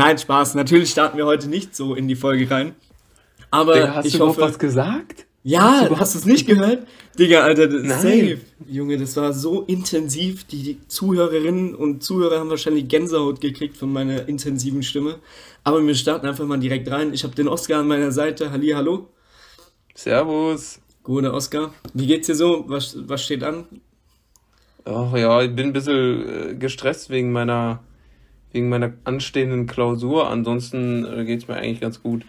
Nein, 0.00 0.16
Spaß. 0.16 0.54
Natürlich 0.54 0.90
starten 0.90 1.18
wir 1.18 1.26
heute 1.26 1.46
nicht 1.46 1.76
so 1.76 1.94
in 1.94 2.08
die 2.08 2.16
Folge 2.16 2.50
rein. 2.50 2.74
Aber 3.50 3.74
Digga, 3.74 3.94
hast 3.96 4.06
ich 4.06 4.14
du 4.14 4.20
hoffe, 4.20 4.38
überhaupt 4.38 4.54
was 4.54 4.58
gesagt? 4.58 5.26
Ja, 5.42 5.88
du 5.88 5.98
hast 5.98 6.14
es 6.14 6.24
nicht 6.24 6.46
gehört? 6.46 6.86
Digga, 7.18 7.42
Alter, 7.42 7.66
Nein. 7.66 7.90
safe. 7.90 8.40
Junge, 8.66 8.96
das 8.96 9.14
war 9.18 9.34
so 9.34 9.62
intensiv. 9.62 10.44
Die, 10.44 10.62
die 10.62 10.88
Zuhörerinnen 10.88 11.74
und 11.74 12.02
Zuhörer 12.02 12.40
haben 12.40 12.48
wahrscheinlich 12.48 12.88
Gänsehaut 12.88 13.42
gekriegt 13.42 13.76
von 13.76 13.92
meiner 13.92 14.26
intensiven 14.26 14.82
Stimme. 14.82 15.18
Aber 15.64 15.86
wir 15.86 15.94
starten 15.94 16.26
einfach 16.26 16.46
mal 16.46 16.58
direkt 16.58 16.90
rein. 16.90 17.12
Ich 17.12 17.22
habe 17.22 17.34
den 17.34 17.46
Oscar 17.46 17.80
an 17.80 17.88
meiner 17.88 18.10
Seite. 18.10 18.50
Halli, 18.52 18.70
hallo. 18.70 19.10
Servus. 19.94 20.80
Gute 21.02 21.34
Oscar. 21.34 21.74
Wie 21.92 22.06
geht's 22.06 22.26
dir 22.26 22.36
so? 22.36 22.64
Was, 22.68 22.96
was 23.06 23.22
steht 23.22 23.42
an? 23.42 23.64
Ach 24.86 25.14
ja, 25.14 25.42
ich 25.42 25.54
bin 25.54 25.66
ein 25.66 25.72
bisschen 25.74 26.52
äh, 26.52 26.54
gestresst 26.54 27.10
wegen 27.10 27.32
meiner, 27.32 27.80
wegen 28.52 28.68
meiner 28.68 28.92
anstehenden 29.04 29.66
Klausur. 29.66 30.28
Ansonsten 30.28 31.04
äh, 31.04 31.24
geht's 31.24 31.48
mir 31.48 31.56
eigentlich 31.56 31.80
ganz 31.80 32.02
gut. 32.02 32.24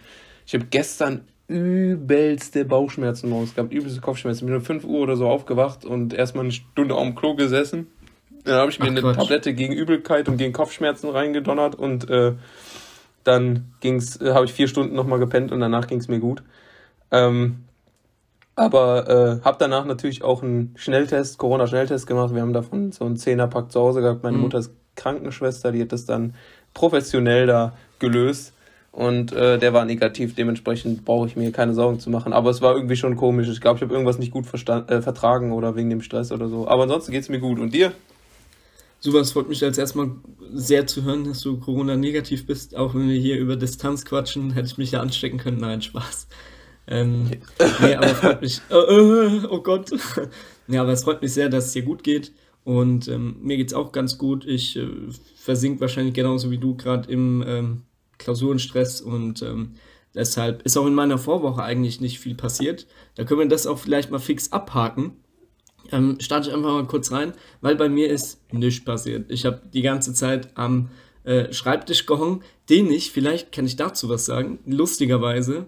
Ich 0.46 0.54
habe 0.54 0.66
gestern 0.70 1.22
übelste 1.48 2.64
Bauchschmerzen 2.64 3.28
morgens 3.28 3.54
gehabt, 3.54 3.72
übelste 3.72 4.00
Kopfschmerzen. 4.00 4.46
Bin 4.46 4.54
um 4.54 4.62
5 4.62 4.84
Uhr 4.84 5.00
oder 5.00 5.16
so 5.16 5.28
aufgewacht 5.28 5.84
und 5.84 6.14
erstmal 6.14 6.44
eine 6.44 6.52
Stunde 6.52 6.94
auf 6.94 7.02
dem 7.04 7.14
Klo 7.14 7.34
gesessen. 7.34 7.88
Dann 8.44 8.54
habe 8.56 8.70
ich 8.70 8.78
mir 8.80 8.86
Ach, 8.86 8.90
eine 8.90 9.02
Quatsch. 9.02 9.16
Tablette 9.16 9.54
gegen 9.54 9.72
Übelkeit 9.72 10.28
und 10.28 10.36
gegen 10.36 10.52
Kopfschmerzen 10.52 11.10
reingedonnert 11.10 11.74
und 11.74 12.08
äh, 12.10 12.32
dann 13.24 13.74
ging's, 13.80 14.20
äh, 14.20 14.32
habe 14.32 14.46
ich 14.46 14.52
vier 14.52 14.68
Stunden 14.68 14.94
nochmal 14.96 15.18
gepennt 15.18 15.52
und 15.52 15.60
danach 15.60 15.86
ging's 15.86 16.08
mir 16.08 16.18
gut. 16.18 16.42
Ähm, 17.10 17.64
aber 18.54 19.08
äh, 19.08 19.44
habe 19.44 19.56
danach 19.60 19.84
natürlich 19.86 20.22
auch 20.24 20.42
einen 20.42 20.74
Schnelltest, 20.76 21.38
Corona-Schnelltest 21.38 22.06
gemacht. 22.06 22.34
Wir 22.34 22.42
haben 22.42 22.52
davon 22.52 22.92
so 22.92 23.04
einen 23.04 23.16
Zehnerpack 23.16 23.72
zu 23.72 23.80
Hause 23.80 24.00
gehabt. 24.02 24.22
Meine 24.22 24.36
Mhm. 24.36 24.42
Mutter 24.42 24.58
ist 24.58 24.74
Krankenschwester, 24.96 25.72
die 25.72 25.82
hat 25.82 25.92
das 25.92 26.04
dann 26.04 26.34
professionell 26.74 27.46
da 27.46 27.76
gelöst. 27.98 28.52
Und 28.92 29.32
äh, 29.32 29.58
der 29.58 29.72
war 29.72 29.86
negativ, 29.86 30.34
dementsprechend 30.34 31.06
brauche 31.06 31.26
ich 31.26 31.34
mir 31.34 31.50
keine 31.50 31.72
Sorgen 31.72 31.98
zu 31.98 32.10
machen. 32.10 32.34
Aber 32.34 32.50
es 32.50 32.60
war 32.60 32.74
irgendwie 32.74 32.96
schon 32.96 33.16
komisch. 33.16 33.48
Ich 33.48 33.62
glaube, 33.62 33.78
ich 33.78 33.82
habe 33.82 33.92
irgendwas 33.94 34.18
nicht 34.18 34.32
gut 34.32 34.44
äh, 34.46 35.00
vertragen 35.00 35.52
oder 35.52 35.76
wegen 35.76 35.88
dem 35.88 36.02
Stress 36.02 36.30
oder 36.30 36.48
so. 36.48 36.68
Aber 36.68 36.82
ansonsten 36.82 37.10
geht's 37.10 37.30
mir 37.30 37.40
gut. 37.40 37.58
Und 37.58 37.72
dir? 37.72 37.92
Super, 39.00 39.20
es 39.20 39.32
freut 39.32 39.48
mich 39.48 39.64
als 39.64 39.78
erstmal 39.78 40.10
sehr 40.52 40.86
zu 40.86 41.04
hören, 41.04 41.24
dass 41.24 41.40
du 41.40 41.58
Corona-negativ 41.58 42.46
bist. 42.46 42.76
Auch 42.76 42.94
wenn 42.94 43.08
wir 43.08 43.18
hier 43.18 43.38
über 43.38 43.56
Distanz 43.56 44.04
quatschen, 44.04 44.52
hätte 44.52 44.66
ich 44.66 44.78
mich 44.78 44.92
ja 44.92 45.00
anstecken 45.00 45.38
können. 45.38 45.58
Nein, 45.58 45.80
Spaß. 45.80 46.28
Ähm, 46.86 47.30
nee, 47.80 47.94
aber 47.94 48.08
freut 48.08 48.42
mich. 48.42 48.60
Äh, 48.70 48.74
äh, 48.74 49.46
oh 49.48 49.60
Gott. 49.60 49.90
Ja, 50.68 50.82
aber 50.82 50.92
es 50.92 51.02
freut 51.02 51.20
mich 51.20 51.34
sehr, 51.34 51.48
dass 51.48 51.66
es 51.66 51.72
dir 51.72 51.82
gut 51.82 52.04
geht. 52.04 52.30
Und 52.64 53.08
ähm, 53.08 53.36
mir 53.40 53.56
geht's 53.56 53.74
auch 53.74 53.92
ganz 53.92 54.18
gut. 54.18 54.46
Ich 54.46 54.76
äh, 54.76 54.88
versink 55.34 55.80
wahrscheinlich 55.80 56.14
genauso 56.14 56.50
wie 56.50 56.58
du 56.58 56.76
gerade 56.76 57.10
im 57.10 57.44
ähm, 57.46 57.82
Klausurenstress 58.18 59.00
und 59.00 59.42
ähm, 59.42 59.74
deshalb 60.14 60.62
ist 60.62 60.76
auch 60.76 60.86
in 60.86 60.94
meiner 60.94 61.18
Vorwoche 61.18 61.62
eigentlich 61.62 62.00
nicht 62.00 62.20
viel 62.20 62.34
passiert. 62.34 62.86
Da 63.16 63.24
können 63.24 63.40
wir 63.40 63.48
das 63.48 63.66
auch 63.66 63.78
vielleicht 63.78 64.10
mal 64.10 64.18
fix 64.18 64.52
abhaken. 64.52 65.16
Ähm, 65.90 66.18
starte 66.20 66.48
ich 66.48 66.54
einfach 66.54 66.72
mal 66.72 66.86
kurz 66.86 67.10
rein, 67.10 67.32
weil 67.60 67.74
bei 67.74 67.88
mir 67.88 68.08
ist 68.08 68.40
nichts 68.52 68.84
passiert. 68.84 69.30
Ich 69.30 69.44
habe 69.44 69.62
die 69.72 69.82
ganze 69.82 70.14
Zeit 70.14 70.56
am 70.56 70.90
äh, 71.24 71.52
Schreibtisch 71.52 72.06
gehangen, 72.06 72.42
den 72.70 72.90
ich, 72.90 73.10
vielleicht 73.10 73.52
kann 73.52 73.66
ich 73.66 73.76
dazu 73.76 74.08
was 74.08 74.24
sagen, 74.24 74.60
lustigerweise 74.64 75.66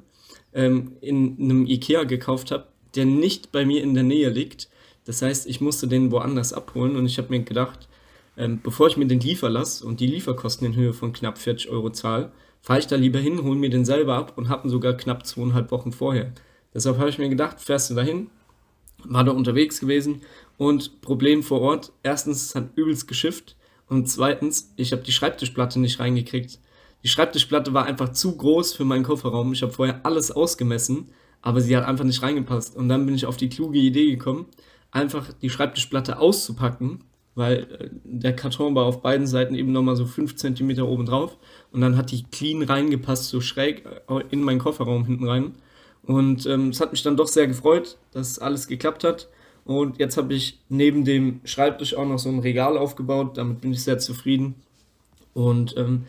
ähm, 0.53 0.93
in 1.00 1.37
einem 1.41 1.66
Ikea 1.66 2.05
gekauft 2.05 2.53
habe, 2.53 2.69
der 2.94 3.06
nicht 3.06 3.50
bei 3.50 3.65
mir 3.65 3.82
in 3.82 3.94
der 3.94 4.05
Nähe 4.05 4.31
liegt. 4.31 4.69
Das 5.04 5.22
heißt, 5.22 5.47
ich 5.47 5.60
musste 5.60 5.87
den 5.87 6.10
woanders 6.10 6.53
abholen 6.53 6.97
und 6.97 7.06
ich 7.06 7.19
habe 7.19 7.28
mir 7.31 7.41
gedacht, 7.41 7.88
ähm, 8.37 8.60
bevor 8.62 8.88
ich 8.88 8.97
mir 8.97 9.06
den 9.06 9.20
liefern 9.20 9.53
lasse 9.53 9.84
und 9.87 10.00
die 10.00 10.06
Lieferkosten 10.06 10.66
in 10.66 10.75
Höhe 10.75 10.92
von 10.92 11.12
knapp 11.12 11.38
40 11.38 11.70
Euro 11.70 11.91
zahle, 11.91 12.32
fahre 12.62 12.78
ich 12.78 12.87
da 12.87 12.97
lieber 12.97 13.19
hin, 13.19 13.43
hole 13.43 13.59
mir 13.59 13.70
den 13.70 13.84
selber 13.84 14.16
ab 14.16 14.32
und 14.37 14.48
habe 14.48 14.66
ihn 14.66 14.70
sogar 14.70 14.94
knapp 14.94 15.26
zweieinhalb 15.26 15.70
Wochen 15.70 15.93
vorher. 15.93 16.32
Deshalb 16.72 16.98
habe 16.98 17.10
ich 17.10 17.19
mir 17.19 17.28
gedacht, 17.28 17.60
fährst 17.60 17.91
du 17.91 17.94
dahin, 17.94 18.31
war 19.04 19.22
da 19.22 19.32
unterwegs 19.32 19.81
gewesen 19.81 20.22
und 20.56 21.00
Problem 21.03 21.43
vor 21.43 21.60
Ort, 21.60 21.93
erstens, 22.03 22.43
es 22.43 22.54
hat 22.54 22.70
übelst 22.76 23.06
geschifft 23.06 23.56
und 23.88 24.09
zweitens, 24.09 24.72
ich 24.76 24.93
habe 24.93 25.03
die 25.03 25.12
Schreibtischplatte 25.12 25.78
nicht 25.78 26.00
reingekriegt. 26.00 26.59
Die 27.03 27.09
Schreibtischplatte 27.09 27.75
war 27.75 27.84
einfach 27.84 28.12
zu 28.12 28.34
groß 28.34 28.72
für 28.72 28.87
meinen 28.87 29.04
Kofferraum. 29.04 29.53
Ich 29.53 29.62
habe 29.62 29.72
vorher 29.72 30.00
alles 30.04 30.31
ausgemessen, 30.31 31.10
aber 31.43 31.60
sie 31.60 31.76
hat 31.76 31.84
einfach 31.84 32.04
nicht 32.04 32.22
reingepasst. 32.22 32.75
Und 32.76 32.88
dann 32.88 33.04
bin 33.04 33.14
ich 33.14 33.26
auf 33.26 33.37
die 33.37 33.50
kluge 33.50 33.78
Idee 33.78 34.10
gekommen, 34.10 34.47
einfach 34.94 35.32
die 35.43 35.50
Schreibtischplatte 35.50 36.19
auszupacken, 36.19 37.05
weil 37.34 37.65
äh, 37.65 37.91
der 38.05 38.34
Karton 38.34 38.75
war 38.75 38.87
auf 38.87 39.03
beiden 39.03 39.27
Seiten 39.27 39.55
eben 39.55 39.72
nochmal 39.72 39.97
so 39.97 40.06
5 40.06 40.37
cm 40.37 40.78
oben 40.82 41.05
drauf. 41.05 41.37
Und 41.72 41.81
dann 41.81 41.97
hat 41.97 42.12
die 42.12 42.22
clean 42.22 42.62
reingepasst, 42.62 43.28
so 43.28 43.41
schräg 43.41 43.84
äh, 44.09 44.22
in 44.31 44.43
meinen 44.43 44.60
Kofferraum 44.60 45.05
hinten 45.05 45.28
rein. 45.28 45.56
Und 46.05 46.47
ähm, 46.47 46.69
es 46.69 46.81
hat 46.81 46.93
mich 46.93 47.03
dann 47.03 47.16
doch 47.16 47.28
sehr 47.28 47.47
gefreut, 47.47 47.99
dass 48.12 48.38
alles 48.38 48.69
geklappt 48.69 49.05
hat. 49.05 49.28
Und 49.65 49.99
jetzt 49.99 50.16
habe 50.16 50.34
ich 50.34 50.60
neben 50.69 51.05
dem 51.05 51.41
Schreibtisch 51.44 51.94
auch 51.94 52.06
noch 52.06 52.19
so 52.19 52.28
ein 52.28 52.38
Regal 52.38 52.78
aufgebaut. 52.78 53.37
Damit 53.37 53.62
bin 53.62 53.72
ich 53.72 53.82
sehr 53.82 53.99
zufrieden. 53.99 54.55
Und 55.32 55.76
ähm, 55.76 56.05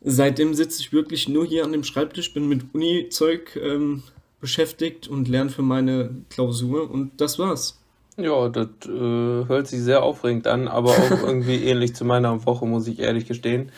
seitdem 0.00 0.54
sitze 0.54 0.80
ich 0.80 0.92
wirklich 0.92 1.28
nur 1.28 1.46
hier 1.46 1.64
an 1.64 1.72
dem 1.72 1.84
Schreibtisch, 1.84 2.32
bin 2.32 2.48
mit 2.48 2.74
Uni-Zeug 2.74 3.56
ähm, 3.62 4.02
beschäftigt 4.40 5.06
und 5.06 5.28
lerne 5.28 5.50
für 5.50 5.62
meine 5.62 6.24
Klausur. 6.30 6.90
Und 6.90 7.20
das 7.20 7.38
war's. 7.38 7.83
Ja, 8.16 8.48
das 8.48 8.68
äh, 8.86 8.88
hört 8.90 9.66
sich 9.66 9.80
sehr 9.80 10.02
aufregend 10.02 10.46
an, 10.46 10.68
aber 10.68 10.90
auch 10.90 11.10
irgendwie 11.22 11.64
ähnlich 11.64 11.94
zu 11.96 12.04
meiner 12.04 12.44
Woche, 12.46 12.66
muss 12.66 12.86
ich 12.86 13.00
ehrlich 13.00 13.26
gestehen. 13.26 13.72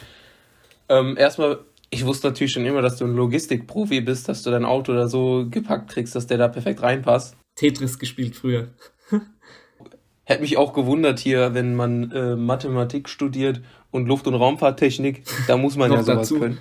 Ähm, 0.88 1.16
erstmal, 1.16 1.60
ich 1.90 2.04
wusste 2.04 2.28
natürlich 2.28 2.52
schon 2.52 2.66
immer, 2.66 2.82
dass 2.82 2.96
du 2.98 3.04
ein 3.06 3.14
Logistikprofi 3.16 4.00
bist, 4.02 4.28
dass 4.28 4.42
du 4.42 4.50
dein 4.50 4.64
Auto 4.64 4.92
da 4.92 5.08
so 5.08 5.46
gepackt 5.50 5.90
kriegst, 5.90 6.14
dass 6.14 6.26
der 6.26 6.38
da 6.38 6.48
perfekt 6.48 6.82
reinpasst. 6.82 7.36
Tetris 7.56 7.98
gespielt 7.98 8.36
früher. 8.36 8.68
Hätte 10.24 10.42
mich 10.42 10.56
auch 10.58 10.72
gewundert 10.74 11.18
hier, 11.18 11.54
wenn 11.54 11.74
man 11.74 12.10
äh, 12.12 12.36
Mathematik 12.36 13.08
studiert 13.08 13.60
und 13.90 14.06
Luft- 14.06 14.26
und 14.26 14.34
Raumfahrttechnik, 14.34 15.22
da 15.46 15.56
muss 15.56 15.76
man 15.76 15.90
ja 15.90 15.96
Noch 15.98 16.04
sowas 16.04 16.28
dazu. 16.28 16.40
können. 16.40 16.58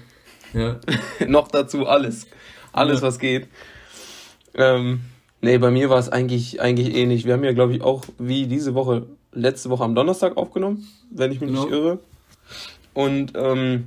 Ja. 0.53 0.79
Noch 1.27 1.49
dazu 1.49 1.85
alles. 1.87 2.27
Alles, 2.71 3.01
Ja. 3.01 3.07
was 3.07 3.19
geht. 3.19 3.47
Ähm, 4.53 5.01
nee, 5.45 5.57
bei 5.59 5.71
mir 5.71 5.89
war 5.89 5.99
es 5.99 6.09
eigentlich, 6.09 6.59
eigentlich 6.59 6.95
ähnlich. 6.95 7.25
Wir 7.25 7.33
haben 7.33 7.43
ja, 7.43 7.53
glaube 7.53 7.73
ich, 7.73 7.81
auch 7.81 8.03
wie 8.17 8.47
diese 8.47 8.73
Woche, 8.73 9.05
letzte 9.31 9.69
Woche 9.69 9.83
am 9.83 9.95
Donnerstag 9.95 10.37
aufgenommen, 10.37 10.87
wenn 11.11 11.31
ich 11.31 11.39
mich 11.39 11.51
nicht 11.51 11.65
Genau. 11.65 11.75
irre. 11.75 11.99
Und 12.93 13.33
ähm, 13.35 13.85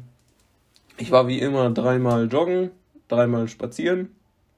ich 0.96 1.10
war 1.10 1.26
wie 1.28 1.38
immer 1.41 1.70
dreimal 1.70 2.28
joggen, 2.28 2.70
dreimal 3.08 3.48
spazieren 3.48 4.10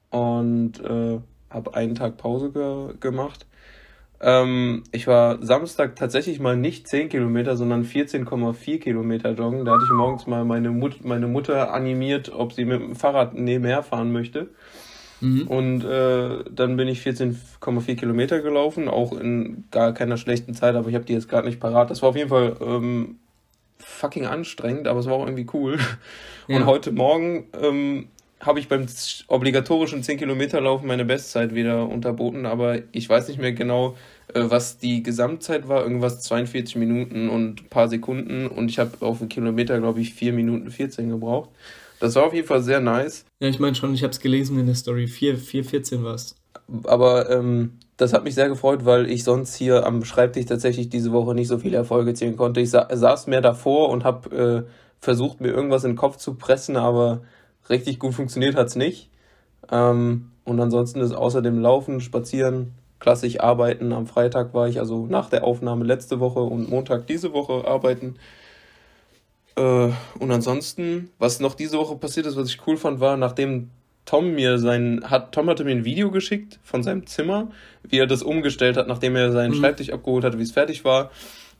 und 0.09 0.79
äh, 0.79 1.19
habe 1.49 1.73
einen 1.75 1.95
Tag 1.95 2.17
Pause 2.17 2.51
ge 2.51 2.93
gemacht. 2.99 3.45
Ähm, 4.19 4.83
ich 4.91 5.07
war 5.07 5.43
Samstag 5.43 5.95
tatsächlich 5.95 6.39
mal 6.39 6.55
nicht 6.55 6.87
10 6.87 7.09
Kilometer, 7.09 7.57
sondern 7.57 7.83
14,4 7.83 8.79
Kilometer 8.79 9.31
joggen. 9.31 9.65
Da 9.65 9.71
hatte 9.73 9.85
ich 9.85 9.91
morgens 9.91 10.27
mal 10.27 10.45
meine, 10.45 10.69
Mut 10.69 11.03
meine 11.03 11.27
Mutter 11.27 11.73
animiert, 11.73 12.31
ob 12.31 12.53
sie 12.53 12.65
mit 12.65 12.81
dem 12.81 12.95
Fahrrad 12.95 13.33
nebenher 13.33 13.81
fahren 13.81 14.11
möchte. 14.11 14.49
Mhm. 15.21 15.47
Und 15.47 15.83
äh, 15.85 16.43
dann 16.53 16.75
bin 16.77 16.87
ich 16.87 17.01
14,4 17.01 17.95
Kilometer 17.95 18.41
gelaufen, 18.41 18.87
auch 18.87 19.13
in 19.13 19.65
gar 19.71 19.93
keiner 19.93 20.17
schlechten 20.17 20.53
Zeit, 20.53 20.75
aber 20.75 20.89
ich 20.89 20.95
habe 20.95 21.05
die 21.05 21.13
jetzt 21.13 21.29
gerade 21.29 21.47
nicht 21.47 21.59
parat. 21.59 21.89
Das 21.89 22.01
war 22.01 22.09
auf 22.09 22.15
jeden 22.15 22.29
Fall 22.29 22.57
ähm, 22.59 23.19
fucking 23.77 24.25
anstrengend, 24.25 24.87
aber 24.87 24.99
es 24.99 25.05
war 25.05 25.13
auch 25.13 25.25
irgendwie 25.25 25.47
cool. 25.53 25.77
Und 26.47 26.55
Ja. 26.55 26.65
heute 26.65 26.91
Morgen 26.91 27.45
ähm, 27.61 28.07
habe 28.39 28.59
ich 28.59 28.67
beim 28.67 28.87
obligatorischen 29.27 30.03
10 30.03 30.17
Kilometer 30.17 30.59
Laufen 30.61 30.87
meine 30.87 31.05
Bestzeit 31.05 31.53
wieder 31.53 31.87
unterboten, 31.87 32.45
aber 32.45 32.79
ich 32.91 33.07
weiß 33.07 33.27
nicht 33.27 33.39
mehr 33.39 33.53
genau, 33.53 33.95
äh, 34.33 34.41
was 34.45 34.79
die 34.79 35.03
Gesamtzeit 35.03 35.67
war. 35.67 35.83
Irgendwas 35.83 36.21
42 36.21 36.75
Minuten 36.77 37.29
und 37.29 37.61
ein 37.61 37.69
paar 37.69 37.87
Sekunden 37.87 38.47
und 38.47 38.69
ich 38.69 38.79
habe 38.79 39.05
auf 39.05 39.19
einen 39.21 39.29
Kilometer, 39.29 39.79
glaube 39.79 40.01
ich, 40.01 40.13
4 40.13 40.33
Minuten 40.33 40.71
14 40.71 41.09
gebraucht. 41.09 41.49
Das 42.01 42.15
war 42.15 42.25
auf 42.25 42.33
jeden 42.33 42.47
Fall 42.47 42.63
sehr 42.63 42.79
nice. 42.79 43.25
Ja, 43.39 43.47
ich 43.47 43.59
meine 43.59 43.75
schon, 43.75 43.93
ich 43.93 44.01
habe 44.01 44.11
es 44.11 44.19
gelesen 44.19 44.57
in 44.59 44.65
der 44.65 44.73
Story. 44.73 45.05
4, 45.05 45.37
4, 45.37 45.63
14 45.63 46.03
war's. 46.03 46.35
Aber 46.85 47.29
ähm, 47.29 47.77
das 47.95 48.11
hat 48.11 48.23
mich 48.23 48.33
sehr 48.33 48.49
gefreut, 48.49 48.85
weil 48.85 49.07
ich 49.07 49.23
sonst 49.23 49.53
hier 49.53 49.85
am 49.85 50.03
Schreibtisch 50.03 50.47
tatsächlich 50.47 50.89
diese 50.89 51.11
Woche 51.11 51.35
nicht 51.35 51.47
so 51.47 51.59
viele 51.59 51.77
Erfolge 51.77 52.15
zählen 52.15 52.35
konnte. 52.35 52.59
Ich 52.59 52.71
sa 52.71 52.87
saß 52.91 53.27
mehr 53.27 53.41
davor 53.41 53.89
und 53.89 54.03
habe 54.03 54.65
äh, 54.67 54.71
versucht, 54.99 55.41
mir 55.41 55.49
irgendwas 55.49 55.83
in 55.83 55.91
den 55.91 55.97
Kopf 55.97 56.17
zu 56.17 56.33
pressen, 56.33 56.75
aber 56.75 57.21
richtig 57.69 57.99
gut 57.99 58.15
funktioniert 58.15 58.55
hat's 58.55 58.75
nicht. 58.75 59.11
Ähm, 59.71 60.31
und 60.43 60.59
ansonsten 60.59 61.01
ist 61.01 61.13
außer 61.13 61.43
dem 61.43 61.59
Laufen, 61.59 62.01
Spazieren, 62.01 62.73
klassisch 62.99 63.39
arbeiten. 63.39 63.93
Am 63.93 64.07
Freitag 64.07 64.55
war 64.55 64.67
ich 64.67 64.79
also 64.79 65.05
nach 65.05 65.29
der 65.29 65.43
Aufnahme 65.43 65.85
letzte 65.85 66.19
Woche 66.19 66.39
und 66.39 66.67
Montag 66.67 67.05
diese 67.05 67.31
Woche 67.31 67.67
arbeiten. 67.67 68.15
Äh, 69.55 69.61
und 70.19 70.31
ansonsten, 70.31 71.09
was 71.19 71.39
noch 71.39 71.55
diese 71.55 71.77
Woche 71.77 71.95
passiert 71.95 72.25
ist, 72.25 72.35
was 72.37 72.49
ich 72.49 72.65
cool 72.67 72.77
fand, 72.77 72.99
war, 72.99 73.17
nachdem 73.17 73.69
Tom 74.05 74.33
mir 74.33 74.57
sein, 74.57 75.03
hat, 75.09 75.31
Tom 75.31 75.49
hatte 75.49 75.63
mir 75.63 75.71
ein 75.71 75.85
Video 75.85 76.09
geschickt 76.09 76.59
von 76.63 76.81
seinem 76.83 77.05
Zimmer, 77.05 77.51
wie 77.83 77.99
er 77.99 78.07
das 78.07 78.23
umgestellt 78.23 78.77
hat, 78.77 78.87
nachdem 78.87 79.15
er 79.15 79.31
seinen 79.31 79.51
Mhm. 79.51 79.55
Schreibtisch 79.59 79.91
abgeholt 79.91 80.23
hat, 80.23 80.37
wie 80.37 80.43
es 80.43 80.51
fertig 80.51 80.83
war. 80.85 81.11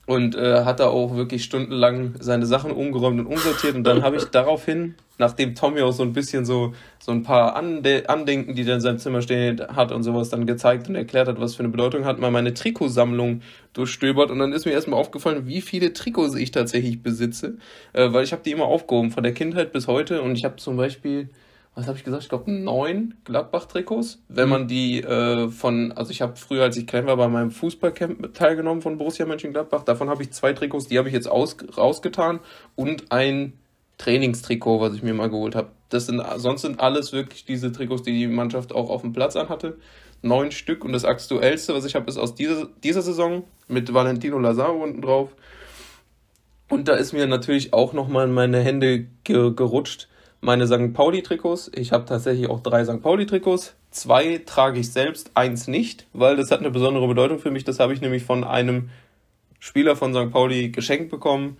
Und 0.07 0.35
äh, 0.35 0.65
hat 0.65 0.79
da 0.79 0.87
auch 0.87 1.15
wirklich 1.15 1.43
stundenlang 1.43 2.15
seine 2.19 2.45
Sachen 2.45 2.71
umgeräumt 2.71 3.19
und 3.19 3.27
umsortiert. 3.27 3.75
Und 3.75 3.83
dann 3.83 4.03
habe 4.03 4.17
ich 4.17 4.25
daraufhin, 4.25 4.95
nachdem 5.19 5.53
Tommy 5.53 5.81
auch 5.81 5.93
so 5.93 6.03
ein 6.03 6.11
bisschen 6.11 6.43
so, 6.43 6.73
so 6.99 7.11
ein 7.11 7.23
paar 7.23 7.55
Ande 7.55 8.09
Andenken, 8.09 8.55
die 8.55 8.63
er 8.63 8.75
in 8.75 8.81
seinem 8.81 8.97
Zimmer 8.97 9.21
stehen 9.21 9.61
hat 9.75 9.91
und 9.91 10.03
sowas 10.03 10.29
dann 10.29 10.45
gezeigt 10.45 10.89
und 10.89 10.95
erklärt 10.95 11.27
hat, 11.27 11.39
was 11.39 11.55
für 11.55 11.59
eine 11.63 11.69
Bedeutung 11.69 12.05
hat, 12.05 12.19
mal 12.19 12.31
meine 12.31 12.53
Trikotsammlung 12.53 13.41
durchstöbert. 13.73 14.31
Und 14.31 14.39
dann 14.39 14.53
ist 14.53 14.65
mir 14.65 14.71
erstmal 14.71 14.99
aufgefallen, 14.99 15.47
wie 15.47 15.61
viele 15.61 15.93
Trikots 15.93 16.35
ich 16.35 16.51
tatsächlich 16.51 17.03
besitze. 17.03 17.57
Äh, 17.93 18.11
weil 18.11 18.23
ich 18.23 18.31
habe 18.31 18.41
die 18.43 18.51
immer 18.51 18.65
aufgehoben, 18.65 19.11
von 19.11 19.23
der 19.23 19.33
Kindheit 19.33 19.71
bis 19.71 19.87
heute. 19.87 20.23
Und 20.23 20.35
ich 20.35 20.43
habe 20.43 20.55
zum 20.55 20.77
Beispiel 20.77 21.29
was 21.73 21.87
habe 21.87 21.97
ich 21.97 22.03
gesagt? 22.03 22.23
Ich 22.23 22.29
glaube 22.29 22.51
neun 22.51 23.15
Gladbach-Trikots. 23.23 24.21
Wenn 24.27 24.49
man 24.49 24.67
die 24.67 25.01
äh, 25.01 25.47
von, 25.49 25.93
also 25.93 26.11
ich 26.11 26.21
habe 26.21 26.35
früher, 26.35 26.63
als 26.63 26.75
ich 26.75 26.85
klein 26.85 27.05
war, 27.05 27.15
bei 27.15 27.29
meinem 27.29 27.51
Fußballcamp 27.51 28.33
teilgenommen 28.33 28.81
von 28.81 28.97
Borussia 28.97 29.25
Mönchengladbach. 29.25 29.83
Davon 29.83 30.09
habe 30.09 30.21
ich 30.21 30.31
zwei 30.31 30.51
Trikots, 30.51 30.87
die 30.87 30.97
habe 30.97 31.07
ich 31.07 31.13
jetzt 31.13 31.29
aus, 31.29 31.55
rausgetan 31.77 32.41
und 32.75 33.11
ein 33.11 33.53
Trainingstrikot, 33.97 34.81
was 34.81 34.95
ich 34.95 35.03
mir 35.03 35.13
mal 35.13 35.29
geholt 35.29 35.55
habe. 35.55 35.69
Das 35.89 36.07
sind, 36.07 36.21
sonst 36.37 36.63
sind 36.63 36.79
alles 36.81 37.13
wirklich 37.13 37.45
diese 37.45 37.71
Trikots, 37.71 38.03
die 38.03 38.13
die 38.13 38.27
Mannschaft 38.27 38.73
auch 38.73 38.89
auf 38.89 39.01
dem 39.01 39.13
Platz 39.13 39.37
anhatte. 39.37 39.77
Neun 40.21 40.51
Stück 40.51 40.83
und 40.83 40.91
das 40.91 41.05
aktuellste, 41.05 41.73
was 41.73 41.85
ich 41.85 41.95
habe, 41.95 42.09
ist 42.09 42.17
aus 42.17 42.35
dieser, 42.35 42.67
dieser 42.83 43.01
Saison 43.01 43.43
mit 43.67 43.93
Valentino 43.93 44.37
Lazaro 44.39 44.83
unten 44.83 45.01
drauf. 45.01 45.35
Und 46.69 46.87
da 46.87 46.95
ist 46.95 47.13
mir 47.13 47.27
natürlich 47.27 47.73
auch 47.73 47.93
nochmal 47.93 48.27
in 48.27 48.33
meine 48.33 48.59
Hände 48.59 49.07
ge 49.23 49.53
gerutscht 49.55 50.09
meine 50.41 50.67
St. 50.67 50.93
Pauli-Trikots. 50.93 51.71
Ich 51.75 51.91
habe 51.91 52.05
tatsächlich 52.05 52.49
auch 52.49 52.61
drei 52.61 52.83
St. 52.83 53.01
Pauli-Trikots. 53.01 53.75
Zwei 53.91 54.41
trage 54.45 54.79
ich 54.79 54.91
selbst, 54.91 55.31
eins 55.35 55.67
nicht, 55.67 56.07
weil 56.13 56.35
das 56.35 56.51
hat 56.51 56.59
eine 56.59 56.71
besondere 56.71 57.07
Bedeutung 57.07 57.39
für 57.39 57.51
mich. 57.51 57.63
Das 57.63 57.79
habe 57.79 57.93
ich 57.93 58.01
nämlich 58.01 58.23
von 58.23 58.43
einem 58.43 58.89
Spieler 59.59 59.95
von 59.95 60.13
St. 60.13 60.31
Pauli 60.31 60.69
geschenkt 60.69 61.11
bekommen. 61.11 61.57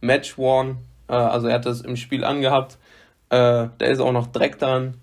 Match 0.00 0.38
worn. 0.38 0.78
Äh, 1.08 1.14
also 1.14 1.48
er 1.48 1.54
hat 1.54 1.66
das 1.66 1.80
im 1.80 1.96
Spiel 1.96 2.24
angehabt. 2.24 2.78
Äh, 3.30 3.68
der 3.80 3.88
ist 3.88 4.00
auch 4.00 4.12
noch 4.12 4.28
Dreck 4.28 4.58
dran. 4.58 4.94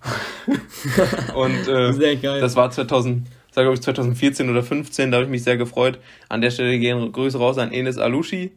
und 1.35 1.67
äh, 1.67 1.91
sehr 1.91 2.15
geil. 2.15 2.39
das 2.39 2.55
war 2.55 2.71
2000, 2.71 3.27
sag 3.51 3.71
ich 3.71 3.81
2014 3.81 4.49
oder 4.49 4.63
15, 4.63 5.11
da 5.11 5.17
habe 5.17 5.25
ich 5.25 5.31
mich 5.31 5.43
sehr 5.43 5.57
gefreut. 5.57 5.99
An 6.29 6.41
der 6.41 6.51
Stelle 6.51 6.79
gehen 6.79 7.11
Grüße 7.11 7.37
raus 7.37 7.57
an 7.57 7.73
Enes 7.73 7.97
Alushi. 7.97 8.51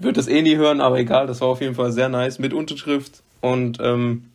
Wird 0.00 0.16
das 0.16 0.26
eh 0.26 0.42
nie 0.42 0.56
hören, 0.56 0.80
aber 0.80 0.98
egal, 0.98 1.28
das 1.28 1.40
war 1.40 1.48
auf 1.48 1.60
jeden 1.60 1.76
Fall 1.76 1.92
sehr 1.92 2.08
nice 2.08 2.40
mit 2.40 2.52
Unterschrift 2.52 3.22
und 3.44 3.76
ähm, 3.82 4.30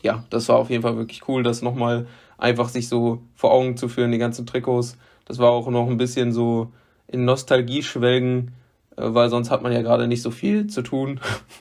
ja, 0.00 0.24
das 0.30 0.48
war 0.48 0.56
auf 0.56 0.70
jeden 0.70 0.82
Fall 0.82 0.96
wirklich 0.96 1.28
cool, 1.28 1.42
das 1.42 1.60
nochmal 1.60 2.06
einfach 2.38 2.70
sich 2.70 2.88
so 2.88 3.20
vor 3.34 3.52
Augen 3.52 3.76
zu 3.76 3.88
führen, 3.88 4.10
die 4.10 4.16
ganzen 4.16 4.46
Trikots. 4.46 4.96
Das 5.26 5.38
war 5.38 5.50
auch 5.50 5.68
noch 5.68 5.86
ein 5.86 5.98
bisschen 5.98 6.32
so 6.32 6.72
in 7.08 7.26
Nostalgie 7.26 7.82
schwelgen, 7.82 8.52
äh, 8.96 9.02
weil 9.04 9.28
sonst 9.28 9.50
hat 9.50 9.62
man 9.62 9.70
ja 9.70 9.82
gerade 9.82 10.08
nicht 10.08 10.22
so 10.22 10.30
viel 10.30 10.66
zu 10.66 10.80
tun. 10.80 11.20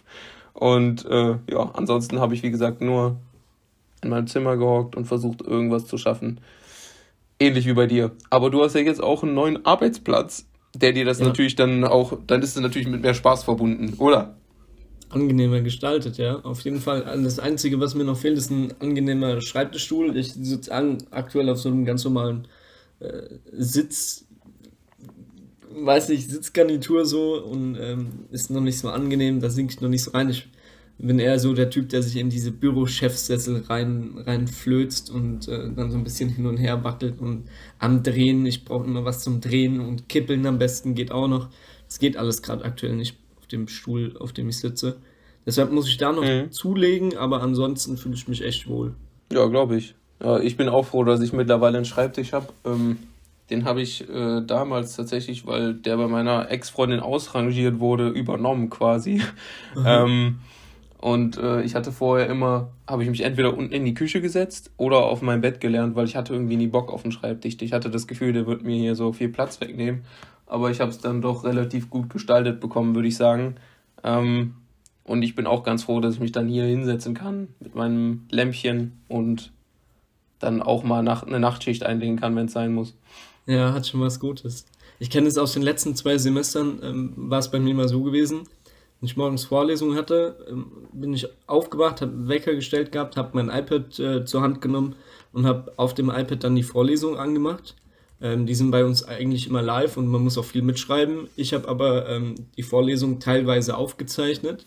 Und 0.54 1.06
äh, 1.08 1.36
ja, 1.52 1.72
ansonsten 1.74 2.22
habe 2.22 2.36
ich, 2.36 2.42
wie 2.42 2.52
gesagt, 2.52 2.80
nur 2.80 3.18
in 4.02 4.10
meinem 4.10 4.28
Zimmer 4.28 4.56
gehockt 4.56 4.96
und 4.96 5.06
versucht, 5.06 5.42
irgendwas 5.42 5.88
zu 5.88 5.98
schaffen. 5.98 6.40
Ähnlich 7.40 7.66
wie 7.68 7.74
bei 7.74 7.86
dir. 7.86 8.12
Aber 8.30 8.50
du 8.50 8.64
hast 8.64 8.76
ja 8.76 8.82
jetzt 8.82 9.04
auch 9.04 9.24
einen 9.24 9.34
neuen 9.34 9.66
Arbeitsplatz, 9.66 10.46
der 10.74 10.94
dir 10.94 11.04
das 11.04 11.20
ja. 11.20 11.26
natürlich 11.26 11.56
dann 11.56 11.84
auch, 11.84 12.18
dann 12.28 12.42
ist 12.42 12.56
es 12.56 12.62
natürlich 12.62 12.88
mit 12.88 13.02
mehr 13.02 13.14
Spaß 13.14 13.44
verbunden, 13.44 13.96
oder? 13.98 14.36
Angenehmer 15.14 15.62
gestaltet, 15.62 16.18
ja. 16.18 16.40
Auf 16.40 16.62
jeden 16.62 16.80
Fall. 16.82 17.04
Das 17.24 17.40
Einzige, 17.40 17.80
was 17.80 17.96
mir 17.96 18.04
noch 18.04 18.18
fehlt, 18.18 18.38
ist 18.38 18.52
ein 18.52 18.74
angenehmer 18.80 19.42
Schreibtischstuhl. 19.42 20.16
Ich 20.18 20.34
sitze 20.34 20.72
aktuell 21.12 21.50
auf 21.50 21.60
so 21.60 21.70
einem 21.70 21.86
ganz 21.86 22.04
normalen 22.04 22.48
äh, 23.00 23.24
Sitz, 23.52 24.26
weiß 25.74 26.10
nicht, 26.10 26.30
Sitzgarnitur 26.30 27.06
so 27.06 27.44
und 27.44 27.78
ähm, 27.80 28.26
ist 28.32 28.50
noch 28.50 28.62
nicht 28.62 28.80
so 28.80 28.90
angenehm, 28.90 29.40
da 29.40 29.50
sinke 29.50 29.74
ich 29.74 29.82
noch 29.82 29.90
nicht 29.90 30.04
so 30.04 30.12
rein. 30.12 30.30
Ich 30.30 30.48
bin 30.98 31.18
eher 31.18 31.40
so 31.40 31.54
der 31.54 31.70
Typ, 31.70 31.90
der 31.90 32.04
sich 32.04 32.18
in 32.18 32.30
diese 32.30 32.52
Bürochefsessel 32.52 33.64
rein, 33.68 34.14
reinflözt 34.18 35.10
und 35.10 35.48
äh, 35.48 35.72
dann 35.76 35.90
so 35.90 35.98
ein 35.98 36.04
bisschen 36.04 36.30
hin 36.30 36.46
und 36.46 36.58
her 36.58 36.84
wackelt 36.84 37.20
und 37.20 37.46
am 37.80 38.04
Drehen. 38.04 38.46
Ich 38.46 38.66
brauche 38.66 38.86
immer 38.86 39.04
was 39.04 39.24
zum 39.24 39.42
Drehen 39.42 39.80
und 39.80 40.10
Kippeln 40.10 40.46
am 40.46 40.60
besten 40.60 40.94
geht 40.94 41.12
auch 41.12 41.28
noch. 41.28 41.50
Das 41.88 41.98
geht 42.00 42.18
alles 42.18 42.42
gerade 42.42 42.64
aktuell 42.64 42.96
nicht 42.96 43.18
dem 43.52 43.68
Stuhl, 43.68 44.16
auf 44.20 44.34
dem 44.34 44.50
ich 44.50 44.60
sitze. 44.60 44.98
Deshalb 45.46 45.72
muss 45.72 45.88
ich 45.88 45.98
da 45.98 46.12
noch 46.12 46.24
mhm. 46.24 46.52
zulegen, 46.52 47.18
aber 47.18 47.42
ansonsten 47.42 47.98
fühle 47.98 48.16
ich 48.16 48.28
mich 48.28 48.44
echt 48.44 48.68
wohl. 48.68 48.94
Ja, 49.32 49.46
glaube 49.48 49.78
ich. 49.78 49.96
Ja, 50.22 50.40
ich 50.40 50.56
bin 50.56 50.70
auch 50.70 50.84
froh, 50.86 51.04
dass 51.04 51.22
ich 51.22 51.34
mittlerweile 51.34 51.78
einen 51.78 51.86
Schreibtisch 51.86 52.34
habe. 52.34 52.48
Ähm, 52.66 52.98
den 53.50 53.66
habe 53.66 53.82
ich 53.82 54.08
äh, 54.08 54.42
damals 54.42 54.96
tatsächlich, 54.96 55.46
weil 55.48 55.74
der 55.74 55.98
bei 55.98 56.08
meiner 56.08 56.50
Ex-Freundin 56.52 57.00
ausrangiert 57.00 57.80
wurde, 57.80 58.10
übernommen 58.10 58.70
quasi. 58.70 59.22
Mhm. 59.76 59.84
ähm, 59.86 60.40
und 61.00 61.38
äh, 61.38 61.64
ich 61.64 61.74
hatte 61.74 61.92
vorher 61.92 62.30
immer, 62.30 62.70
habe 62.88 63.04
ich 63.04 63.10
mich 63.10 63.22
entweder 63.22 63.58
unten 63.58 63.74
in 63.74 63.84
die 63.84 63.96
Küche 63.96 64.22
gesetzt 64.22 64.70
oder 64.78 64.98
auf 64.98 65.24
mein 65.24 65.42
Bett 65.42 65.60
gelernt, 65.60 65.96
weil 65.96 66.06
ich 66.06 66.16
hatte 66.16 66.34
irgendwie 66.34 66.58
nie 66.58 66.68
Bock 66.68 66.94
auf 66.94 67.02
den 67.02 67.12
Schreibtisch. 67.12 67.58
Ich 67.60 67.74
hatte 67.74 67.90
das 67.90 68.06
Gefühl, 68.06 68.34
der 68.34 68.46
wird 68.46 68.62
mir 68.62 68.76
hier 68.76 68.96
so 68.96 69.12
viel 69.12 69.30
Platz 69.30 69.60
wegnehmen 69.60 70.04
aber 70.52 70.70
ich 70.70 70.82
habe 70.82 70.92
es 70.92 70.98
dann 70.98 71.22
doch 71.22 71.46
relativ 71.46 71.90
gut 71.90 72.10
gestaltet 72.10 72.60
bekommen, 72.60 72.94
würde 72.94 73.08
ich 73.08 73.16
sagen. 73.16 73.56
Ähm, 74.04 74.56
und 75.06 75.24
ich 75.24 75.34
bin 75.34 75.48
auch 75.48 75.64
ganz 75.64 75.84
froh, 75.84 76.02
dass 76.02 76.16
ich 76.16 76.20
mich 76.20 76.34
dann 76.34 76.50
hier 76.50 76.66
hinsetzen 76.66 77.14
kann 77.14 77.48
mit 77.62 77.74
meinem 77.74 78.26
Lämpchen 78.30 79.00
und 79.08 79.54
dann 80.40 80.62
auch 80.62 80.84
mal 80.84 81.04
nach, 81.04 81.24
eine 81.24 81.40
Nachtschicht 81.40 81.84
einlegen 81.84 82.20
kann, 82.20 82.36
wenn 82.36 82.48
es 82.48 82.52
sein 82.52 82.74
muss. 82.74 82.98
Ja, 83.46 83.74
hat 83.74 83.88
schon 83.88 84.02
was 84.02 84.20
Gutes. 84.20 84.66
Ich 85.00 85.10
kenne 85.10 85.28
es 85.28 85.38
aus 85.38 85.54
den 85.54 85.64
letzten 85.64 85.96
zwei 85.96 86.18
Semestern, 86.18 86.80
ähm, 86.84 87.14
war 87.16 87.40
es 87.40 87.50
bei 87.50 87.60
mir 87.60 87.74
mal 87.74 87.88
so 87.88 88.04
gewesen. 88.04 88.40
Wenn 89.00 89.08
ich 89.08 89.16
morgens 89.16 89.46
Vorlesungen 89.46 89.98
hatte, 89.98 90.46
ähm, 90.50 90.66
bin 90.92 91.14
ich 91.14 91.28
aufgewacht, 91.48 92.02
habe 92.02 92.28
Wecker 92.28 92.54
gestellt 92.56 92.92
gehabt, 92.92 93.16
habe 93.16 93.42
mein 93.42 93.50
iPad 93.50 94.00
äh, 94.00 94.26
zur 94.26 94.42
Hand 94.42 94.60
genommen 94.60 94.96
und 95.32 95.46
habe 95.46 95.72
auf 95.78 95.94
dem 95.94 96.10
iPad 96.10 96.44
dann 96.44 96.56
die 96.58 96.64
Vorlesung 96.64 97.18
angemacht. 97.18 97.76
Ähm, 98.22 98.46
die 98.46 98.56
sind 98.56 98.72
bei 98.72 98.86
uns 98.86 99.04
eigentlich 99.04 99.48
immer 99.48 99.62
live 99.62 99.98
und 99.98 100.08
man 100.08 100.24
muss 100.24 100.38
auch 100.38 100.46
viel 100.46 100.62
mitschreiben. 100.62 101.28
Ich 101.36 101.54
habe 101.54 101.68
aber 101.68 102.08
ähm, 102.08 102.36
die 102.58 102.64
Vorlesung 102.64 103.20
teilweise 103.20 103.76
aufgezeichnet. 103.76 104.66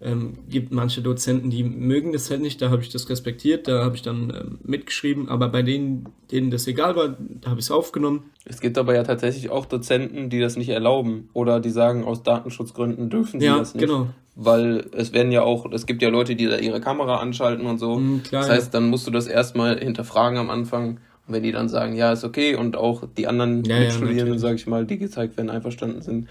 Ähm, 0.00 0.38
gibt 0.48 0.70
manche 0.70 1.02
Dozenten, 1.02 1.50
die 1.50 1.64
mögen 1.64 2.12
das 2.12 2.30
halt 2.30 2.40
nicht, 2.40 2.62
da 2.62 2.70
habe 2.70 2.82
ich 2.82 2.88
das 2.88 3.10
respektiert, 3.10 3.66
da 3.66 3.82
habe 3.82 3.96
ich 3.96 4.02
dann 4.02 4.30
ähm, 4.30 4.58
mitgeschrieben, 4.62 5.28
aber 5.28 5.48
bei 5.48 5.62
denen, 5.62 6.04
denen 6.30 6.52
das 6.52 6.68
egal 6.68 6.94
war, 6.94 7.16
da 7.18 7.50
habe 7.50 7.58
ich 7.58 7.66
es 7.66 7.72
aufgenommen. 7.72 8.30
Es 8.44 8.60
gibt 8.60 8.78
aber 8.78 8.94
ja 8.94 9.02
tatsächlich 9.02 9.50
auch 9.50 9.66
Dozenten, 9.66 10.30
die 10.30 10.38
das 10.38 10.56
nicht 10.56 10.68
erlauben 10.68 11.30
oder 11.32 11.58
die 11.58 11.70
sagen, 11.70 12.04
aus 12.04 12.22
Datenschutzgründen 12.22 13.10
dürfen 13.10 13.40
sie 13.40 13.46
ja, 13.46 13.58
das 13.58 13.74
nicht. 13.74 13.86
Genau. 13.86 14.06
Weil 14.36 14.86
es 14.92 15.12
werden 15.12 15.32
ja 15.32 15.42
auch, 15.42 15.66
es 15.72 15.84
gibt 15.84 16.00
ja 16.00 16.10
Leute, 16.10 16.36
die 16.36 16.46
da 16.46 16.58
ihre 16.58 16.80
Kamera 16.80 17.16
anschalten 17.16 17.66
und 17.66 17.78
so. 17.78 17.98
Mhm, 17.98 18.22
klar, 18.22 18.42
das 18.42 18.50
heißt, 18.50 18.74
dann 18.74 18.88
musst 18.90 19.04
du 19.08 19.10
das 19.10 19.26
erstmal 19.26 19.80
hinterfragen 19.80 20.38
am 20.38 20.48
Anfang 20.48 21.00
und 21.28 21.34
wenn 21.34 21.42
die 21.42 21.52
dann 21.52 21.68
sagen, 21.68 21.94
ja, 21.94 22.12
ist 22.12 22.24
okay, 22.24 22.54
und 22.54 22.76
auch 22.76 23.04
die 23.16 23.26
anderen 23.26 23.62
ja, 23.64 23.80
Mitstudierenden, 23.80 24.34
ja, 24.34 24.40
sage 24.40 24.56
ich 24.56 24.66
mal, 24.66 24.86
die 24.86 24.98
gezeigt 24.98 25.36
werden, 25.36 25.50
einverstanden 25.50 26.00
sind, 26.00 26.28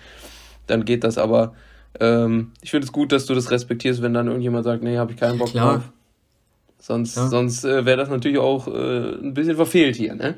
dann 0.65 0.85
geht 0.85 1.03
das. 1.03 1.17
Aber 1.17 1.53
ähm, 1.99 2.51
ich 2.61 2.71
finde 2.71 2.85
es 2.85 2.91
gut, 2.91 3.11
dass 3.11 3.27
du 3.27 3.35
das 3.35 3.51
respektierst, 3.51 4.01
wenn 4.01 4.13
dann 4.13 4.27
irgendjemand 4.27 4.65
sagt, 4.65 4.83
nee, 4.83 4.97
habe 4.97 5.11
ich 5.11 5.17
keinen 5.17 5.37
Bock 5.37 5.49
Klar. 5.49 5.75
drauf. 5.75 5.91
Sonst, 6.79 7.15
ja. 7.15 7.27
sonst 7.27 7.63
äh, 7.63 7.85
wäre 7.85 7.97
das 7.97 8.09
natürlich 8.09 8.37
auch 8.37 8.67
äh, 8.67 9.15
ein 9.21 9.33
bisschen 9.33 9.55
verfehlt 9.55 9.95
hier, 9.95 10.15
ne? 10.15 10.37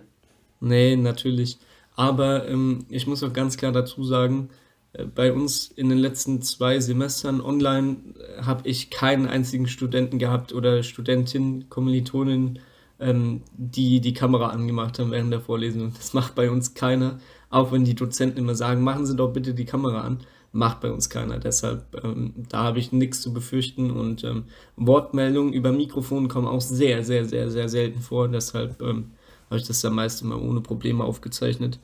Nee, 0.60 0.96
natürlich. 0.96 1.58
Aber 1.96 2.48
ähm, 2.48 2.86
ich 2.90 3.08
muss 3.08 3.24
auch 3.24 3.34
ganz 3.34 3.58
klar 3.58 3.72
dazu 3.72 4.04
sagen, 4.04 4.50
äh, 4.94 5.06
bei 5.06 5.32
uns 5.32 5.68
in 5.68 5.90
den 5.90 5.98
letzten 5.98 6.42
zwei 6.42 6.80
Semestern 6.80 7.42
online 7.42 7.98
äh, 8.18 8.42
habe 8.42 8.68
ich 8.68 8.90
keinen 8.90 9.28
einzigen 9.28 9.68
Studenten 9.68 10.18
gehabt 10.18 10.54
oder 10.54 10.82
Studentin, 10.84 11.70
Kommilitonin, 11.70 12.60
ähm, 13.00 13.42
die 13.54 14.02
die 14.02 14.14
Kamera 14.14 14.48
angemacht 14.48 15.00
haben 15.00 15.12
während 15.12 15.32
der 15.32 15.42
Vorlesung. 15.42 15.94
Das 15.96 16.14
macht 16.14 16.36
bei 16.36 16.50
uns 16.50 16.74
keiner, 16.74 17.20
auch 17.50 17.72
wenn 17.72 17.86
die 17.86 17.96
Dozenten 17.96 18.40
immer 18.40 18.56
sagen, 18.56 18.84
machen 18.84 19.06
Sie 19.06 19.16
doch 19.16 19.32
bitte 19.32 19.54
die 19.54 19.66
Kamera 19.66 20.02
an. 20.02 20.20
Macht 20.52 20.82
bei 20.82 20.92
uns 20.92 21.10
keiner. 21.10 21.38
Deshalb, 21.38 21.86
ähm, 22.04 22.34
da 22.50 22.64
habe 22.64 22.80
ich 22.80 22.92
nichts 22.92 23.22
zu 23.22 23.34
befürchten 23.34 23.92
und 23.92 24.24
ähm, 24.24 24.46
Wortmeldungen 24.78 25.54
über 25.54 25.72
Mikrofon 25.72 26.28
kommen 26.28 26.48
auch 26.48 26.62
sehr, 26.62 27.04
sehr, 27.04 27.26
sehr, 27.26 27.52
sehr 27.52 27.70
selten 27.70 28.02
vor. 28.02 28.28
Deshalb 28.28 28.82
ähm, 28.82 29.12
habe 29.46 29.60
ich 29.60 29.68
das 29.68 29.84
ja 29.84 29.92
meist 29.92 30.24
immer 30.24 30.42
ohne 30.42 30.62
Probleme 30.62 31.04
aufgezeichnet. 31.04 31.80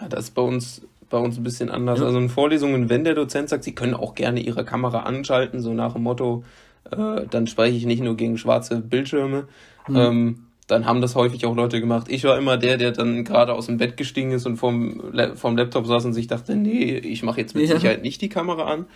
Ja, 0.00 0.08
das 0.08 0.24
ist 0.24 0.34
bei 0.34 0.42
uns 0.42 0.82
bei 1.12 1.18
uns 1.18 1.36
ein 1.36 1.44
bisschen 1.44 1.70
anders. 1.70 2.00
Ja. 2.00 2.06
Also 2.06 2.18
in 2.18 2.28
Vorlesungen, 2.28 2.88
wenn 2.88 3.04
der 3.04 3.14
Dozent 3.14 3.50
sagt, 3.50 3.62
Sie 3.62 3.74
können 3.74 3.94
auch 3.94 4.14
gerne 4.16 4.40
Ihre 4.40 4.64
Kamera 4.64 5.00
anschalten, 5.00 5.60
so 5.60 5.72
nach 5.74 5.92
dem 5.92 6.02
Motto, 6.02 6.42
äh, 6.90 7.26
dann 7.30 7.46
spreche 7.46 7.76
ich 7.76 7.86
nicht 7.86 8.02
nur 8.02 8.16
gegen 8.16 8.38
schwarze 8.38 8.80
Bildschirme, 8.80 9.46
Mhm. 9.88 9.96
Ähm, 9.96 10.38
dann 10.66 10.86
haben 10.86 11.00
das 11.00 11.16
häufig 11.16 11.44
auch 11.44 11.56
Leute 11.56 11.80
gemacht. 11.80 12.06
Ich 12.08 12.24
war 12.24 12.38
immer 12.38 12.56
der, 12.56 12.76
der 12.76 12.92
dann 12.92 13.24
gerade 13.24 13.52
aus 13.52 13.66
dem 13.66 13.78
Bett 13.78 13.96
gestiegen 13.96 14.30
ist 14.30 14.46
und 14.46 14.56
vom, 14.56 15.12
vom 15.34 15.56
Laptop 15.56 15.86
saß 15.86 16.04
und 16.06 16.14
sich 16.14 16.28
dachte, 16.28 16.54
nee, 16.54 16.96
ich 16.96 17.22
mache 17.22 17.40
jetzt 17.40 17.54
mit 17.54 17.68
ja. 17.68 17.74
Sicherheit 17.74 18.02
nicht 18.02 18.22
die 18.22 18.28
Kamera 18.28 18.64
an. 18.64 18.86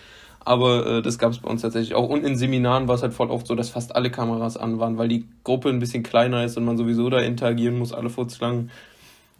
Aber 0.40 0.86
äh, 0.86 1.02
das 1.02 1.18
gab 1.18 1.32
es 1.32 1.38
bei 1.38 1.50
uns 1.50 1.62
tatsächlich 1.62 1.94
auch. 1.94 2.08
Und 2.08 2.24
in 2.24 2.36
Seminaren 2.36 2.86
war 2.86 2.94
es 2.94 3.02
halt 3.02 3.12
voll 3.12 3.30
oft 3.30 3.48
so, 3.48 3.56
dass 3.56 3.70
fast 3.70 3.96
alle 3.96 4.10
Kameras 4.10 4.56
an 4.56 4.78
waren, 4.78 4.96
weil 4.96 5.08
die 5.08 5.26
Gruppe 5.42 5.68
ein 5.70 5.80
bisschen 5.80 6.04
kleiner 6.04 6.44
ist 6.44 6.56
und 6.56 6.64
man 6.64 6.76
sowieso 6.76 7.10
da 7.10 7.18
interagieren 7.18 7.76
muss, 7.76 7.92
alle 7.92 8.10
furzlang. 8.10 8.70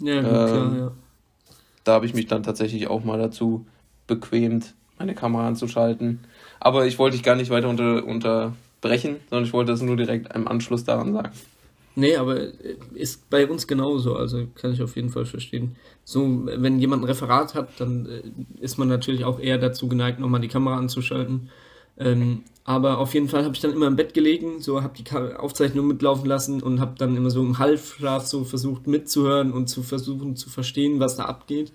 Ja, 0.00 0.20
gut, 0.20 0.30
ähm, 0.30 0.46
klar, 0.46 0.76
ja. 0.78 0.92
Da 1.84 1.92
habe 1.92 2.06
ich 2.06 2.14
mich 2.14 2.26
dann 2.26 2.42
tatsächlich 2.42 2.88
auch 2.88 3.04
mal 3.04 3.18
dazu 3.18 3.66
bequemt, 4.08 4.74
meine 4.98 5.14
Kamera 5.14 5.46
anzuschalten. 5.46 6.24
Aber 6.60 6.86
ich 6.86 6.98
wollte 6.98 7.16
dich 7.16 7.24
gar 7.24 7.36
nicht 7.36 7.50
weiter 7.50 7.68
unter, 7.68 8.04
unterbrechen, 8.04 9.16
sondern 9.30 9.44
ich 9.44 9.52
wollte 9.52 9.72
das 9.72 9.82
nur 9.82 9.96
direkt 9.96 10.34
im 10.34 10.48
Anschluss 10.48 10.84
daran 10.84 11.12
sagen. 11.12 11.30
Nee, 11.98 12.16
aber 12.16 12.38
ist 12.94 13.30
bei 13.30 13.46
uns 13.48 13.66
genauso, 13.66 14.16
also 14.16 14.46
kann 14.54 14.72
ich 14.72 14.82
auf 14.82 14.96
jeden 14.96 15.08
Fall 15.08 15.24
verstehen. 15.24 15.76
So, 16.04 16.42
wenn 16.44 16.78
jemand 16.78 17.02
ein 17.02 17.06
Referat 17.06 17.54
hat, 17.54 17.70
dann 17.78 18.06
äh, 18.06 18.22
ist 18.62 18.76
man 18.76 18.88
natürlich 18.88 19.24
auch 19.24 19.40
eher 19.40 19.56
dazu 19.56 19.88
geneigt, 19.88 20.20
nochmal 20.20 20.42
die 20.42 20.48
Kamera 20.48 20.76
anzuschalten. 20.76 21.48
Ähm, 21.98 22.42
aber 22.64 22.98
auf 22.98 23.14
jeden 23.14 23.28
Fall 23.28 23.44
habe 23.44 23.54
ich 23.54 23.60
dann 23.62 23.72
immer 23.72 23.86
im 23.86 23.96
Bett 23.96 24.12
gelegen, 24.12 24.60
so 24.60 24.82
habe 24.82 24.98
die 24.98 25.10
Aufzeichnung 25.36 25.86
mitlaufen 25.86 26.26
lassen 26.26 26.62
und 26.62 26.80
habe 26.80 26.96
dann 26.98 27.16
immer 27.16 27.30
so 27.30 27.40
im 27.42 27.58
Halbschlaf 27.58 28.26
so 28.26 28.44
versucht 28.44 28.86
mitzuhören 28.86 29.52
und 29.52 29.68
zu 29.68 29.82
versuchen 29.82 30.36
zu 30.36 30.50
verstehen, 30.50 31.00
was 31.00 31.16
da 31.16 31.24
abgeht. 31.24 31.72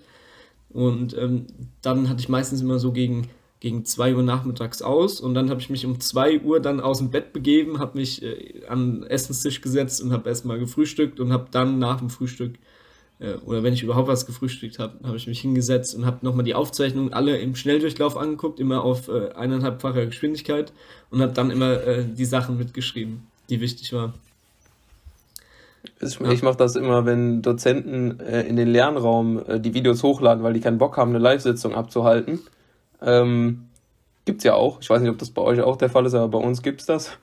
Und 0.70 1.16
ähm, 1.18 1.46
dann 1.82 2.08
hatte 2.08 2.20
ich 2.20 2.28
meistens 2.28 2.60
immer 2.60 2.78
so 2.78 2.92
gegen 2.92 3.28
gegen 3.62 3.84
2 3.84 4.16
Uhr 4.16 4.24
nachmittags 4.24 4.82
aus 4.82 5.20
und 5.20 5.34
dann 5.34 5.48
habe 5.48 5.60
ich 5.60 5.70
mich 5.70 5.86
um 5.86 6.00
2 6.00 6.40
Uhr 6.40 6.58
dann 6.58 6.80
aus 6.80 6.98
dem 6.98 7.12
Bett 7.12 7.32
begeben, 7.32 7.78
habe 7.78 7.96
mich 7.96 8.20
äh, 8.20 8.66
an 8.66 9.02
den 9.02 9.06
Essenstisch 9.08 9.60
gesetzt 9.60 10.02
und 10.02 10.10
habe 10.10 10.28
erstmal 10.28 10.58
gefrühstückt 10.58 11.20
und 11.20 11.32
habe 11.32 11.46
dann 11.52 11.78
nach 11.78 11.98
dem 11.98 12.10
Frühstück 12.10 12.54
äh, 13.20 13.34
oder 13.46 13.62
wenn 13.62 13.72
ich 13.72 13.84
überhaupt 13.84 14.08
was 14.08 14.26
gefrühstückt 14.26 14.80
habe, 14.80 14.94
habe 15.04 15.16
ich 15.16 15.28
mich 15.28 15.42
hingesetzt 15.42 15.94
und 15.94 16.06
habe 16.06 16.26
nochmal 16.26 16.44
die 16.44 16.56
Aufzeichnungen 16.56 17.12
alle 17.12 17.38
im 17.38 17.54
Schnelldurchlauf 17.54 18.16
angeguckt, 18.16 18.58
immer 18.58 18.82
auf 18.82 19.06
äh, 19.06 19.30
eineinhalbfacher 19.36 20.06
Geschwindigkeit 20.06 20.72
und 21.12 21.22
habe 21.22 21.32
dann 21.32 21.52
immer 21.52 21.86
äh, 21.86 22.04
die 22.04 22.24
Sachen 22.24 22.58
mitgeschrieben, 22.58 23.28
die 23.48 23.60
wichtig 23.60 23.92
waren. 23.92 24.14
Ich, 26.00 26.18
ja. 26.18 26.34
mache 26.42 26.56
das 26.56 26.74
immer, 26.74 27.06
wenn 27.06 27.42
Dozenten 27.42 28.18
äh, 28.18 28.42
in 28.42 28.56
den 28.56 28.66
Lernraum 28.66 29.40
äh, 29.46 29.60
die 29.60 29.72
Videos 29.72 30.02
hochladen, 30.02 30.42
weil 30.42 30.54
die 30.54 30.60
keinen 30.60 30.78
Bock 30.78 30.96
haben, 30.96 31.10
eine 31.10 31.20
Live-Sitzung 31.20 31.76
abzuhalten 31.76 32.40
ähm, 33.04 33.66
gibt's 34.24 34.44
ja 34.44 34.54
auch. 34.54 34.80
Ich 34.80 34.90
weiß 34.90 35.00
nicht, 35.00 35.10
ob 35.10 35.18
das 35.18 35.30
bei 35.30 35.42
euch 35.42 35.60
auch 35.60 35.76
der 35.76 35.90
Fall 35.90 36.06
ist, 36.06 36.14
aber 36.14 36.28
bei 36.28 36.38
uns 36.38 36.62
gibt's 36.62 36.86
das. 36.86 37.18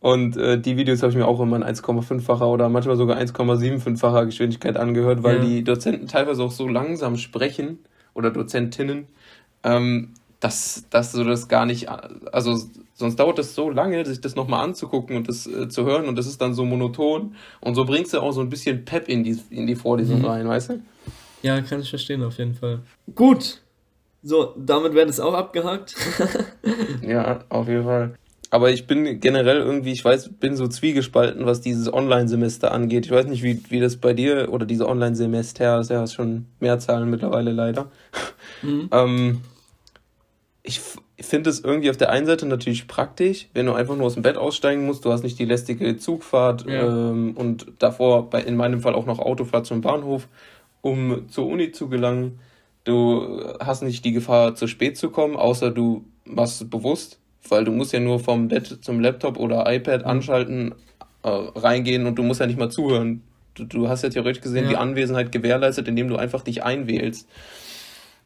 Und 0.00 0.36
äh, 0.36 0.60
die 0.60 0.76
Videos 0.76 1.00
habe 1.02 1.12
ich 1.12 1.16
mir 1.16 1.28
auch 1.28 1.40
immer 1.40 1.56
in 1.56 1.62
1,5-facher 1.62 2.48
oder 2.48 2.68
manchmal 2.68 2.96
sogar 2.96 3.18
1,75-facher 3.18 4.26
Geschwindigkeit 4.26 4.76
angehört, 4.76 5.22
weil 5.22 5.36
ja. 5.36 5.44
die 5.44 5.64
Dozenten 5.64 6.08
teilweise 6.08 6.42
auch 6.42 6.50
so 6.50 6.66
langsam 6.66 7.16
sprechen 7.16 7.78
oder 8.12 8.32
Dozentinnen, 8.32 9.06
ähm, 9.62 10.14
dass, 10.40 10.86
dass 10.90 11.12
du 11.12 11.22
das 11.22 11.46
gar 11.46 11.66
nicht, 11.66 11.88
also 11.88 12.58
sonst 12.94 13.16
dauert 13.16 13.38
das 13.38 13.54
so 13.54 13.70
lange, 13.70 14.04
sich 14.04 14.20
das 14.20 14.34
nochmal 14.34 14.64
anzugucken 14.64 15.16
und 15.16 15.28
das 15.28 15.46
äh, 15.46 15.68
zu 15.68 15.84
hören 15.84 16.08
und 16.08 16.18
das 16.18 16.26
ist 16.26 16.40
dann 16.40 16.52
so 16.52 16.64
monoton 16.64 17.36
und 17.60 17.76
so 17.76 17.84
bringst 17.84 18.12
du 18.12 18.20
auch 18.20 18.32
so 18.32 18.40
ein 18.40 18.50
bisschen 18.50 18.84
Pep 18.84 19.08
in 19.08 19.22
die, 19.22 19.38
in 19.50 19.68
die 19.68 19.76
Vorlesung 19.76 20.18
mhm. 20.18 20.24
rein, 20.24 20.48
weißt 20.48 20.70
du? 20.70 20.80
Ja, 21.42 21.60
kann 21.60 21.80
ich 21.80 21.90
verstehen 21.90 22.24
auf 22.24 22.38
jeden 22.38 22.54
Fall. 22.54 22.80
Gut, 23.14 23.62
so, 24.22 24.54
damit 24.56 24.94
wäre 24.94 25.06
das 25.06 25.20
auch 25.20 25.34
abgehakt. 25.34 25.94
ja, 27.02 27.40
auf 27.48 27.68
jeden 27.68 27.84
Fall. 27.84 28.14
Aber 28.50 28.70
ich 28.70 28.86
bin 28.86 29.18
generell 29.18 29.58
irgendwie, 29.58 29.92
ich 29.92 30.04
weiß, 30.04 30.34
bin 30.38 30.56
so 30.56 30.68
zwiegespalten, 30.68 31.46
was 31.46 31.62
dieses 31.62 31.92
Online-Semester 31.92 32.70
angeht. 32.70 33.06
Ich 33.06 33.10
weiß 33.10 33.26
nicht, 33.26 33.42
wie, 33.42 33.62
wie 33.70 33.80
das 33.80 33.96
bei 33.96 34.12
dir 34.12 34.52
oder 34.52 34.66
diese 34.66 34.86
Online-Semester 34.86 35.80
ist 35.80 35.90
ja 35.90 36.06
schon 36.06 36.46
Mehrzahlen 36.60 37.08
mittlerweile 37.08 37.50
leider. 37.50 37.90
Mhm. 38.60 38.90
ähm, 38.92 39.40
ich 40.62 40.80
finde 41.18 41.50
es 41.50 41.60
irgendwie 41.60 41.90
auf 41.90 41.96
der 41.96 42.10
einen 42.10 42.26
Seite 42.26 42.46
natürlich 42.46 42.86
praktisch, 42.86 43.48
wenn 43.54 43.66
du 43.66 43.72
einfach 43.72 43.96
nur 43.96 44.06
aus 44.06 44.14
dem 44.14 44.22
Bett 44.22 44.36
aussteigen 44.36 44.84
musst. 44.84 45.04
Du 45.04 45.12
hast 45.12 45.22
nicht 45.22 45.38
die 45.38 45.44
lästige 45.44 45.96
Zugfahrt 45.96 46.66
ja. 46.66 47.10
ähm, 47.10 47.32
und 47.36 47.66
davor 47.78 48.28
bei, 48.28 48.42
in 48.42 48.56
meinem 48.56 48.82
Fall 48.82 48.94
auch 48.94 49.06
noch 49.06 49.18
Autofahrt 49.18 49.66
zum 49.66 49.80
Bahnhof, 49.80 50.28
um 50.80 51.28
zur 51.30 51.46
Uni 51.46 51.72
zu 51.72 51.88
gelangen. 51.88 52.38
Du 52.84 53.54
hast 53.60 53.82
nicht 53.82 54.04
die 54.04 54.12
Gefahr, 54.12 54.54
zu 54.54 54.66
spät 54.66 54.96
zu 54.96 55.10
kommen, 55.10 55.36
außer 55.36 55.70
du 55.70 56.04
machst 56.24 56.62
es 56.62 56.68
bewusst, 56.68 57.18
weil 57.48 57.64
du 57.64 57.72
musst 57.72 57.92
ja 57.92 58.00
nur 58.00 58.18
vom 58.18 58.48
Bett 58.48 58.78
zum 58.82 59.00
Laptop 59.00 59.38
oder 59.38 59.72
iPad 59.72 60.02
mhm. 60.02 60.08
anschalten, 60.08 60.74
äh, 61.22 61.28
reingehen 61.28 62.06
und 62.06 62.16
du 62.16 62.22
musst 62.22 62.40
ja 62.40 62.46
nicht 62.46 62.58
mal 62.58 62.70
zuhören. 62.70 63.22
Du, 63.54 63.64
du 63.64 63.88
hast 63.88 64.02
ja 64.02 64.08
theoretisch 64.08 64.42
gesehen 64.42 64.64
ja. 64.64 64.70
die 64.70 64.76
Anwesenheit 64.76 65.30
gewährleistet, 65.30 65.86
indem 65.86 66.08
du 66.08 66.16
einfach 66.16 66.42
dich 66.42 66.64
einwählst. 66.64 67.28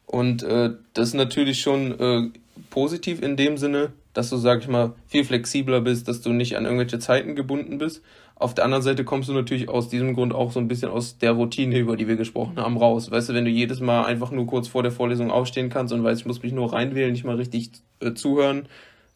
Und 0.05 0.41
äh, 0.43 0.71
das 0.93 1.09
ist 1.09 1.13
natürlich 1.15 1.61
schon 1.61 1.99
äh, 1.99 2.29
positiv 2.69 3.21
in 3.21 3.35
dem 3.35 3.57
Sinne, 3.57 3.91
dass 4.17 4.31
du, 4.31 4.37
sag 4.37 4.61
ich 4.61 4.67
mal, 4.67 4.93
viel 5.05 5.23
flexibler 5.23 5.79
bist, 5.79 6.07
dass 6.07 6.21
du 6.21 6.33
nicht 6.33 6.57
an 6.57 6.65
irgendwelche 6.65 6.97
Zeiten 6.97 7.35
gebunden 7.35 7.77
bist. 7.77 8.01
Auf 8.33 8.55
der 8.55 8.65
anderen 8.65 8.81
Seite 8.81 9.03
kommst 9.03 9.29
du 9.29 9.33
natürlich 9.33 9.69
aus 9.69 9.89
diesem 9.89 10.15
Grund 10.15 10.33
auch 10.33 10.51
so 10.51 10.59
ein 10.59 10.67
bisschen 10.67 10.89
aus 10.89 11.19
der 11.19 11.33
Routine, 11.33 11.77
über 11.77 11.95
die 11.95 12.07
wir 12.07 12.15
gesprochen 12.15 12.57
haben, 12.57 12.77
raus. 12.77 13.11
Weißt 13.11 13.29
du, 13.29 13.35
wenn 13.35 13.45
du 13.45 13.51
jedes 13.51 13.79
Mal 13.79 14.05
einfach 14.05 14.31
nur 14.31 14.47
kurz 14.47 14.67
vor 14.69 14.81
der 14.81 14.91
Vorlesung 14.91 15.29
aufstehen 15.29 15.69
kannst 15.69 15.93
und 15.93 16.03
weißt, 16.03 16.21
ich 16.21 16.25
muss 16.25 16.41
mich 16.41 16.51
nur 16.51 16.73
reinwählen, 16.73 17.11
nicht 17.11 17.25
mal 17.25 17.35
richtig 17.35 17.69
äh, 17.99 18.15
zuhören, 18.15 18.67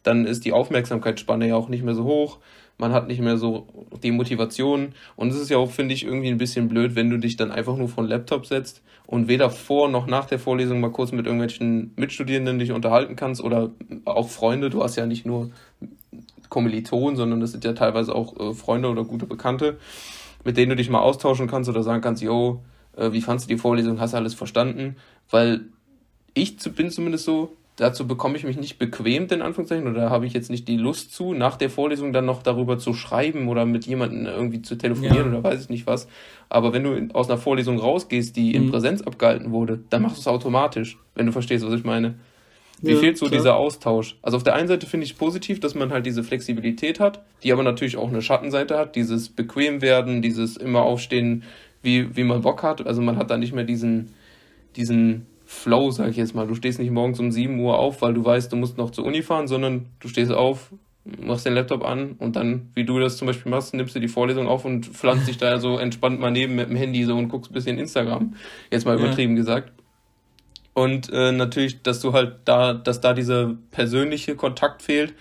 dann 0.04 0.24
ist 0.24 0.44
die 0.44 0.52
Aufmerksamkeitsspanne 0.52 1.48
ja 1.48 1.56
auch 1.56 1.68
nicht 1.68 1.82
mehr 1.82 1.96
so 1.96 2.04
hoch. 2.04 2.38
Man 2.82 2.92
hat 2.92 3.06
nicht 3.06 3.20
mehr 3.20 3.36
so 3.36 3.68
die 4.02 4.10
Motivation. 4.10 4.88
Und 5.14 5.28
es 5.28 5.36
ist 5.36 5.50
ja 5.50 5.56
auch, 5.56 5.70
finde 5.70 5.94
ich, 5.94 6.04
irgendwie 6.04 6.30
ein 6.30 6.36
bisschen 6.36 6.66
blöd, 6.66 6.96
wenn 6.96 7.10
du 7.10 7.16
dich 7.16 7.36
dann 7.36 7.52
einfach 7.52 7.76
nur 7.76 7.88
vor 7.88 8.02
den 8.02 8.10
Laptop 8.10 8.44
setzt 8.44 8.82
und 9.06 9.28
weder 9.28 9.50
vor 9.50 9.88
noch 9.88 10.08
nach 10.08 10.24
der 10.24 10.40
Vorlesung 10.40 10.80
mal 10.80 10.90
kurz 10.90 11.12
mit 11.12 11.26
irgendwelchen 11.26 11.92
Mitstudierenden 11.94 12.58
dich 12.58 12.72
unterhalten 12.72 13.14
kannst 13.14 13.40
oder 13.40 13.70
auch 14.04 14.28
Freunde. 14.28 14.68
Du 14.68 14.82
hast 14.82 14.96
ja 14.96 15.06
nicht 15.06 15.24
nur 15.24 15.52
Kommilitonen, 16.48 17.14
sondern 17.14 17.38
das 17.38 17.52
sind 17.52 17.62
ja 17.62 17.72
teilweise 17.72 18.12
auch 18.16 18.36
äh, 18.40 18.52
Freunde 18.52 18.88
oder 18.88 19.04
gute 19.04 19.26
Bekannte, 19.26 19.78
mit 20.42 20.56
denen 20.56 20.70
du 20.70 20.76
dich 20.76 20.90
mal 20.90 21.02
austauschen 21.02 21.46
kannst 21.46 21.70
oder 21.70 21.84
sagen 21.84 22.02
kannst, 22.02 22.20
yo, 22.20 22.64
äh, 22.96 23.12
wie 23.12 23.20
fandst 23.20 23.48
du 23.48 23.54
die 23.54 23.60
Vorlesung, 23.60 24.00
hast 24.00 24.14
du 24.14 24.16
alles 24.16 24.34
verstanden? 24.34 24.96
Weil 25.30 25.66
ich 26.34 26.56
bin 26.74 26.90
zumindest 26.90 27.26
so, 27.26 27.56
dazu 27.76 28.06
bekomme 28.06 28.36
ich 28.36 28.44
mich 28.44 28.58
nicht 28.58 28.78
bequemt, 28.78 29.32
in 29.32 29.42
Anführungszeichen, 29.42 29.88
oder 29.88 30.10
habe 30.10 30.26
ich 30.26 30.32
jetzt 30.32 30.50
nicht 30.50 30.68
die 30.68 30.76
Lust 30.76 31.14
zu, 31.14 31.32
nach 31.34 31.56
der 31.56 31.70
Vorlesung 31.70 32.12
dann 32.12 32.26
noch 32.26 32.42
darüber 32.42 32.78
zu 32.78 32.92
schreiben 32.94 33.48
oder 33.48 33.64
mit 33.64 33.86
jemandem 33.86 34.26
irgendwie 34.26 34.62
zu 34.62 34.76
telefonieren 34.76 35.32
ja. 35.32 35.38
oder 35.38 35.44
weiß 35.44 35.62
ich 35.62 35.68
nicht 35.68 35.86
was. 35.86 36.06
Aber 36.48 36.72
wenn 36.72 36.84
du 36.84 37.14
aus 37.14 37.30
einer 37.30 37.38
Vorlesung 37.38 37.78
rausgehst, 37.78 38.36
die 38.36 38.54
in 38.54 38.66
mhm. 38.66 38.70
Präsenz 38.70 39.02
abgehalten 39.02 39.52
wurde, 39.52 39.80
dann 39.90 40.02
machst 40.02 40.18
du 40.18 40.20
es 40.20 40.26
automatisch, 40.26 40.98
wenn 41.14 41.26
du 41.26 41.32
verstehst, 41.32 41.64
was 41.66 41.74
ich 41.74 41.84
meine. 41.84 42.14
Wie 42.82 42.92
ja, 42.92 42.98
fehlt 42.98 43.16
so 43.16 43.26
klar. 43.26 43.38
dieser 43.38 43.56
Austausch? 43.56 44.16
Also 44.22 44.36
auf 44.36 44.42
der 44.42 44.54
einen 44.54 44.66
Seite 44.66 44.86
finde 44.86 45.06
ich 45.06 45.16
positiv, 45.16 45.60
dass 45.60 45.74
man 45.74 45.92
halt 45.92 46.04
diese 46.04 46.24
Flexibilität 46.24 46.98
hat, 46.98 47.22
die 47.44 47.52
aber 47.52 47.62
natürlich 47.62 47.96
auch 47.96 48.08
eine 48.08 48.22
Schattenseite 48.22 48.76
hat, 48.76 48.96
dieses 48.96 49.28
bequem 49.28 49.80
werden, 49.80 50.20
dieses 50.20 50.56
immer 50.56 50.82
aufstehen, 50.82 51.44
wie, 51.82 52.16
wie 52.16 52.24
man 52.24 52.42
Bock 52.42 52.64
hat. 52.64 52.84
Also 52.84 53.00
man 53.00 53.16
hat 53.16 53.30
da 53.30 53.38
nicht 53.38 53.54
mehr 53.54 53.64
diesen, 53.64 54.14
diesen 54.74 55.26
Flow, 55.52 55.90
sag 55.90 56.10
ich 56.10 56.16
jetzt 56.16 56.34
mal. 56.34 56.46
Du 56.46 56.54
stehst 56.54 56.78
nicht 56.78 56.90
morgens 56.90 57.20
um 57.20 57.30
7 57.30 57.58
Uhr 57.60 57.78
auf, 57.78 58.02
weil 58.02 58.14
du 58.14 58.24
weißt, 58.24 58.50
du 58.52 58.56
musst 58.56 58.78
noch 58.78 58.90
zur 58.90 59.04
Uni 59.04 59.22
fahren, 59.22 59.46
sondern 59.46 59.86
du 60.00 60.08
stehst 60.08 60.32
auf, 60.32 60.72
machst 61.04 61.46
den 61.46 61.54
Laptop 61.54 61.84
an 61.84 62.12
und 62.18 62.36
dann, 62.36 62.70
wie 62.74 62.84
du 62.84 62.98
das 62.98 63.16
zum 63.16 63.26
Beispiel 63.26 63.50
machst, 63.50 63.74
nimmst 63.74 63.94
du 63.94 64.00
die 64.00 64.08
Vorlesung 64.08 64.48
auf 64.48 64.64
und 64.64 64.86
pflanzt 64.86 65.28
dich 65.28 65.36
da 65.36 65.58
so 65.58 65.78
entspannt 65.78 66.18
mal 66.18 66.30
neben 66.30 66.54
mit 66.54 66.68
dem 66.68 66.76
Handy 66.76 67.04
so 67.04 67.16
und 67.16 67.28
guckst 67.28 67.50
ein 67.50 67.54
bisschen 67.54 67.78
Instagram. 67.78 68.34
Jetzt 68.70 68.86
mal 68.86 68.98
übertrieben 68.98 69.32
ja. 69.32 69.42
gesagt. 69.42 69.72
Und 70.74 71.12
äh, 71.12 71.32
natürlich, 71.32 71.82
dass 71.82 72.00
du 72.00 72.12
halt 72.12 72.36
da, 72.46 72.72
dass 72.72 73.00
da 73.00 73.12
dieser 73.12 73.54
persönliche 73.70 74.36
Kontakt 74.36 74.82
fehlt, 74.82 75.14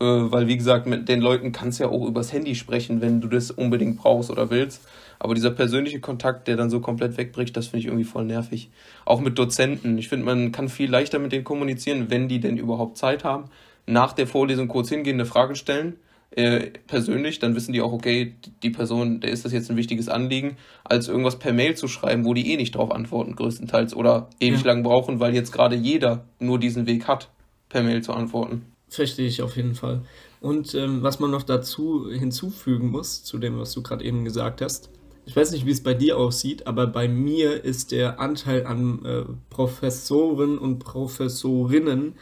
äh, 0.00 0.32
weil 0.32 0.48
wie 0.48 0.56
gesagt, 0.56 0.86
mit 0.86 1.08
den 1.08 1.20
Leuten 1.20 1.52
kannst 1.52 1.78
du 1.78 1.84
ja 1.84 1.90
auch 1.90 2.06
übers 2.06 2.32
Handy 2.32 2.54
sprechen, 2.54 3.00
wenn 3.00 3.20
du 3.20 3.28
das 3.28 3.50
unbedingt 3.50 3.98
brauchst 3.98 4.30
oder 4.30 4.50
willst. 4.50 4.86
Aber 5.18 5.34
dieser 5.34 5.50
persönliche 5.50 6.00
Kontakt, 6.00 6.48
der 6.48 6.56
dann 6.56 6.70
so 6.70 6.80
komplett 6.80 7.16
wegbricht, 7.16 7.56
das 7.56 7.68
finde 7.68 7.80
ich 7.80 7.86
irgendwie 7.86 8.04
voll 8.04 8.24
nervig. 8.24 8.70
Auch 9.04 9.20
mit 9.20 9.38
Dozenten. 9.38 9.96
Ich 9.98 10.08
finde, 10.08 10.26
man 10.26 10.52
kann 10.52 10.68
viel 10.68 10.90
leichter 10.90 11.18
mit 11.18 11.32
denen 11.32 11.44
kommunizieren, 11.44 12.10
wenn 12.10 12.28
die 12.28 12.40
denn 12.40 12.56
überhaupt 12.56 12.98
Zeit 12.98 13.24
haben. 13.24 13.44
Nach 13.86 14.12
der 14.12 14.26
Vorlesung 14.26 14.68
kurz 14.68 14.88
hingehen, 14.88 15.16
eine 15.16 15.24
Frage 15.24 15.54
stellen 15.54 15.96
äh, 16.36 16.70
persönlich, 16.86 17.38
dann 17.38 17.54
wissen 17.54 17.72
die 17.72 17.80
auch, 17.80 17.92
okay, 17.92 18.34
die 18.62 18.70
Person, 18.70 19.20
der 19.20 19.30
ist 19.30 19.44
das 19.44 19.52
jetzt 19.52 19.70
ein 19.70 19.76
wichtiges 19.76 20.08
Anliegen, 20.08 20.56
als 20.82 21.08
irgendwas 21.08 21.38
per 21.38 21.52
Mail 21.52 21.76
zu 21.76 21.86
schreiben, 21.86 22.24
wo 22.24 22.34
die 22.34 22.52
eh 22.52 22.56
nicht 22.56 22.74
drauf 22.74 22.90
antworten, 22.90 23.36
größtenteils, 23.36 23.94
oder 23.94 24.28
ewig 24.40 24.60
ja. 24.60 24.72
lang 24.72 24.82
brauchen, 24.82 25.20
weil 25.20 25.34
jetzt 25.34 25.52
gerade 25.52 25.76
jeder 25.76 26.24
nur 26.40 26.58
diesen 26.58 26.86
Weg 26.86 27.06
hat, 27.06 27.30
per 27.68 27.82
Mail 27.82 28.02
zu 28.02 28.12
antworten. 28.12 28.62
Verstehe 28.88 29.26
ich 29.26 29.42
auf 29.42 29.56
jeden 29.56 29.74
Fall. 29.74 30.02
Und 30.40 30.74
ähm, 30.74 31.02
was 31.02 31.20
man 31.20 31.30
noch 31.30 31.42
dazu 31.42 32.10
hinzufügen 32.10 32.90
muss, 32.90 33.24
zu 33.24 33.38
dem, 33.38 33.58
was 33.58 33.72
du 33.72 33.82
gerade 33.82 34.04
eben 34.04 34.24
gesagt 34.24 34.60
hast, 34.60 34.90
ich 35.26 35.34
weiß 35.34 35.52
nicht, 35.52 35.64
wie 35.64 35.70
es 35.70 35.82
bei 35.82 35.94
dir 35.94 36.18
aussieht, 36.18 36.66
aber 36.66 36.86
bei 36.86 37.08
mir 37.08 37.64
ist 37.64 37.92
der 37.92 38.20
Anteil 38.20 38.66
an 38.66 39.04
äh, 39.04 39.24
Professoren 39.48 40.58
und 40.58 40.80
Professorinnen 40.80 42.14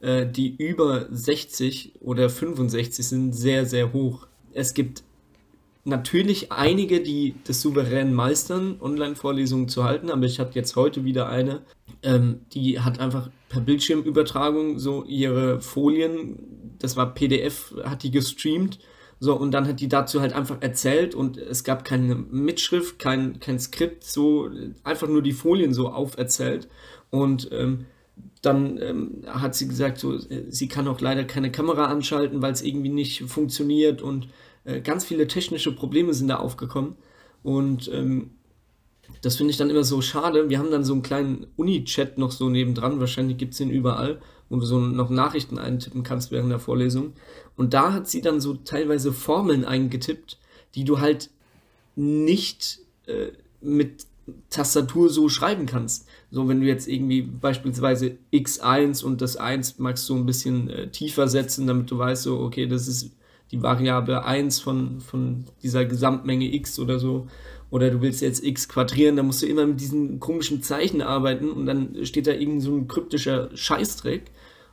äh, 0.00 0.26
die 0.26 0.56
über 0.56 1.06
60 1.10 2.00
oder 2.00 2.30
65 2.30 3.06
sind, 3.06 3.32
sehr, 3.34 3.66
sehr 3.66 3.92
hoch. 3.92 4.26
Es 4.52 4.74
gibt 4.74 5.02
natürlich 5.84 6.52
einige, 6.52 7.00
die 7.00 7.34
das 7.44 7.60
souverän 7.60 8.12
meistern, 8.12 8.76
Online-Vorlesungen 8.80 9.68
zu 9.68 9.84
halten, 9.84 10.10
aber 10.10 10.26
ich 10.26 10.38
hatte 10.38 10.54
jetzt 10.54 10.76
heute 10.76 11.04
wieder 11.04 11.28
eine, 11.28 11.62
ähm, 12.02 12.40
die 12.52 12.80
hat 12.80 13.00
einfach 13.00 13.30
per 13.48 13.60
Bildschirmübertragung 13.60 14.78
so 14.78 15.04
ihre 15.04 15.60
Folien, 15.60 16.76
das 16.78 16.96
war 16.96 17.14
PDF, 17.14 17.74
hat 17.84 18.02
die 18.02 18.10
gestreamt. 18.10 18.78
So, 19.22 19.36
und 19.36 19.50
dann 19.52 19.68
hat 19.68 19.80
die 19.80 19.88
dazu 19.88 20.22
halt 20.22 20.32
einfach 20.32 20.62
erzählt 20.62 21.14
und 21.14 21.36
es 21.36 21.62
gab 21.62 21.84
keine 21.84 22.14
Mitschrift, 22.14 22.98
kein, 22.98 23.38
kein 23.38 23.58
Skript, 23.58 24.02
so 24.02 24.48
einfach 24.82 25.08
nur 25.08 25.20
die 25.20 25.32
Folien 25.32 25.74
so 25.74 25.90
auferzählt. 25.90 26.68
Und 27.10 27.50
ähm, 27.52 27.84
dann 28.40 28.78
ähm, 28.80 29.24
hat 29.26 29.54
sie 29.54 29.68
gesagt, 29.68 29.98
so, 29.98 30.14
äh, 30.14 30.44
sie 30.48 30.68
kann 30.68 30.88
auch 30.88 31.00
leider 31.00 31.24
keine 31.24 31.52
Kamera 31.52 31.86
anschalten, 31.86 32.40
weil 32.40 32.52
es 32.52 32.62
irgendwie 32.62 32.88
nicht 32.88 33.24
funktioniert 33.24 34.00
und 34.00 34.28
äh, 34.64 34.80
ganz 34.80 35.04
viele 35.04 35.26
technische 35.26 35.74
Probleme 35.74 36.14
sind 36.14 36.28
da 36.28 36.36
aufgekommen. 36.36 36.96
Und 37.42 37.90
ähm, 37.92 38.30
das 39.22 39.36
finde 39.36 39.50
ich 39.50 39.56
dann 39.56 39.70
immer 39.70 39.84
so 39.84 40.00
schade. 40.00 40.48
Wir 40.48 40.58
haben 40.58 40.70
dann 40.70 40.84
so 40.84 40.92
einen 40.92 41.02
kleinen 41.02 41.46
Uni-Chat 41.56 42.18
noch 42.18 42.32
so 42.32 42.48
nebendran, 42.48 43.00
wahrscheinlich 43.00 43.38
gibt 43.38 43.52
es 43.52 43.58
den 43.58 43.70
überall, 43.70 44.20
wo 44.48 44.56
du 44.56 44.64
so 44.64 44.78
noch 44.78 45.10
Nachrichten 45.10 45.58
eintippen 45.58 46.02
kannst 46.02 46.30
während 46.30 46.50
der 46.50 46.58
Vorlesung. 46.58 47.14
Und 47.56 47.74
da 47.74 47.92
hat 47.92 48.08
sie 48.08 48.20
dann 48.20 48.40
so 48.40 48.54
teilweise 48.54 49.12
Formeln 49.12 49.64
eingetippt, 49.64 50.38
die 50.74 50.84
du 50.84 51.00
halt 51.00 51.30
nicht 51.96 52.80
äh, 53.06 53.28
mit 53.60 54.06
Tastatur 54.48 55.10
so 55.10 55.28
schreiben 55.28 55.66
kannst. 55.66 56.06
So, 56.30 56.48
wenn 56.48 56.60
du 56.60 56.66
jetzt 56.66 56.86
irgendwie 56.86 57.22
beispielsweise 57.22 58.16
x1 58.32 59.04
und 59.04 59.20
das 59.20 59.36
1 59.36 59.78
magst 59.78 60.08
du 60.08 60.16
ein 60.16 60.26
bisschen 60.26 60.70
äh, 60.70 60.90
tiefer 60.90 61.26
setzen, 61.26 61.66
damit 61.66 61.90
du 61.90 61.98
weißt, 61.98 62.22
so, 62.22 62.38
okay, 62.38 62.66
das 62.66 62.86
ist 62.86 63.10
die 63.50 63.62
Variable 63.62 64.24
1 64.24 64.60
von, 64.60 65.00
von 65.00 65.44
dieser 65.62 65.84
Gesamtmenge 65.84 66.54
x 66.54 66.78
oder 66.78 66.98
so 66.98 67.26
oder 67.70 67.90
du 67.90 68.00
willst 68.00 68.20
jetzt 68.20 68.44
x 68.44 68.68
quadrieren, 68.68 69.16
dann 69.16 69.26
musst 69.26 69.42
du 69.42 69.46
immer 69.46 69.66
mit 69.66 69.80
diesen 69.80 70.20
komischen 70.20 70.62
Zeichen 70.62 71.02
arbeiten 71.02 71.50
und 71.50 71.66
dann 71.66 72.04
steht 72.04 72.26
da 72.26 72.32
irgend 72.32 72.62
so 72.62 72.74
ein 72.74 72.88
kryptischer 72.88 73.50
Scheißdreck, 73.54 74.30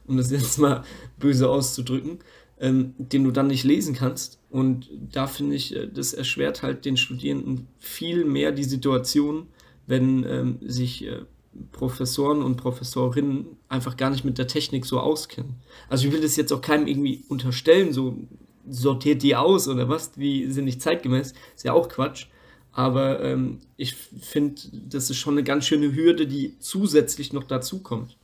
um 0.07 0.17
das 0.17 0.31
jetzt 0.31 0.57
mal 0.57 0.83
böse 1.19 1.49
auszudrücken, 1.49 2.19
ähm, 2.59 2.93
den 2.97 3.23
du 3.23 3.31
dann 3.31 3.47
nicht 3.47 3.63
lesen 3.63 3.93
kannst. 3.93 4.39
Und 4.49 4.89
da 5.11 5.27
finde 5.27 5.55
ich, 5.55 5.75
äh, 5.75 5.87
das 5.87 6.13
erschwert 6.13 6.63
halt 6.63 6.85
den 6.85 6.97
Studierenden 6.97 7.67
viel 7.77 8.25
mehr 8.25 8.51
die 8.51 8.63
Situation, 8.63 9.47
wenn 9.85 10.23
ähm, 10.23 10.57
sich 10.61 11.05
äh, 11.05 11.21
Professoren 11.71 12.41
und 12.41 12.57
Professorinnen 12.57 13.45
einfach 13.67 13.97
gar 13.97 14.09
nicht 14.09 14.25
mit 14.25 14.37
der 14.37 14.47
Technik 14.47 14.85
so 14.85 14.99
auskennen. 14.99 15.55
Also 15.89 16.07
ich 16.07 16.13
will 16.13 16.21
das 16.21 16.35
jetzt 16.35 16.53
auch 16.53 16.61
keinem 16.61 16.87
irgendwie 16.87 17.23
unterstellen, 17.29 17.93
so 17.93 18.17
sortiert 18.69 19.23
die 19.23 19.35
aus 19.35 19.67
oder 19.67 19.89
was, 19.89 20.11
die 20.11 20.51
sind 20.51 20.65
nicht 20.65 20.81
zeitgemäß, 20.81 21.33
ist 21.55 21.63
ja 21.65 21.73
auch 21.73 21.89
Quatsch. 21.89 22.27
Aber 22.71 23.23
ähm, 23.23 23.59
ich 23.75 23.95
finde, 23.95 24.61
das 24.71 25.09
ist 25.09 25.17
schon 25.17 25.33
eine 25.33 25.43
ganz 25.43 25.65
schöne 25.65 25.95
Hürde, 25.95 26.27
die 26.27 26.59
zusätzlich 26.59 27.33
noch 27.33 27.43
dazu 27.43 27.79
kommt. 27.79 28.15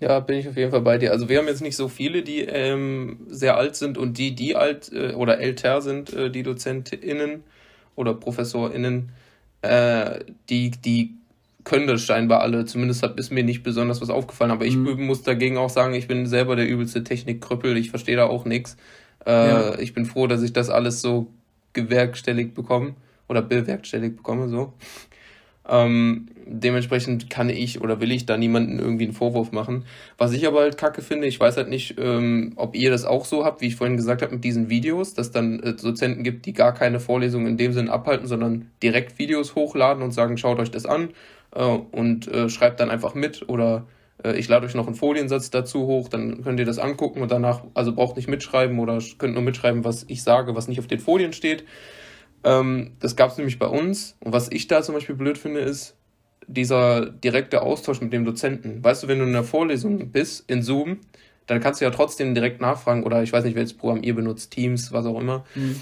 Ja, 0.00 0.18
bin 0.18 0.36
ich 0.36 0.48
auf 0.48 0.56
jeden 0.56 0.72
Fall 0.72 0.80
bei 0.80 0.98
dir. 0.98 1.12
Also 1.12 1.28
wir 1.28 1.38
haben 1.38 1.46
jetzt 1.46 1.62
nicht 1.62 1.76
so 1.76 1.86
viele, 1.86 2.22
die 2.22 2.40
ähm, 2.40 3.18
sehr 3.28 3.56
alt 3.56 3.76
sind 3.76 3.98
und 3.98 4.18
die, 4.18 4.34
die 4.34 4.56
alt 4.56 4.90
äh, 4.92 5.12
oder 5.12 5.38
älter 5.38 5.80
sind, 5.80 6.12
äh, 6.12 6.28
die 6.28 6.42
DozentInnen 6.42 7.44
oder 7.94 8.14
ProfessorInnen, 8.14 9.10
äh, 9.62 10.24
die, 10.48 10.72
die 10.72 11.14
können 11.62 11.86
das 11.86 12.02
scheinbar 12.02 12.40
alle. 12.40 12.64
Zumindest 12.64 13.04
hat, 13.04 13.16
ist 13.16 13.30
mir 13.30 13.44
nicht 13.44 13.62
besonders 13.62 14.00
was 14.00 14.10
aufgefallen. 14.10 14.50
Aber 14.50 14.64
ich 14.64 14.76
mhm. 14.76 15.04
muss 15.04 15.22
dagegen 15.22 15.56
auch 15.56 15.70
sagen, 15.70 15.94
ich 15.94 16.08
bin 16.08 16.26
selber 16.26 16.56
der 16.56 16.66
übelste 16.66 17.04
Technikkrüppel. 17.04 17.76
Ich 17.76 17.90
verstehe 17.90 18.16
da 18.16 18.26
auch 18.26 18.44
nichts. 18.44 18.76
Äh, 19.26 19.30
ja. 19.30 19.78
Ich 19.78 19.94
bin 19.94 20.04
froh, 20.04 20.26
dass 20.26 20.42
ich 20.42 20.52
das 20.52 20.70
alles 20.70 21.00
so 21.00 21.28
gewerkstelligt 21.72 22.54
bekomme 22.54 22.94
oder 23.28 23.42
bewerkstelligt 23.42 24.16
bekomme, 24.16 24.48
so. 24.48 24.72
Ähm, 25.68 26.26
dementsprechend 26.44 27.30
kann 27.30 27.48
ich 27.48 27.80
oder 27.80 28.00
will 28.00 28.10
ich 28.10 28.26
da 28.26 28.36
niemanden 28.36 28.80
irgendwie 28.80 29.04
einen 29.04 29.12
Vorwurf 29.12 29.52
machen. 29.52 29.84
Was 30.18 30.32
ich 30.32 30.46
aber 30.46 30.60
halt 30.60 30.76
kacke 30.76 31.02
finde, 31.02 31.28
ich 31.28 31.38
weiß 31.38 31.56
halt 31.56 31.68
nicht, 31.68 31.94
ähm, 31.98 32.52
ob 32.56 32.74
ihr 32.74 32.90
das 32.90 33.04
auch 33.04 33.24
so 33.24 33.44
habt, 33.44 33.60
wie 33.60 33.68
ich 33.68 33.76
vorhin 33.76 33.96
gesagt 33.96 34.22
habe 34.22 34.34
mit 34.34 34.44
diesen 34.44 34.68
Videos, 34.68 35.14
dass 35.14 35.30
dann 35.30 35.60
äh, 35.60 35.74
Dozenten 35.74 36.24
gibt, 36.24 36.46
die 36.46 36.52
gar 36.52 36.74
keine 36.74 36.98
Vorlesungen 36.98 37.46
in 37.46 37.56
dem 37.56 37.72
Sinn 37.72 37.88
abhalten, 37.88 38.26
sondern 38.26 38.70
direkt 38.82 39.18
Videos 39.18 39.54
hochladen 39.54 40.02
und 40.02 40.10
sagen, 40.10 40.36
schaut 40.36 40.58
euch 40.58 40.72
das 40.72 40.84
an 40.84 41.10
äh, 41.54 41.62
und 41.64 42.26
äh, 42.26 42.48
schreibt 42.48 42.80
dann 42.80 42.90
einfach 42.90 43.14
mit 43.14 43.48
oder 43.48 43.86
ich 44.30 44.48
lade 44.48 44.66
euch 44.66 44.74
noch 44.74 44.86
einen 44.86 44.96
Foliensatz 44.96 45.50
dazu 45.50 45.86
hoch, 45.86 46.08
dann 46.08 46.42
könnt 46.42 46.60
ihr 46.60 46.66
das 46.66 46.78
angucken 46.78 47.22
und 47.22 47.30
danach, 47.30 47.64
also 47.74 47.94
braucht 47.94 48.16
nicht 48.16 48.28
mitschreiben 48.28 48.78
oder 48.78 48.98
könnt 49.18 49.34
nur 49.34 49.42
mitschreiben, 49.42 49.84
was 49.84 50.04
ich 50.08 50.22
sage, 50.22 50.54
was 50.54 50.68
nicht 50.68 50.78
auf 50.78 50.86
den 50.86 51.00
Folien 51.00 51.32
steht. 51.32 51.64
Ähm, 52.44 52.92
das 53.00 53.16
gab 53.16 53.30
es 53.30 53.36
nämlich 53.36 53.58
bei 53.58 53.66
uns. 53.66 54.16
Und 54.20 54.32
was 54.32 54.50
ich 54.50 54.68
da 54.68 54.82
zum 54.82 54.94
Beispiel 54.94 55.14
blöd 55.14 55.38
finde, 55.38 55.60
ist 55.60 55.96
dieser 56.46 57.06
direkte 57.06 57.62
Austausch 57.62 58.00
mit 58.00 58.12
dem 58.12 58.24
Dozenten. 58.24 58.82
Weißt 58.82 59.02
du, 59.02 59.08
wenn 59.08 59.18
du 59.18 59.24
in 59.24 59.32
der 59.32 59.44
Vorlesung 59.44 60.10
bist, 60.10 60.48
in 60.50 60.62
Zoom, 60.62 60.98
dann 61.46 61.60
kannst 61.60 61.80
du 61.80 61.84
ja 61.84 61.90
trotzdem 61.90 62.34
direkt 62.34 62.60
nachfragen, 62.60 63.04
oder 63.04 63.22
ich 63.22 63.32
weiß 63.32 63.44
nicht, 63.44 63.54
welches 63.54 63.74
Programm 63.74 64.02
ihr 64.02 64.14
benutzt, 64.14 64.52
Teams, 64.52 64.92
was 64.92 65.06
auch 65.06 65.20
immer. 65.20 65.44
Mhm. 65.54 65.80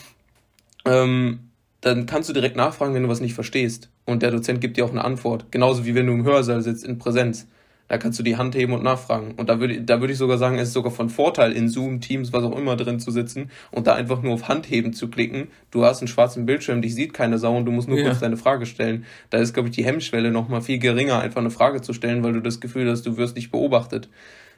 Ähm, 0.85 1.40
dann 1.81 2.07
kannst 2.07 2.29
du 2.29 2.33
direkt 2.33 2.57
nachfragen, 2.57 2.94
wenn 2.94 3.03
du 3.03 3.09
was 3.09 3.20
nicht 3.20 3.35
verstehst. 3.35 3.90
Und 4.05 4.22
der 4.22 4.31
Dozent 4.31 4.61
gibt 4.61 4.76
dir 4.76 4.85
auch 4.85 4.90
eine 4.90 5.05
Antwort. 5.05 5.50
Genauso 5.50 5.87
wie 5.87 5.94
wenn 5.94 6.07
du 6.07 6.12
im 6.12 6.24
Hörsaal 6.24 6.62
sitzt 6.62 6.85
in 6.85 6.98
Präsenz. 6.98 7.46
Da 7.90 7.98
kannst 7.98 8.20
du 8.20 8.22
die 8.22 8.37
Hand 8.37 8.55
heben 8.55 8.72
und 8.72 8.85
nachfragen. 8.85 9.35
Und 9.37 9.48
da 9.48 9.59
würde 9.59 9.83
da 9.83 9.98
würde 9.98 10.12
ich 10.12 10.18
sogar 10.20 10.38
sagen, 10.38 10.59
es 10.59 10.68
ist 10.68 10.74
sogar 10.74 10.92
von 10.92 11.11
Vorteil, 11.11 11.50
in 11.50 11.68
Zoom, 11.68 12.00
Teams, 12.00 12.33
was 12.33 12.44
auch 12.44 12.57
immer 12.57 12.76
drin 12.76 13.00
zu 13.00 13.11
sitzen 13.11 13.50
und 13.72 13.88
da 13.88 13.96
einfach 13.96 14.22
nur 14.22 14.33
auf 14.33 14.46
Handheben 14.46 14.92
zu 14.92 15.09
klicken. 15.09 15.48
Du 15.72 15.85
hast 15.85 15.98
einen 15.98 16.07
schwarzen 16.07 16.46
Bildschirm, 16.46 16.83
dich 16.83 16.94
sieht 16.94 17.12
keine 17.12 17.37
Sau 17.38 17.57
und 17.57 17.64
du 17.64 17.72
musst 17.72 17.88
nur 17.88 17.98
ja. 17.98 18.05
kurz 18.05 18.20
deine 18.20 18.37
Frage 18.37 18.64
stellen. 18.64 19.07
Da 19.31 19.38
ist, 19.38 19.55
glaube 19.55 19.70
ich, 19.70 19.74
die 19.74 19.85
Hemmschwelle 19.85 20.31
noch 20.31 20.48
mal 20.48 20.61
viel 20.61 20.79
geringer, 20.79 21.18
einfach 21.18 21.40
eine 21.40 21.50
Frage 21.50 21.83
zu 21.83 21.92
stellen, 21.92 22.22
weil 22.22 22.33
du 22.33 22.40
das 22.40 22.61
Gefühl 22.61 22.88
hast, 22.88 23.07
du 23.07 23.16
wirst 23.16 23.35
nicht 23.35 23.50
beobachtet. 23.50 24.09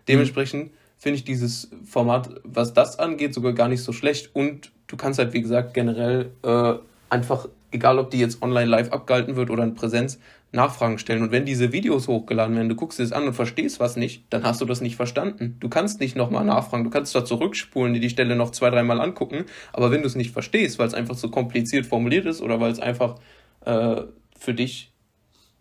Dementsprechend 0.09 0.71
finde 0.99 1.17
ich 1.17 1.25
dieses 1.25 1.71
Format, 1.87 2.29
was 2.45 2.75
das 2.75 2.99
angeht, 2.99 3.33
sogar 3.33 3.55
gar 3.55 3.69
nicht 3.69 3.83
so 3.83 3.95
schlecht. 3.95 4.29
Und 4.35 4.73
du 4.89 4.99
kannst 4.99 5.19
halt, 5.19 5.33
wie 5.33 5.41
gesagt, 5.41 5.73
generell 5.73 6.33
äh, 6.43 6.75
einfach, 7.09 7.49
egal 7.71 7.99
ob 7.99 8.11
die 8.11 8.19
jetzt 8.19 8.43
online 8.43 8.67
live 8.67 8.93
abgehalten 8.93 9.37
wird 9.37 9.49
oder 9.49 9.65
in 9.65 9.75
Präsenz, 9.75 10.19
Nachfragen 10.53 10.99
stellen. 10.99 11.23
Und 11.23 11.33
wenn 11.33 11.47
diese 11.47 11.73
Videos 11.73 12.09
hochgeladen 12.09 12.55
werden, 12.55 12.69
du 12.69 12.75
guckst 12.75 13.01
es 13.01 13.13
an 13.13 13.27
und 13.27 13.33
verstehst 13.33 13.81
was 13.81 13.97
nicht, 13.97 14.25
dann 14.31 14.45
hast 14.45 14.61
du 14.61 14.67
das 14.67 14.83
nicht 14.83 14.97
verstanden. 14.97 15.57
Du 15.61 15.71
kannst 15.71 15.99
nicht 15.99 16.15
nochmal 16.15 16.45
nachfragen. 16.45 16.85
Du 16.85 16.91
kannst 16.91 17.13
zwar 17.13 17.25
zurückspulen, 17.25 17.95
dir 17.95 18.01
die 18.01 18.11
Stelle 18.11 18.37
noch 18.37 18.51
zwei, 18.51 18.69
dreimal 18.69 19.01
angucken, 19.01 19.47
aber 19.73 19.91
wenn 19.91 20.03
du 20.03 20.07
es 20.07 20.15
nicht 20.15 20.33
verstehst, 20.33 20.79
weil 20.79 20.87
es 20.87 20.95
einfach 20.95 21.15
so 21.15 21.31
kompliziert 21.31 21.87
formuliert 21.87 22.27
ist 22.27 22.43
oder 22.43 22.61
weil 22.61 22.71
es 22.71 22.81
einfach 22.81 23.19
äh, 23.65 24.03
für 24.39 24.53
dich 24.53 24.93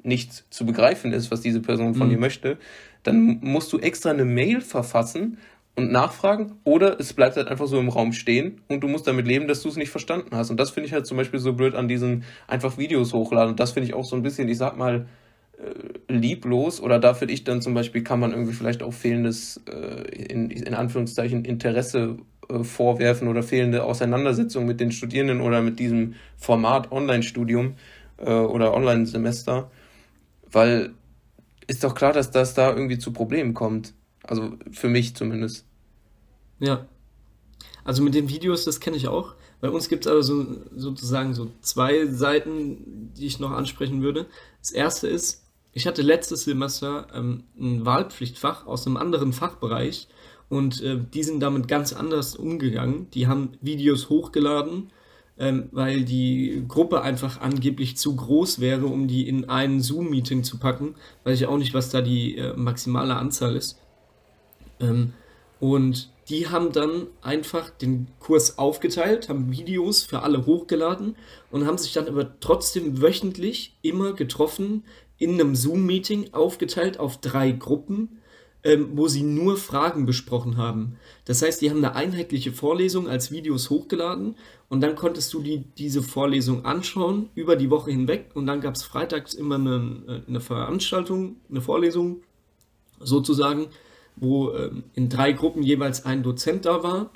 nicht 0.04 0.46
zu 0.54 0.66
begreifen 0.66 1.14
ist, 1.14 1.32
was 1.32 1.42
diese 1.42 1.62
Person 1.62 1.96
von 1.96 2.08
mhm. 2.08 2.12
dir 2.12 2.18
möchte, 2.18 2.58
dann 3.04 3.40
musst 3.42 3.72
du 3.74 3.80
extra 3.80 4.10
eine 4.10 4.26
Mail 4.26 4.62
verfassen 4.62 5.38
und 5.76 5.92
nachfragen 5.92 6.54
oder 6.64 7.00
es 7.00 7.14
bleibt 7.14 7.38
halt 7.38 7.48
einfach 7.48 7.68
so 7.68 7.80
im 7.80 7.90
Raum 7.90 8.12
stehen 8.14 8.62
und 8.68 8.82
du 8.82 8.88
musst 8.88 9.08
damit 9.08 9.26
leben, 9.26 9.48
dass 9.48 9.62
du 9.62 9.70
es 9.70 9.78
nicht 9.78 9.90
verstanden 9.90 10.36
hast. 10.36 10.50
Und 10.50 10.60
das 10.60 10.72
finde 10.72 10.88
ich 10.88 10.94
halt 10.94 11.06
zum 11.06 11.18
Beispiel 11.18 11.40
so 11.40 11.54
blöd 11.54 11.76
an 11.76 11.88
diesen 11.88 12.24
einfach 12.48 12.78
Videos 12.78 13.14
hochladen. 13.14 13.52
Und 13.52 13.60
das 13.60 13.72
finde 13.72 13.88
ich 13.88 13.94
auch 13.94 14.04
so 14.04 14.16
ein 14.16 14.22
bisschen, 14.22 14.50
ich 14.50 14.58
sag 14.58 14.78
mal, 14.78 15.08
äh, 15.58 16.14
lieblos 16.14 16.82
oder 16.82 17.00
da 17.00 17.14
finde 17.14 17.34
ich 17.34 17.44
dann 17.44 17.62
zum 17.62 17.74
Beispiel, 17.74 18.04
kann 18.04 18.20
man 18.20 18.32
irgendwie 18.32 18.54
vielleicht 18.54 18.84
auch 18.84 18.94
fehlendes, 18.94 19.62
äh, 19.70 20.02
in, 20.12 20.50
in 20.52 20.74
Anführungszeichen, 20.74 21.46
Interesse 21.46 22.18
äh, 22.50 22.64
vorwerfen 22.64 23.28
oder 23.28 23.44
fehlende 23.44 23.84
Auseinandersetzung 23.84 24.66
mit 24.66 24.80
den 24.80 24.92
Studierenden 24.92 25.42
oder 25.42 25.62
mit 25.62 25.80
diesem 25.80 26.16
Format 26.38 26.92
Online-Studium 26.92 27.76
oder 28.24 28.76
Online-Semester, 28.76 29.72
weil 30.52 30.92
ist 31.66 31.84
doch 31.84 31.96
klar, 31.96 32.14
dass 32.14 32.30
das 32.30 32.54
da 32.54 32.70
irgendwie 32.70 33.00
zu 33.00 33.14
Problemen 33.14 33.56
kommt. 33.56 33.96
Also 34.32 34.54
für 34.72 34.88
mich 34.88 35.14
zumindest. 35.14 35.66
Ja. 36.60 36.86
Also 37.84 38.02
mit 38.02 38.16
den 38.16 38.30
Videos, 38.30 38.64
das 38.64 38.80
kenne 38.80 38.96
ich 38.96 39.10
auch. 39.10 39.36
Bei 39.60 39.70
uns 39.70 39.90
gibt 39.90 40.06
es 40.06 40.12
aber 40.12 40.24
so, 40.24 40.46
sozusagen 40.74 41.34
so 41.34 41.52
zwei 41.60 42.06
Seiten, 42.06 43.12
die 43.14 43.26
ich 43.26 43.42
noch 43.42 43.52
ansprechen 43.52 44.02
würde. 44.02 44.28
Das 44.62 44.72
erste 44.72 45.10
ist, 45.10 45.44
ich 45.74 45.86
hatte 45.86 46.02
letztes 46.02 46.46
Semester 46.46 47.08
ähm, 47.14 47.44
ein 47.60 47.86
Wahlpflichtfach 47.86 48.68
aus 48.68 48.88
einem 48.88 48.96
anderen 48.96 49.34
Fachbereich 49.34 50.08
und 50.48 50.82
äh, 50.82 50.98
die 51.14 51.24
sind 51.24 51.42
damit 51.42 51.68
ganz 51.68 51.92
anders 51.92 52.38
umgegangen. 52.38 53.10
Die 53.12 53.28
haben 53.28 53.58
Videos 53.60 54.08
hochgeladen, 54.08 54.94
ähm, 55.38 55.68
weil 55.74 56.06
die 56.06 56.64
Gruppe 56.70 57.02
einfach 57.02 57.42
angeblich 57.42 57.98
zu 57.98 58.16
groß 58.16 58.62
wäre, 58.62 58.86
um 58.86 59.10
die 59.10 59.28
in 59.28 59.50
ein 59.50 59.82
Zoom-Meeting 59.82 60.46
zu 60.46 60.58
packen. 60.58 60.96
Weiß 61.26 61.38
ich 61.42 61.48
auch 61.48 61.58
nicht, 61.58 61.74
was 61.74 61.90
da 61.90 62.02
die 62.02 62.38
äh, 62.38 62.56
maximale 62.56 63.18
Anzahl 63.18 63.58
ist. 63.58 63.81
Ähm, 64.82 65.14
und 65.60 66.10
die 66.30 66.48
haben 66.48 66.72
dann 66.72 67.08
einfach 67.22 67.70
den 67.70 68.08
Kurs 68.20 68.58
aufgeteilt, 68.58 69.30
haben 69.30 69.52
Videos 69.52 70.04
für 70.04 70.24
alle 70.24 70.46
hochgeladen 70.46 71.16
und 71.52 71.68
haben 71.68 71.78
sich 71.78 71.94
dann 71.94 72.08
aber 72.08 72.40
trotzdem 72.40 73.02
wöchentlich 73.02 73.76
immer 73.82 74.14
getroffen 74.14 74.84
in 75.18 75.34
einem 75.34 75.56
Zoom-Meeting, 75.56 76.34
aufgeteilt 76.34 77.00
auf 77.00 77.22
drei 77.22 77.52
Gruppen, 77.52 78.22
ähm, 78.64 78.92
wo 78.94 79.08
sie 79.08 79.24
nur 79.24 79.58
Fragen 79.58 80.06
besprochen 80.06 80.58
haben. 80.58 80.98
Das 81.26 81.42
heißt, 81.42 81.62
die 81.62 81.70
haben 81.70 81.84
eine 81.84 81.96
einheitliche 81.96 82.52
Vorlesung 82.52 83.08
als 83.08 83.32
Videos 83.32 83.70
hochgeladen 83.70 84.36
und 84.70 84.82
dann 84.82 84.96
konntest 84.96 85.34
du 85.34 85.42
die, 85.42 85.66
diese 85.78 86.02
Vorlesung 86.02 86.66
anschauen 86.66 87.30
über 87.36 87.56
die 87.56 87.70
Woche 87.70 87.92
hinweg 87.92 88.32
und 88.34 88.48
dann 88.48 88.62
gab 88.62 88.76
es 88.76 88.84
freitags 88.84 89.34
immer 89.34 89.56
eine, 89.56 90.24
eine 90.28 90.40
Veranstaltung, 90.40 91.38
eine 91.50 91.62
Vorlesung 91.62 92.22
sozusagen 93.00 93.68
wo 94.22 94.54
ähm, 94.54 94.84
in 94.94 95.10
drei 95.10 95.34
Gruppen 95.34 95.64
jeweils 95.64 96.06
ein 96.06 96.24
Dozent 96.24 96.66
da 96.66 96.84
war 96.84 97.10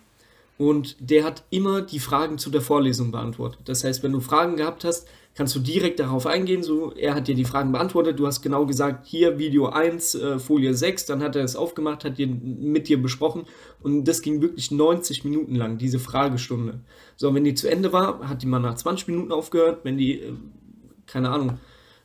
und 0.58 0.98
der 1.00 1.24
hat 1.24 1.44
immer 1.50 1.82
die 1.82 2.00
Fragen 2.00 2.38
zu 2.38 2.50
der 2.50 2.62
Vorlesung 2.62 3.12
beantwortet. 3.12 3.60
Das 3.65 3.84
heißt, 3.84 4.04
wenn 4.04 4.12
du 4.12 4.20
Fragen 4.20 4.56
gehabt 4.56 4.84
hast, 4.84 5.08
kannst 5.36 5.54
du 5.54 5.60
direkt 5.60 6.00
darauf 6.00 6.26
eingehen. 6.26 6.63
So, 6.63 6.94
er 6.94 7.13
hat 7.13 7.28
dir 7.28 7.36
die 7.36 7.44
Fragen 7.44 7.74
beantwortet. 7.74 8.18
Du 8.20 8.26
hast 8.26 8.41
genau 8.41 8.65
gesagt, 8.65 9.06
hier 9.06 9.38
Video 9.38 9.68
1, 9.68 10.15
äh, 10.15 10.39
Folie 10.39 10.74
6. 10.74 11.08
Dann 11.08 11.22
hat 11.22 11.36
er 11.36 11.44
es 11.44 11.58
aufgemacht, 11.58 12.06
hat 12.06 12.18
dir, 12.18 12.28
mit 12.28 12.88
dir 12.88 13.02
besprochen. 13.02 13.44
Und 13.84 14.06
das 14.06 14.22
ging 14.22 14.41
wirklich 14.41 14.72
90 14.72 15.26
Minuten 15.26 15.56
lang, 15.56 15.78
diese 15.78 16.00
Fragestunde. 16.00 16.80
So, 17.18 17.34
wenn 17.36 17.44
die 17.44 17.54
zu 17.54 17.70
Ende 17.70 17.91
war, 17.91 18.28
hat 18.28 18.41
die 18.41 18.48
mal 18.48 18.60
nach 18.60 18.76
20 18.76 19.08
Minuten 19.08 19.34
aufgehört. 19.34 19.82
Wenn 19.84 19.98
die, 19.98 20.22
äh, 20.22 20.34
keine 21.06 21.32
Ahnung, 21.32 21.60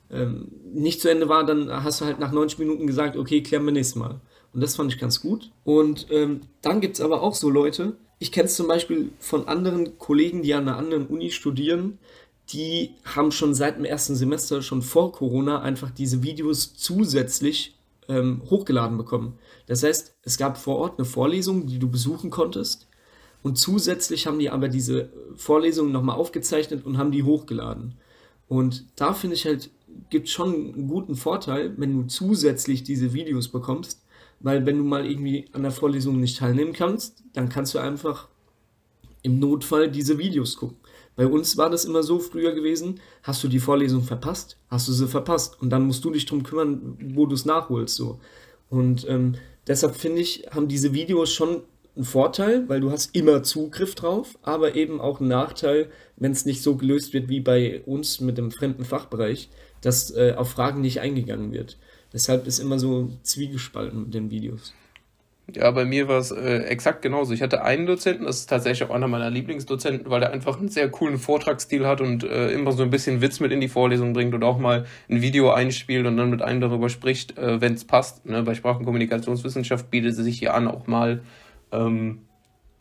äh, 0.09 0.27
nicht 0.75 1.01
zu 1.01 1.09
Ende 1.09 1.29
war, 1.29 1.47
dann 1.47 1.71
hast 1.85 2.01
du 2.01 2.07
halt 2.07 2.19
nach 2.19 2.33
90 2.33 2.59
Minuten 2.59 2.89
gesagt, 2.89 3.17
okay, 3.17 3.45
klären 3.45 3.65
wir 3.65 3.73
nächstes 3.73 3.95
Mal. 3.95 4.21
Und 4.53 4.61
das 4.63 4.77
fand 4.77 4.93
ich 4.93 4.99
ganz 4.99 5.21
gut. 5.21 5.51
Und 5.65 6.07
ähm, 6.11 6.43
dann 6.63 6.81
gibt 6.81 6.97
es 6.97 7.01
aber 7.01 7.23
auch 7.23 7.35
so 7.35 7.49
Leute, 7.51 7.97
ich 8.19 8.33
kenne 8.33 8.47
es 8.47 8.57
zum 8.57 8.69
Beispiel 8.69 9.13
von 9.19 9.49
anderen 9.49 9.99
Kollegen, 9.99 10.43
die 10.43 10.55
an 10.55 10.69
einer 10.69 10.77
anderen 10.77 11.07
Uni 11.07 11.31
studieren, 11.31 11.99
die 12.53 12.95
haben 13.05 13.31
schon 13.31 13.55
seit 13.55 13.77
dem 13.77 13.85
ersten 13.85 14.17
Semester, 14.17 14.61
schon 14.61 14.83
vor 14.83 15.13
Corona, 15.13 15.63
einfach 15.63 15.91
diese 15.91 16.23
Videos 16.23 16.75
zusätzlich 16.75 17.79
ähm, 18.09 18.43
hochgeladen 18.51 18.99
bekommen. 18.99 19.39
Das 19.67 19.83
heißt, 19.83 20.17
es 20.23 20.37
gab 20.37 20.59
vor 20.59 20.77
Ort 20.77 20.99
eine 20.99 21.05
Vorlesung, 21.05 21.67
die 21.67 21.79
du 21.79 21.89
besuchen 21.89 22.31
konntest. 22.31 22.89
Und 23.43 23.57
zusätzlich 23.57 24.27
haben 24.27 24.39
die 24.39 24.51
aber 24.51 24.69
diese 24.69 25.11
Vorlesungen 25.37 25.93
nochmal 25.93 26.17
aufgezeichnet 26.17 26.85
und 26.85 26.99
haben 26.99 27.13
die 27.13 27.23
hochgeladen. 27.23 27.95
Und 28.49 28.85
da 28.97 29.15
finde 29.15 29.37
ich 29.37 29.47
halt, 29.47 29.71
gibt 30.11 30.29
schon 30.29 30.75
einen 30.75 30.89
guten 30.89 31.15
Vorteil, 31.15 31.73
wenn 31.79 31.95
du 31.95 32.07
zusätzlich 32.09 32.83
diese 32.83 33.15
Videos 33.15 33.49
bekommst, 33.49 34.03
weil 34.40 34.66
wenn 34.66 34.79
du 34.79 34.85
mal 34.85 35.07
irgendwie 35.07 35.46
an 35.53 35.62
der 35.62 35.70
Vorlesung 35.70 36.18
nicht 36.18 36.38
teilnehmen 36.38 36.72
kannst, 36.72 37.22
dann 37.35 37.48
kannst 37.48 37.74
du 37.74 37.79
einfach 37.79 38.29
im 39.22 39.38
Notfall 39.38 39.90
diese 39.90 40.18
Videos 40.18 40.57
gucken. 40.57 40.79
Bei 41.16 41.26
uns 41.26 41.57
war 41.59 41.68
das 41.68 41.85
immer 41.85 42.03
so 42.03 42.18
früher 42.18 42.55
gewesen, 42.55 43.00
hast 43.22 43.44
du 43.44 43.48
die 43.48 43.59
Vorlesung 43.59 44.03
verpasst, 44.03 44.57
hast 44.68 44.88
du 44.88 44.92
sie 44.92 45.07
verpasst 45.07 45.61
und 45.61 45.70
dann 45.70 45.87
musst 45.87 46.05
du 46.05 46.11
dich 46.11 46.24
darum 46.24 46.42
kümmern, 46.42 46.96
wo 47.14 47.26
du 47.26 47.35
es 47.35 47.44
nachholst. 47.44 47.96
So. 47.96 48.20
Und 48.70 49.07
ähm, 49.09 49.35
deshalb 49.66 49.96
finde 49.96 50.22
ich, 50.22 50.46
haben 50.50 50.68
diese 50.68 50.94
Videos 50.94 51.33
schon 51.33 51.62
einen 51.96 52.05
Vorteil, 52.05 52.68
weil 52.68 52.81
du 52.81 52.90
hast 52.90 53.14
immer 53.14 53.42
Zugriff 53.42 53.94
drauf, 53.94 54.38
aber 54.42 54.76
eben 54.76 55.00
auch 55.00 55.20
einen 55.20 55.29
Nachteil, 55.29 55.90
wenn 56.16 56.33
es 56.33 56.46
nicht 56.46 56.62
so 56.62 56.76
gelöst 56.76 57.12
wird 57.12 57.29
wie 57.29 57.40
bei 57.40 57.83
uns 57.85 58.20
mit 58.20 58.38
dem 58.38 58.50
fremden 58.50 58.85
Fachbereich, 58.85 59.50
dass 59.83 60.11
äh, 60.12 60.35
auf 60.37 60.50
Fragen 60.50 60.81
nicht 60.81 61.00
eingegangen 61.00 61.53
wird. 61.53 61.79
Deshalb 62.12 62.46
ist 62.46 62.59
immer 62.59 62.79
so 62.79 63.11
zwiegespalten 63.23 64.05
mit 64.05 64.14
den 64.14 64.31
Videos. 64.31 64.75
Ja, 65.55 65.70
bei 65.70 65.85
mir 65.85 66.09
war 66.09 66.18
es 66.18 66.31
äh, 66.31 66.59
exakt 66.64 67.03
genauso. 67.03 67.33
Ich 67.33 67.42
hatte 67.42 67.62
einen 67.62 67.87
Dozenten, 67.87 68.25
das 68.25 68.40
ist 68.40 68.51
tatsächlich 68.51 68.88
auch 68.88 68.94
einer 68.94 69.09
meiner 69.09 69.31
Lieblingsdozenten, 69.31 70.11
weil 70.11 70.20
der 70.20 70.33
einfach 70.33 70.59
einen 70.59 70.68
sehr 70.68 70.88
coolen 70.88 71.18
Vortragsstil 71.18 71.87
hat 71.87 72.01
und 72.01 72.25
äh, 72.25 72.53
immer 72.53 72.73
so 72.73 72.83
ein 72.83 72.90
bisschen 72.90 73.20
Witz 73.20 73.40
mit 73.40 73.51
in 73.51 73.61
die 73.61 73.68
Vorlesung 73.68 74.12
bringt 74.12 74.35
und 74.35 74.44
auch 74.44 74.59
mal 74.59 74.87
ein 75.09 75.23
Video 75.23 75.51
einspielt 75.51 76.07
und 76.07 76.16
dann 76.16 76.31
mit 76.31 76.42
einem 76.42 76.61
darüber 76.61 76.88
spricht, 76.88 77.37
äh, 77.38 77.61
wenn 77.61 77.75
es 77.75 77.85
passt. 77.85 78.27
Ne? 78.27 78.42
Bei 78.42 78.55
Sprachenkommunikationswissenschaft 78.55 79.90
bietet 79.90 80.12
es 80.12 80.18
sich 80.18 80.38
hier 80.38 80.55
an, 80.55 80.68
auch 80.68 80.87
mal 80.87 81.23
ähm, 81.73 82.20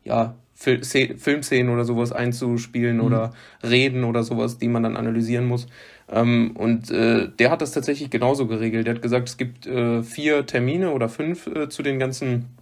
ja, 0.04 0.36
Fil 0.54 0.84
Filmszenen 0.84 1.74
oder 1.74 1.86
sowas 1.86 2.12
einzuspielen 2.12 2.98
mhm. 2.98 3.04
oder 3.04 3.34
Reden 3.64 4.04
oder 4.04 4.24
sowas, 4.24 4.58
die 4.58 4.68
man 4.68 4.84
dann 4.84 4.98
analysieren 4.98 5.48
muss. 5.48 5.68
Ähm, 6.12 6.52
und 6.56 6.92
äh, 6.92 7.30
der 7.30 7.52
hat 7.52 7.62
das 7.62 7.72
tatsächlich 7.72 8.10
genauso 8.10 8.48
geregelt. 8.48 8.88
Der 8.88 8.96
hat 8.96 9.02
gesagt, 9.02 9.30
es 9.30 9.38
gibt 9.38 9.68
äh, 9.68 10.04
vier 10.04 10.46
Termine 10.46 10.92
oder 10.92 11.10
fünf 11.10 11.48
äh, 11.48 11.70
zu 11.70 11.84
den 11.84 12.00
ganzen 12.00 12.58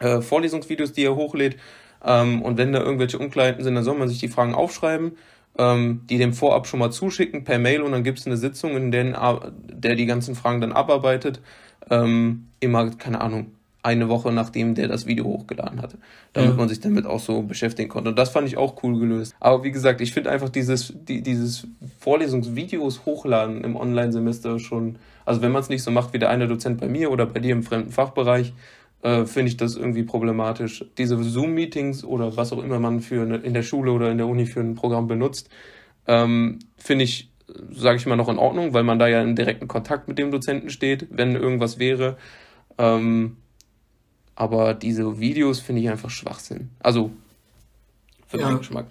äh, 0.00 0.20
Vorlesungsvideos, 0.20 0.92
die 0.92 1.04
er 1.04 1.16
hochlädt. 1.16 1.56
Ähm, 2.04 2.42
und 2.42 2.58
wenn 2.58 2.72
da 2.72 2.80
irgendwelche 2.80 3.18
Unklarheiten 3.18 3.62
sind, 3.62 3.74
dann 3.74 3.84
soll 3.84 3.98
man 3.98 4.08
sich 4.08 4.18
die 4.18 4.28
Fragen 4.28 4.54
aufschreiben, 4.54 5.12
ähm, 5.58 6.02
die 6.08 6.18
dem 6.18 6.32
vorab 6.32 6.66
schon 6.66 6.80
mal 6.80 6.90
zuschicken 6.90 7.44
per 7.44 7.58
Mail 7.58 7.82
und 7.82 7.92
dann 7.92 8.04
gibt 8.04 8.18
es 8.18 8.26
eine 8.26 8.36
Sitzung, 8.36 8.76
in 8.76 8.90
der, 8.90 9.52
der 9.52 9.94
die 9.94 10.06
ganzen 10.06 10.34
Fragen 10.34 10.60
dann 10.60 10.72
abarbeitet. 10.72 11.40
Ähm, 11.90 12.48
immer, 12.60 12.90
keine 12.90 13.20
Ahnung, 13.20 13.52
eine 13.82 14.08
Woche 14.08 14.32
nachdem 14.32 14.74
der 14.74 14.88
das 14.88 15.06
Video 15.06 15.24
hochgeladen 15.24 15.80
hatte, 15.80 15.98
damit 16.32 16.50
ja. 16.50 16.56
man 16.56 16.68
sich 16.68 16.80
damit 16.80 17.06
auch 17.06 17.20
so 17.20 17.42
beschäftigen 17.42 17.88
konnte. 17.88 18.10
Und 18.10 18.18
das 18.18 18.30
fand 18.30 18.48
ich 18.48 18.56
auch 18.56 18.82
cool 18.82 18.98
gelöst. 18.98 19.34
Aber 19.40 19.62
wie 19.62 19.70
gesagt, 19.70 20.00
ich 20.00 20.12
finde 20.12 20.30
einfach 20.30 20.48
dieses, 20.48 20.92
die, 20.96 21.22
dieses 21.22 21.66
Vorlesungsvideos 22.00 23.06
hochladen 23.06 23.62
im 23.62 23.76
Online-Semester 23.76 24.58
schon, 24.58 24.98
also 25.24 25.42
wenn 25.42 25.52
man 25.52 25.62
es 25.62 25.68
nicht 25.68 25.82
so 25.82 25.90
macht 25.90 26.12
wie 26.12 26.18
der 26.18 26.30
eine 26.30 26.48
Dozent 26.48 26.80
bei 26.80 26.88
mir 26.88 27.10
oder 27.10 27.26
bei 27.26 27.40
dir 27.40 27.52
im 27.52 27.62
fremden 27.62 27.90
Fachbereich, 27.90 28.52
äh, 29.02 29.26
finde 29.26 29.48
ich 29.48 29.56
das 29.56 29.76
irgendwie 29.76 30.02
problematisch. 30.02 30.84
Diese 30.98 31.22
Zoom-Meetings 31.22 32.04
oder 32.04 32.36
was 32.36 32.52
auch 32.52 32.62
immer 32.62 32.80
man 32.80 33.00
für 33.00 33.22
eine, 33.22 33.36
in 33.36 33.54
der 33.54 33.62
Schule 33.62 33.92
oder 33.92 34.10
in 34.10 34.18
der 34.18 34.26
Uni 34.26 34.46
für 34.46 34.60
ein 34.60 34.74
Programm 34.74 35.06
benutzt, 35.06 35.50
ähm, 36.08 36.58
finde 36.76 37.04
ich, 37.04 37.30
sage 37.70 37.98
ich 37.98 38.06
mal, 38.06 38.16
noch 38.16 38.28
in 38.28 38.38
Ordnung, 38.38 38.74
weil 38.74 38.82
man 38.82 38.98
da 38.98 39.06
ja 39.06 39.22
in 39.22 39.36
direkten 39.36 39.68
Kontakt 39.68 40.08
mit 40.08 40.18
dem 40.18 40.32
Dozenten 40.32 40.68
steht, 40.68 41.06
wenn 41.10 41.36
irgendwas 41.36 41.78
wäre. 41.78 42.16
Ähm, 42.76 43.36
aber 44.38 44.74
diese 44.74 45.20
Videos 45.20 45.60
finde 45.60 45.82
ich 45.82 45.88
einfach 45.88 46.10
Schwachsinn. 46.10 46.70
Also, 46.80 47.10
für 48.26 48.38
ja. 48.38 48.46
meinen 48.46 48.58
Geschmack. 48.58 48.86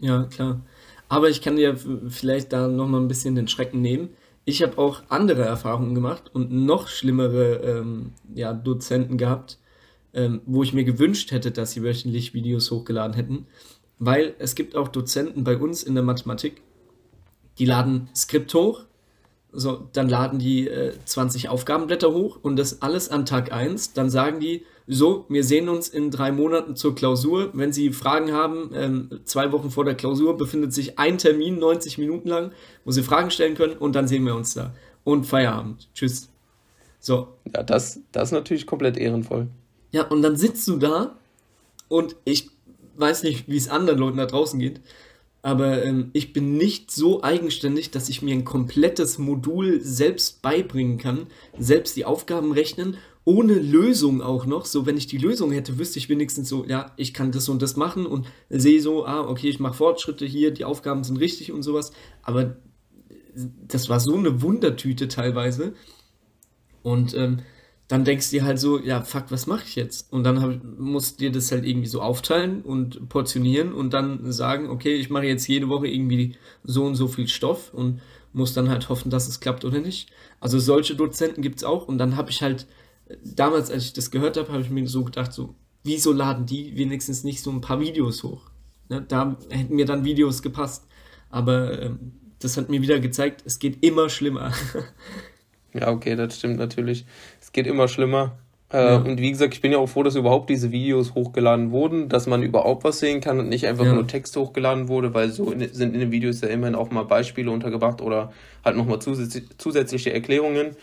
Ja, 0.00 0.24
klar. 0.24 0.60
Aber 1.08 1.28
ich 1.28 1.40
kann 1.40 1.56
dir 1.56 1.76
vielleicht 2.08 2.52
da 2.52 2.68
nochmal 2.68 3.00
ein 3.00 3.08
bisschen 3.08 3.34
den 3.34 3.48
Schrecken 3.48 3.80
nehmen 3.80 4.10
ich 4.48 4.62
habe 4.62 4.78
auch 4.78 5.02
andere 5.08 5.42
Erfahrungen 5.42 5.94
gemacht 5.94 6.30
und 6.32 6.52
noch 6.52 6.86
schlimmere 6.86 7.56
ähm, 7.56 8.12
ja, 8.32 8.54
Dozenten 8.54 9.18
gehabt, 9.18 9.58
ähm, 10.14 10.40
wo 10.46 10.62
ich 10.62 10.72
mir 10.72 10.84
gewünscht 10.84 11.32
hätte, 11.32 11.50
dass 11.50 11.72
sie 11.72 11.82
wöchentlich 11.82 12.32
Videos 12.32 12.70
hochgeladen 12.70 13.14
hätten. 13.16 13.46
Weil 13.98 14.34
es 14.38 14.54
gibt 14.54 14.76
auch 14.76 14.86
Dozenten 14.86 15.42
bei 15.42 15.56
uns 15.56 15.82
in 15.82 15.94
der 15.94 16.04
Mathematik, 16.04 16.62
die 17.58 17.64
laden 17.64 18.08
Skript 18.14 18.54
hoch, 18.54 18.84
so, 19.52 19.88
dann 19.92 20.08
laden 20.08 20.38
die 20.38 20.68
äh, 20.68 20.92
20 21.04 21.48
Aufgabenblätter 21.48 22.12
hoch 22.12 22.38
und 22.42 22.56
das 22.56 22.82
alles 22.82 23.10
an 23.10 23.24
Tag 23.24 23.52
1. 23.52 23.94
Dann 23.94 24.10
sagen 24.10 24.40
die, 24.40 24.64
so, 24.86 25.24
wir 25.28 25.42
sehen 25.42 25.68
uns 25.68 25.88
in 25.88 26.10
drei 26.10 26.30
Monaten 26.30 26.76
zur 26.76 26.94
Klausur. 26.94 27.50
Wenn 27.54 27.72
Sie 27.72 27.92
Fragen 27.92 28.32
haben, 28.32 28.70
ähm, 28.74 29.20
zwei 29.24 29.50
Wochen 29.52 29.70
vor 29.70 29.84
der 29.84 29.94
Klausur 29.94 30.36
befindet 30.36 30.72
sich 30.72 30.98
ein 30.98 31.18
Termin, 31.18 31.58
90 31.58 31.98
Minuten 31.98 32.28
lang, 32.28 32.52
wo 32.84 32.92
Sie 32.92 33.02
Fragen 33.02 33.30
stellen 33.30 33.54
können 33.54 33.76
und 33.76 33.94
dann 33.94 34.06
sehen 34.06 34.24
wir 34.24 34.34
uns 34.34 34.54
da. 34.54 34.74
Und 35.04 35.24
Feierabend. 35.24 35.88
Tschüss. 35.94 36.28
So. 37.00 37.28
Ja, 37.52 37.62
das, 37.62 38.00
das 38.12 38.28
ist 38.28 38.32
natürlich 38.32 38.66
komplett 38.66 38.96
ehrenvoll. 38.96 39.48
Ja, 39.92 40.06
und 40.06 40.22
dann 40.22 40.36
sitzt 40.36 40.68
du 40.68 40.76
da 40.76 41.16
und 41.88 42.16
ich 42.24 42.50
weiß 42.96 43.22
nicht, 43.22 43.48
wie 43.48 43.56
es 43.56 43.68
anderen 43.68 43.98
Leuten 43.98 44.18
da 44.18 44.26
draußen 44.26 44.58
geht, 44.58 44.80
aber 45.46 45.84
ähm, 45.84 46.10
ich 46.12 46.32
bin 46.32 46.56
nicht 46.56 46.90
so 46.90 47.22
eigenständig, 47.22 47.92
dass 47.92 48.08
ich 48.08 48.20
mir 48.20 48.34
ein 48.34 48.44
komplettes 48.44 49.16
Modul 49.16 49.80
selbst 49.80 50.42
beibringen 50.42 50.98
kann, 50.98 51.28
selbst 51.56 51.96
die 51.96 52.04
Aufgaben 52.04 52.50
rechnen, 52.50 52.96
ohne 53.24 53.54
Lösung 53.54 54.22
auch 54.22 54.44
noch. 54.44 54.64
So, 54.64 54.86
wenn 54.86 54.96
ich 54.96 55.06
die 55.06 55.18
Lösung 55.18 55.52
hätte, 55.52 55.78
wüsste 55.78 56.00
ich 56.00 56.08
wenigstens 56.08 56.48
so, 56.48 56.64
ja, 56.64 56.90
ich 56.96 57.14
kann 57.14 57.30
das 57.30 57.48
und 57.48 57.62
das 57.62 57.76
machen 57.76 58.06
und 58.06 58.26
sehe 58.50 58.82
so, 58.82 59.06
ah, 59.06 59.20
okay, 59.20 59.48
ich 59.48 59.60
mache 59.60 59.74
Fortschritte 59.74 60.26
hier, 60.26 60.50
die 60.50 60.64
Aufgaben 60.64 61.04
sind 61.04 61.18
richtig 61.18 61.52
und 61.52 61.62
sowas. 61.62 61.92
Aber 62.24 62.56
das 63.68 63.88
war 63.88 64.00
so 64.00 64.16
eine 64.16 64.42
Wundertüte 64.42 65.06
teilweise. 65.06 65.74
Und 66.82 67.14
ähm, 67.14 67.38
dann 67.88 68.04
denkst 68.04 68.30
du 68.30 68.38
dir 68.38 68.44
halt 68.44 68.58
so, 68.58 68.80
ja, 68.80 69.02
fuck, 69.02 69.26
was 69.30 69.46
mache 69.46 69.64
ich 69.64 69.76
jetzt? 69.76 70.12
Und 70.12 70.24
dann 70.24 70.40
hab, 70.42 70.60
musst 70.78 71.20
du 71.20 71.24
dir 71.24 71.32
das 71.32 71.52
halt 71.52 71.64
irgendwie 71.64 71.86
so 71.86 72.02
aufteilen 72.02 72.62
und 72.62 73.08
portionieren 73.08 73.72
und 73.72 73.92
dann 73.92 74.32
sagen, 74.32 74.68
okay, 74.70 74.94
ich 74.94 75.08
mache 75.08 75.26
jetzt 75.26 75.46
jede 75.46 75.68
Woche 75.68 75.86
irgendwie 75.86 76.34
so 76.64 76.84
und 76.84 76.96
so 76.96 77.06
viel 77.06 77.28
Stoff 77.28 77.72
und 77.72 78.00
muss 78.32 78.54
dann 78.54 78.68
halt 78.68 78.88
hoffen, 78.88 79.10
dass 79.10 79.28
es 79.28 79.40
klappt 79.40 79.64
oder 79.64 79.78
nicht. 79.78 80.10
Also 80.40 80.58
solche 80.58 80.96
Dozenten 80.96 81.42
gibt 81.42 81.58
es 81.58 81.64
auch 81.64 81.86
und 81.86 81.98
dann 81.98 82.16
habe 82.16 82.30
ich 82.30 82.42
halt, 82.42 82.66
damals, 83.22 83.70
als 83.70 83.84
ich 83.84 83.92
das 83.92 84.10
gehört 84.10 84.36
habe, 84.36 84.52
habe 84.52 84.62
ich 84.62 84.70
mir 84.70 84.86
so 84.88 85.04
gedacht, 85.04 85.32
so, 85.32 85.54
wieso 85.84 86.12
laden 86.12 86.44
die 86.44 86.76
wenigstens 86.76 87.22
nicht 87.22 87.40
so 87.40 87.50
ein 87.50 87.60
paar 87.60 87.80
Videos 87.80 88.24
hoch? 88.24 88.50
Ne, 88.88 89.04
da 89.06 89.36
hätten 89.50 89.76
mir 89.76 89.86
dann 89.86 90.04
Videos 90.04 90.42
gepasst. 90.42 90.86
Aber 91.30 91.80
ähm, 91.80 92.12
das 92.40 92.56
hat 92.56 92.68
mir 92.68 92.82
wieder 92.82 93.00
gezeigt, 93.00 93.42
es 93.44 93.58
geht 93.58 93.82
immer 93.84 94.08
schlimmer. 94.08 94.52
Ja, 95.78 95.90
okay, 95.90 96.16
das 96.16 96.38
stimmt 96.38 96.56
natürlich. 96.56 97.04
Geht 97.56 97.66
immer 97.66 97.88
schlimmer. 97.88 98.36
Äh, 98.70 98.84
ja. 98.84 98.96
Und 98.96 99.18
wie 99.18 99.30
gesagt, 99.30 99.54
ich 99.54 99.62
bin 99.62 99.72
ja 99.72 99.78
auch 99.78 99.86
froh, 99.86 100.02
dass 100.02 100.14
überhaupt 100.14 100.50
diese 100.50 100.72
Videos 100.72 101.14
hochgeladen 101.14 101.70
wurden, 101.70 102.10
dass 102.10 102.26
man 102.26 102.42
überhaupt 102.42 102.84
was 102.84 102.98
sehen 102.98 103.22
kann 103.22 103.38
und 103.38 103.48
nicht 103.48 103.66
einfach 103.66 103.86
ja. 103.86 103.94
nur 103.94 104.06
Text 104.06 104.36
hochgeladen 104.36 104.88
wurde, 104.88 105.14
weil 105.14 105.30
so 105.30 105.50
in, 105.50 105.66
sind 105.72 105.94
in 105.94 106.00
den 106.00 106.10
Videos 106.10 106.42
ja 106.42 106.48
immerhin 106.48 106.74
auch 106.74 106.90
mal 106.90 107.04
Beispiele 107.04 107.50
untergebracht 107.50 108.02
oder 108.02 108.30
halt 108.62 108.76
nochmal 108.76 108.98
zusätzlich, 108.98 109.44
zusätzliche 109.56 110.12
Erklärungen. 110.12 110.76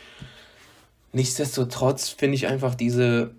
Nichtsdestotrotz 1.11 2.09
finde 2.09 2.33
ich 2.33 2.47
einfach 2.47 2.73
diese, 2.73 3.35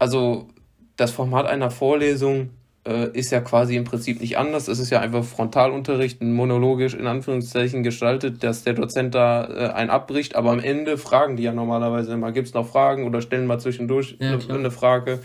also 0.00 0.48
das 0.96 1.12
Format 1.12 1.46
einer 1.46 1.70
Vorlesung 1.70 2.50
äh, 2.86 3.08
ist 3.16 3.30
ja 3.30 3.40
quasi 3.40 3.76
im 3.76 3.84
Prinzip 3.84 4.20
nicht 4.20 4.38
anders. 4.38 4.68
Es 4.68 4.78
ist 4.78 4.90
ja 4.90 5.00
einfach 5.00 5.24
Frontalunterricht, 5.24 6.22
monologisch 6.22 6.94
in 6.94 7.06
Anführungszeichen 7.06 7.82
gestaltet, 7.82 8.42
dass 8.42 8.64
der 8.64 8.74
Dozent 8.74 9.14
da 9.14 9.44
äh, 9.44 9.72
einen 9.72 9.90
abbricht, 9.90 10.34
aber 10.34 10.50
am 10.50 10.60
Ende 10.60 10.98
fragen 10.98 11.36
die 11.36 11.44
ja 11.44 11.52
normalerweise 11.52 12.12
immer, 12.12 12.32
gibt 12.32 12.48
es 12.48 12.54
noch 12.54 12.68
Fragen 12.68 13.06
oder 13.06 13.22
stellen 13.22 13.46
mal 13.46 13.60
zwischendurch 13.60 14.16
ja, 14.18 14.32
eine, 14.32 14.54
eine, 14.54 14.70
Frage 14.70 15.20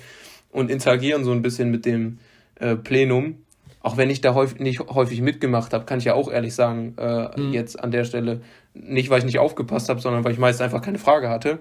und 0.51 0.69
interagieren 0.69 1.23
so 1.23 1.31
ein 1.31 1.41
bisschen 1.41 1.71
mit 1.71 1.85
dem, 1.85 2.19
äh, 2.59 2.75
Plenum. 2.75 3.37
Auch 3.81 3.97
wenn 3.97 4.09
ich 4.09 4.21
da 4.21 4.33
häufig, 4.33 4.59
nicht 4.59 4.79
häufig 4.79 5.21
mitgemacht 5.21 5.73
habe, 5.73 5.85
kann 5.85 5.99
ich 5.99 6.05
ja 6.05 6.13
auch 6.13 6.29
ehrlich 6.31 6.55
sagen, 6.55 6.95
äh, 6.97 7.39
mhm. 7.39 7.53
jetzt 7.53 7.81
an 7.81 7.91
der 7.91 8.03
Stelle, 8.03 8.41
nicht 8.73 9.09
weil 9.09 9.19
ich 9.19 9.25
nicht 9.25 9.39
aufgepasst 9.39 9.89
habe, 9.89 10.01
sondern 10.01 10.23
weil 10.23 10.33
ich 10.33 10.39
meist 10.39 10.61
einfach 10.61 10.81
keine 10.81 10.97
Frage 10.97 11.29
hatte, 11.29 11.59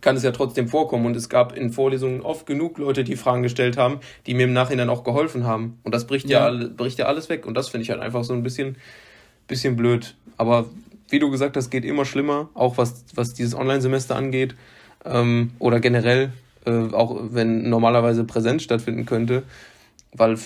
kann 0.00 0.16
es 0.16 0.22
ja 0.22 0.32
trotzdem 0.32 0.68
vorkommen. 0.68 1.06
Und 1.06 1.16
es 1.16 1.28
gab 1.28 1.56
in 1.56 1.72
Vorlesungen 1.72 2.20
oft 2.20 2.46
genug 2.46 2.78
Leute, 2.78 3.04
die 3.04 3.16
Fragen 3.16 3.42
gestellt 3.42 3.76
haben, 3.76 4.00
die 4.26 4.34
mir 4.34 4.44
im 4.44 4.52
Nachhinein 4.52 4.88
auch 4.90 5.04
geholfen 5.04 5.44
haben. 5.44 5.78
Und 5.82 5.94
das 5.94 6.06
bricht 6.06 6.28
ja, 6.28 6.50
ja 6.50 6.68
bricht 6.68 6.98
ja 6.98 7.06
alles 7.06 7.28
weg. 7.28 7.46
Und 7.46 7.54
das 7.54 7.68
finde 7.68 7.82
ich 7.82 7.90
halt 7.90 8.00
einfach 8.00 8.24
so 8.24 8.32
ein 8.32 8.42
bisschen, 8.42 8.76
bisschen 9.46 9.76
blöd. 9.76 10.14
Aber 10.36 10.66
wie 11.08 11.18
du 11.18 11.30
gesagt 11.30 11.56
hast, 11.56 11.70
geht 11.70 11.84
immer 11.84 12.04
schlimmer, 12.04 12.48
auch 12.54 12.78
was, 12.78 13.04
was 13.14 13.34
dieses 13.34 13.54
Online-Semester 13.54 14.16
angeht. 14.16 14.54
Ähm, 15.04 15.52
oder 15.58 15.80
generell, 15.80 16.32
äh, 16.64 16.70
auch 16.92 17.20
wenn 17.30 17.68
normalerweise 17.68 18.24
Präsenz 18.24 18.62
stattfinden 18.62 19.06
könnte. 19.06 19.44
Weil 20.12 20.38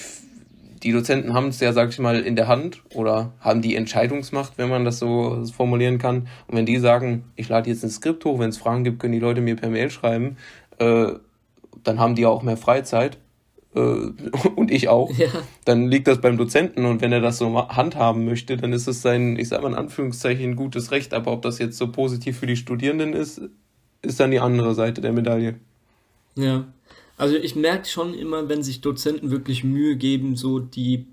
die 0.83 0.93
Dozenten 0.93 1.33
haben 1.35 1.49
es 1.49 1.61
ja, 1.61 1.73
sag 1.73 1.91
ich 1.91 1.99
mal, 1.99 2.21
in 2.21 2.37
der 2.37 2.49
Hand 2.49 2.83
oder 2.95 3.33
haben 3.41 3.63
die 3.63 3.77
Entscheidungsmacht, 3.77 4.59
wenn 4.59 4.69
man 4.69 4.85
das 4.85 4.99
so 4.99 5.45
formulieren 5.55 5.99
kann. 5.99 6.29
Und 6.49 6.57
wenn 6.57 6.67
die 6.67 6.79
sagen, 6.79 7.25
ich 7.37 7.49
lade 7.49 7.71
jetzt 7.71 7.85
ein 7.85 7.91
Skript 7.91 8.25
hoch, 8.25 8.39
wenn 8.39 8.51
es 8.51 8.59
Fragen 8.59 8.85
gibt, 8.85 8.99
können 8.99 9.13
die 9.13 9.21
Leute 9.21 9.41
mir 9.41 9.57
per 9.57 9.71
Mail 9.71 9.91
schreiben, 9.91 10.37
äh, 10.79 11.13
dann 11.85 12.01
haben 12.01 12.15
die 12.15 12.27
auch 12.27 12.43
mehr 12.43 12.57
Freizeit 12.57 13.19
äh, 13.75 13.81
und 14.57 14.71
ich 14.71 14.89
auch. 14.89 15.11
Ja. 15.17 15.29
Dann 15.65 15.89
liegt 15.89 16.09
das 16.09 16.21
beim 16.21 16.37
Dozenten 16.37 16.85
und 16.85 17.01
wenn 17.01 17.13
er 17.13 17.21
das 17.21 17.39
so 17.39 17.69
handhaben 17.69 18.25
möchte, 18.25 18.57
dann 18.57 18.73
ist 18.73 18.89
es 18.89 19.03
sein, 19.03 19.37
ich 19.39 19.49
sage 19.49 19.63
mal 19.63 19.73
in 19.73 19.79
Anführungszeichen, 19.79 20.57
gutes 20.57 20.91
Recht. 20.91 21.15
Aber 21.15 21.33
ob 21.33 21.43
das 21.43 21.59
jetzt 21.59 21.79
so 21.79 21.91
positiv 21.93 22.39
für 22.39 22.47
die 22.47 22.57
Studierenden 22.57 23.13
ist, 23.13 23.41
ist 24.03 24.19
dann 24.19 24.33
die 24.33 24.41
andere 24.41 24.75
Seite 24.75 25.01
der 25.01 25.13
Medaille. 25.13 25.55
Ja, 26.35 26.65
also 27.17 27.37
ich 27.37 27.57
merke 27.57 27.87
schon 27.87 28.15
immer, 28.15 28.49
wenn 28.49 28.63
sich 28.63 28.81
Dozenten 28.81 29.31
wirklich 29.31 29.65
Mühe 29.65 29.97
geben, 29.97 30.37
so 30.37 30.59
die 30.59 31.07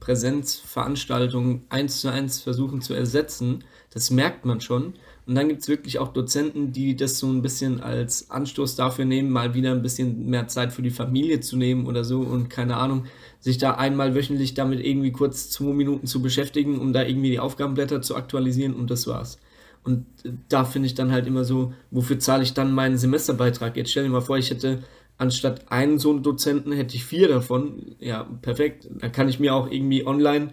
Präsenzveranstaltungen 0.00 1.62
eins 1.68 2.00
zu 2.00 2.08
eins 2.08 2.40
versuchen 2.40 2.80
zu 2.80 2.94
ersetzen, 2.94 3.64
das 3.90 4.10
merkt 4.10 4.44
man 4.44 4.60
schon. 4.60 4.94
Und 5.26 5.34
dann 5.34 5.48
gibt 5.48 5.60
es 5.62 5.68
wirklich 5.68 5.98
auch 5.98 6.12
Dozenten, 6.12 6.72
die 6.72 6.96
das 6.96 7.18
so 7.18 7.28
ein 7.28 7.42
bisschen 7.42 7.80
als 7.80 8.30
Anstoß 8.30 8.74
dafür 8.74 9.04
nehmen, 9.04 9.30
mal 9.30 9.54
wieder 9.54 9.72
ein 9.72 9.82
bisschen 9.82 10.26
mehr 10.26 10.48
Zeit 10.48 10.72
für 10.72 10.82
die 10.82 10.90
Familie 10.90 11.40
zu 11.40 11.56
nehmen 11.56 11.86
oder 11.86 12.04
so 12.04 12.20
und 12.20 12.48
keine 12.48 12.76
Ahnung, 12.76 13.04
sich 13.38 13.58
da 13.58 13.72
einmal 13.72 14.14
wöchentlich 14.14 14.54
damit 14.54 14.84
irgendwie 14.84 15.12
kurz 15.12 15.50
zwei 15.50 15.72
Minuten 15.72 16.06
zu 16.06 16.22
beschäftigen, 16.22 16.80
um 16.80 16.92
da 16.92 17.04
irgendwie 17.04 17.30
die 17.30 17.38
Aufgabenblätter 17.38 18.02
zu 18.02 18.16
aktualisieren 18.16 18.74
und 18.74 18.90
das 18.90 19.06
war's. 19.06 19.38
Und 19.84 20.04
da 20.48 20.64
finde 20.64 20.86
ich 20.86 20.94
dann 20.94 21.12
halt 21.12 21.26
immer 21.26 21.44
so, 21.44 21.72
wofür 21.90 22.18
zahle 22.18 22.42
ich 22.42 22.52
dann 22.52 22.72
meinen 22.72 22.98
Semesterbeitrag? 22.98 23.76
Jetzt 23.76 23.90
stell 23.90 24.04
dir 24.04 24.10
mal 24.10 24.20
vor, 24.20 24.36
ich 24.36 24.50
hätte 24.50 24.80
anstatt 25.20 25.70
einen 25.70 25.98
so 25.98 26.10
einen 26.10 26.22
Dozenten 26.22 26.72
hätte 26.72 26.96
ich 26.96 27.04
vier 27.04 27.28
davon. 27.28 27.94
Ja, 27.98 28.24
perfekt. 28.42 28.88
Da 29.00 29.08
kann 29.08 29.28
ich 29.28 29.38
mir 29.38 29.54
auch 29.54 29.70
irgendwie 29.70 30.06
online 30.06 30.52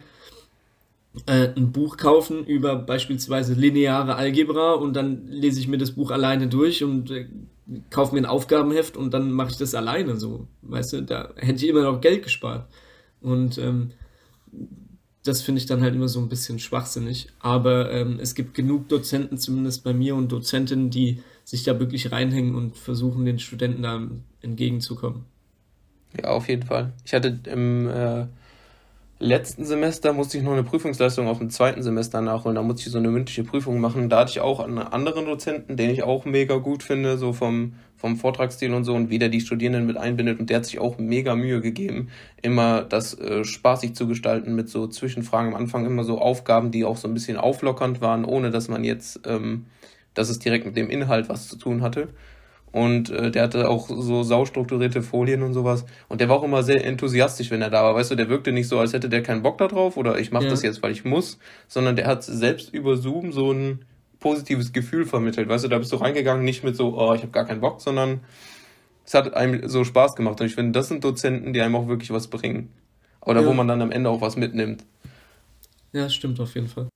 äh, 1.25 1.49
ein 1.55 1.71
Buch 1.71 1.97
kaufen 1.97 2.45
über 2.45 2.75
beispielsweise 2.75 3.53
lineare 3.53 4.15
Algebra 4.15 4.73
und 4.73 4.93
dann 4.93 5.27
lese 5.27 5.59
ich 5.59 5.67
mir 5.67 5.77
das 5.77 5.91
Buch 5.91 6.11
alleine 6.11 6.47
durch 6.47 6.83
und 6.83 7.11
äh, 7.11 7.27
kaufe 7.89 8.13
mir 8.13 8.21
ein 8.21 8.25
Aufgabenheft 8.25 8.97
und 8.97 9.13
dann 9.13 9.31
mache 9.31 9.51
ich 9.51 9.57
das 9.57 9.73
alleine 9.73 10.17
so. 10.17 10.47
Weißt 10.63 10.93
du, 10.93 11.01
da 11.01 11.33
hätte 11.37 11.63
ich 11.63 11.69
immer 11.69 11.83
noch 11.83 12.01
Geld 12.01 12.23
gespart. 12.23 12.67
Und 13.21 13.57
ähm, 13.57 13.91
das 15.23 15.41
finde 15.41 15.59
ich 15.59 15.65
dann 15.65 15.81
halt 15.81 15.95
immer 15.95 16.07
so 16.07 16.19
ein 16.19 16.29
bisschen 16.29 16.59
schwachsinnig. 16.59 17.27
Aber 17.39 17.91
ähm, 17.91 18.19
es 18.21 18.35
gibt 18.35 18.53
genug 18.53 18.89
Dozenten, 18.89 19.37
zumindest 19.37 19.83
bei 19.83 19.93
mir 19.93 20.15
und 20.15 20.31
Dozentinnen, 20.31 20.89
die 20.89 21.21
sich 21.47 21.63
da 21.63 21.79
wirklich 21.79 22.11
reinhängen 22.11 22.55
und 22.55 22.75
versuchen, 22.75 23.23
den 23.23 23.39
Studenten 23.39 23.81
da 23.81 24.01
entgegenzukommen. 24.41 25.23
Ja, 26.21 26.31
auf 26.31 26.49
jeden 26.49 26.63
Fall. 26.63 26.91
Ich 27.05 27.13
hatte 27.13 27.39
im 27.45 27.87
äh, 27.87 28.25
letzten 29.19 29.63
Semester 29.63 30.11
musste 30.11 30.37
ich 30.37 30.43
noch 30.43 30.51
eine 30.51 30.63
Prüfungsleistung 30.63 31.29
auf 31.29 31.37
dem 31.37 31.49
zweiten 31.49 31.83
Semester 31.83 32.19
nachholen. 32.19 32.55
Da 32.55 32.63
musste 32.63 32.81
ich 32.81 32.91
so 32.91 32.97
eine 32.97 33.07
mündliche 33.07 33.45
Prüfung 33.45 33.79
machen. 33.79 34.09
Da 34.09 34.19
hatte 34.19 34.31
ich 34.31 34.41
auch 34.41 34.59
einen 34.59 34.79
anderen 34.79 35.23
Dozenten, 35.23 35.77
den 35.77 35.89
ich 35.89 36.03
auch 36.03 36.25
mega 36.25 36.57
gut 36.57 36.83
finde, 36.83 37.17
so 37.17 37.31
vom, 37.31 37.75
vom 37.95 38.17
Vortragsstil 38.17 38.73
und 38.73 38.83
so 38.83 38.93
und 38.93 39.09
wie 39.09 39.17
der 39.17 39.29
die 39.29 39.39
Studierenden 39.39 39.85
mit 39.85 39.95
einbindet. 39.95 40.41
Und 40.41 40.49
der 40.49 40.57
hat 40.57 40.65
sich 40.65 40.79
auch 40.79 40.97
mega 40.97 41.33
Mühe 41.33 41.61
gegeben, 41.61 42.09
immer 42.41 42.83
das 42.83 43.17
äh, 43.17 43.45
spaßig 43.45 43.95
zu 43.95 44.05
gestalten 44.05 44.53
mit 44.53 44.67
so 44.67 44.85
Zwischenfragen 44.87 45.53
am 45.53 45.61
Anfang, 45.61 45.85
immer 45.85 46.03
so 46.03 46.19
Aufgaben, 46.19 46.71
die 46.71 46.83
auch 46.83 46.97
so 46.97 47.07
ein 47.07 47.13
bisschen 47.13 47.37
auflockernd 47.37 48.01
waren, 48.01 48.25
ohne 48.25 48.51
dass 48.51 48.67
man 48.67 48.83
jetzt 48.83 49.21
ähm, 49.25 49.67
dass 50.17 50.29
es 50.29 50.39
direkt 50.39 50.65
mit 50.65 50.75
dem 50.75 50.89
Inhalt 50.89 51.29
was 51.29 51.47
zu 51.47 51.57
tun 51.57 51.81
hatte. 51.81 52.09
Und 52.71 53.09
äh, 53.09 53.31
der 53.31 53.43
hatte 53.43 53.69
auch 53.69 53.87
so 53.87 54.23
saustrukturierte 54.23 55.01
Folien 55.01 55.41
und 55.41 55.53
sowas. 55.53 55.85
Und 56.09 56.21
der 56.21 56.29
war 56.29 56.37
auch 56.37 56.43
immer 56.43 56.63
sehr 56.63 56.83
enthusiastisch, 56.85 57.49
wenn 57.49 57.61
er 57.61 57.69
da 57.69 57.83
war. 57.83 57.95
Weißt 57.95 58.11
du, 58.11 58.15
der 58.15 58.29
wirkte 58.29 58.51
nicht 58.51 58.67
so, 58.67 58.77
als 58.79 58.93
hätte 58.93 59.09
der 59.09 59.23
keinen 59.23 59.41
Bock 59.41 59.57
da 59.57 59.67
drauf 59.67 59.95
oder 59.97 60.19
ich 60.19 60.31
mache 60.31 60.45
ja. 60.45 60.49
das 60.49 60.63
jetzt, 60.63 60.83
weil 60.83 60.91
ich 60.91 61.05
muss, 61.05 61.39
sondern 61.67 61.95
der 61.95 62.07
hat 62.07 62.23
selbst 62.23 62.73
über 62.73 62.97
Zoom 62.97 63.31
so 63.31 63.51
ein 63.51 63.85
positives 64.19 64.73
Gefühl 64.73 65.05
vermittelt. 65.05 65.47
Weißt 65.47 65.63
du, 65.63 65.69
da 65.69 65.77
bist 65.77 65.91
du 65.91 65.95
reingegangen, 65.97 66.43
nicht 66.43 66.63
mit 66.63 66.75
so, 66.75 66.97
oh, 66.97 67.13
ich 67.13 67.21
habe 67.21 67.31
gar 67.31 67.45
keinen 67.45 67.61
Bock, 67.61 67.81
sondern 67.81 68.19
es 69.05 69.13
hat 69.13 69.33
einem 69.33 69.67
so 69.69 69.83
Spaß 69.83 70.15
gemacht. 70.15 70.41
Und 70.41 70.47
ich 70.47 70.55
finde, 70.55 70.73
das 70.73 70.89
sind 70.89 71.03
Dozenten, 71.03 71.53
die 71.53 71.61
einem 71.61 71.75
auch 71.75 71.87
wirklich 71.87 72.11
was 72.11 72.27
bringen. 72.27 72.69
Oder 73.21 73.41
ja. 73.41 73.47
wo 73.47 73.53
man 73.53 73.67
dann 73.67 73.81
am 73.81 73.91
Ende 73.91 74.09
auch 74.09 74.21
was 74.21 74.35
mitnimmt. 74.35 74.85
Ja, 75.93 76.09
stimmt 76.09 76.39
auf 76.39 76.53
jeden 76.55 76.67
Fall. 76.67 76.89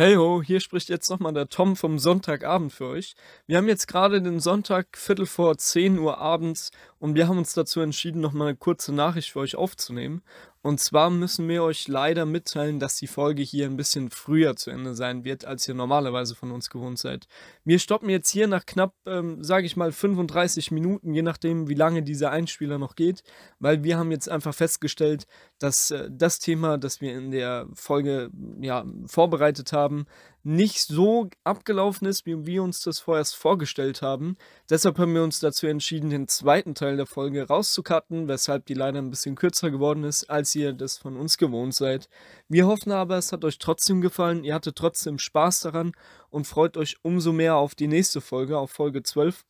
Hey 0.00 0.14
ho, 0.14 0.40
hier 0.44 0.60
spricht 0.60 0.90
jetzt 0.90 1.10
nochmal 1.10 1.32
der 1.32 1.48
Tom 1.48 1.74
vom 1.74 1.98
Sonntagabend 1.98 2.72
für 2.72 2.86
euch. 2.86 3.16
Wir 3.48 3.56
haben 3.56 3.66
jetzt 3.66 3.88
gerade 3.88 4.22
den 4.22 4.38
Sonntag 4.38 4.96
Viertel 4.96 5.26
vor 5.26 5.58
10 5.58 5.98
Uhr 5.98 6.18
abends 6.18 6.70
und 6.98 7.14
wir 7.14 7.28
haben 7.28 7.38
uns 7.38 7.54
dazu 7.54 7.80
entschieden, 7.80 8.20
nochmal 8.20 8.48
eine 8.48 8.56
kurze 8.56 8.92
Nachricht 8.92 9.30
für 9.30 9.40
euch 9.40 9.56
aufzunehmen. 9.56 10.22
Und 10.60 10.80
zwar 10.80 11.08
müssen 11.10 11.48
wir 11.48 11.62
euch 11.62 11.86
leider 11.86 12.26
mitteilen, 12.26 12.80
dass 12.80 12.96
die 12.96 13.06
Folge 13.06 13.42
hier 13.42 13.66
ein 13.66 13.76
bisschen 13.76 14.10
früher 14.10 14.56
zu 14.56 14.70
Ende 14.70 14.94
sein 14.94 15.24
wird, 15.24 15.44
als 15.44 15.68
ihr 15.68 15.74
normalerweise 15.74 16.34
von 16.34 16.50
uns 16.50 16.68
gewohnt 16.68 16.98
seid. 16.98 17.28
Wir 17.64 17.78
stoppen 17.78 18.10
jetzt 18.10 18.28
hier 18.30 18.48
nach 18.48 18.66
knapp, 18.66 18.94
ähm, 19.06 19.42
sage 19.44 19.66
ich 19.66 19.76
mal, 19.76 19.92
35 19.92 20.72
Minuten, 20.72 21.14
je 21.14 21.22
nachdem, 21.22 21.68
wie 21.68 21.74
lange 21.74 22.02
dieser 22.02 22.32
Einspieler 22.32 22.78
noch 22.78 22.96
geht, 22.96 23.22
weil 23.60 23.84
wir 23.84 23.96
haben 23.96 24.10
jetzt 24.10 24.28
einfach 24.28 24.54
festgestellt, 24.54 25.26
dass 25.60 25.92
äh, 25.92 26.08
das 26.10 26.40
Thema, 26.40 26.76
das 26.76 27.00
wir 27.00 27.16
in 27.16 27.30
der 27.30 27.68
Folge 27.74 28.30
ja, 28.60 28.84
vorbereitet 29.06 29.72
haben, 29.72 30.06
nicht 30.42 30.80
so 30.80 31.28
abgelaufen 31.44 32.06
ist, 32.06 32.26
wie 32.26 32.46
wir 32.46 32.62
uns 32.62 32.80
das 32.80 32.98
vorerst 32.98 33.36
vorgestellt 33.36 34.02
haben. 34.02 34.36
Deshalb 34.70 34.98
haben 34.98 35.14
wir 35.14 35.22
uns 35.22 35.40
dazu 35.40 35.66
entschieden, 35.66 36.10
den 36.10 36.28
zweiten 36.28 36.74
Teil 36.74 36.96
der 36.96 37.06
Folge 37.06 37.46
rauszucutten, 37.46 38.28
weshalb 38.28 38.66
die 38.66 38.74
leider 38.74 38.98
ein 38.98 39.10
bisschen 39.10 39.34
kürzer 39.34 39.70
geworden 39.70 40.04
ist, 40.04 40.30
als 40.30 40.54
ihr 40.54 40.72
das 40.72 40.98
von 40.98 41.16
uns 41.16 41.38
gewohnt 41.38 41.74
seid. 41.74 42.08
Wir 42.48 42.66
hoffen 42.66 42.92
aber, 42.92 43.18
es 43.18 43.32
hat 43.32 43.44
euch 43.44 43.58
trotzdem 43.58 44.00
gefallen, 44.00 44.44
ihr 44.44 44.54
hattet 44.54 44.76
trotzdem 44.76 45.18
Spaß 45.18 45.60
daran 45.60 45.92
und 46.30 46.46
freut 46.46 46.76
euch 46.76 46.96
umso 47.02 47.32
mehr 47.32 47.56
auf 47.56 47.74
die 47.74 47.88
nächste 47.88 48.20
Folge, 48.20 48.58
auf 48.58 48.70
Folge 48.70 49.02
12. 49.02 49.44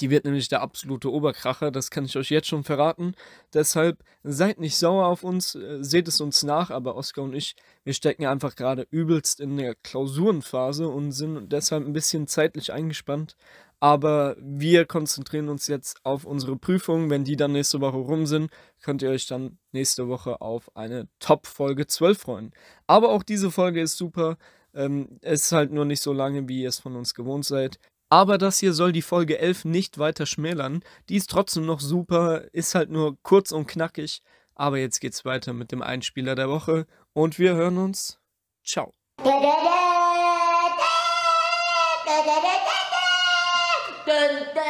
Die 0.00 0.10
wird 0.10 0.24
nämlich 0.24 0.48
der 0.48 0.62
absolute 0.62 1.10
Oberkracher, 1.12 1.70
das 1.70 1.90
kann 1.90 2.04
ich 2.04 2.16
euch 2.16 2.30
jetzt 2.30 2.48
schon 2.48 2.64
verraten. 2.64 3.14
Deshalb 3.54 4.02
seid 4.22 4.58
nicht 4.58 4.76
sauer 4.76 5.06
auf 5.06 5.22
uns, 5.24 5.54
äh, 5.54 5.82
seht 5.82 6.08
es 6.08 6.20
uns 6.20 6.42
nach, 6.42 6.70
aber 6.70 6.96
Oskar 6.96 7.24
und 7.24 7.34
ich, 7.34 7.56
wir 7.84 7.94
stecken 7.94 8.26
einfach 8.26 8.56
gerade 8.56 8.86
übelst 8.90 9.40
in 9.40 9.56
der 9.56 9.74
Klausurenphase 9.74 10.88
und 10.88 11.12
sind 11.12 11.50
deshalb 11.52 11.86
ein 11.86 11.92
bisschen 11.92 12.26
zeitlich 12.26 12.72
eingespannt. 12.72 13.36
Aber 13.78 14.36
wir 14.40 14.86
konzentrieren 14.86 15.48
uns 15.48 15.66
jetzt 15.66 16.00
auf 16.04 16.24
unsere 16.24 16.56
Prüfungen. 16.56 17.10
Wenn 17.10 17.24
die 17.24 17.36
dann 17.36 17.52
nächste 17.52 17.80
Woche 17.80 17.98
rum 17.98 18.26
sind, 18.26 18.50
könnt 18.82 19.02
ihr 19.02 19.10
euch 19.10 19.26
dann 19.26 19.58
nächste 19.72 20.08
Woche 20.08 20.40
auf 20.40 20.74
eine 20.74 21.08
Top-Folge 21.18 21.86
12 21.86 22.18
freuen. 22.18 22.52
Aber 22.86 23.10
auch 23.10 23.22
diese 23.22 23.50
Folge 23.50 23.82
ist 23.82 23.98
super. 23.98 24.38
Ähm, 24.74 25.18
es 25.22 25.44
ist 25.44 25.52
halt 25.52 25.72
nur 25.72 25.84
nicht 25.84 26.02
so 26.02 26.12
lange, 26.12 26.48
wie 26.48 26.62
ihr 26.62 26.68
es 26.70 26.78
von 26.78 26.96
uns 26.96 27.14
gewohnt 27.14 27.44
seid. 27.44 27.78
Aber 28.08 28.38
das 28.38 28.58
hier 28.58 28.72
soll 28.72 28.92
die 28.92 29.02
Folge 29.02 29.38
11 29.38 29.64
nicht 29.64 29.98
weiter 29.98 30.26
schmälern. 30.26 30.82
Die 31.08 31.16
ist 31.16 31.28
trotzdem 31.30 31.66
noch 31.66 31.80
super, 31.80 32.44
ist 32.52 32.74
halt 32.74 32.90
nur 32.90 33.16
kurz 33.22 33.50
und 33.50 33.66
knackig. 33.66 34.22
Aber 34.54 34.78
jetzt 34.78 35.00
geht's 35.00 35.24
weiter 35.24 35.52
mit 35.52 35.72
dem 35.72 35.82
Einspieler 35.82 36.34
der 36.34 36.48
Woche 36.48 36.86
und 37.12 37.38
wir 37.38 37.54
hören 37.54 37.78
uns. 37.78 38.18
Ciao. 38.64 38.92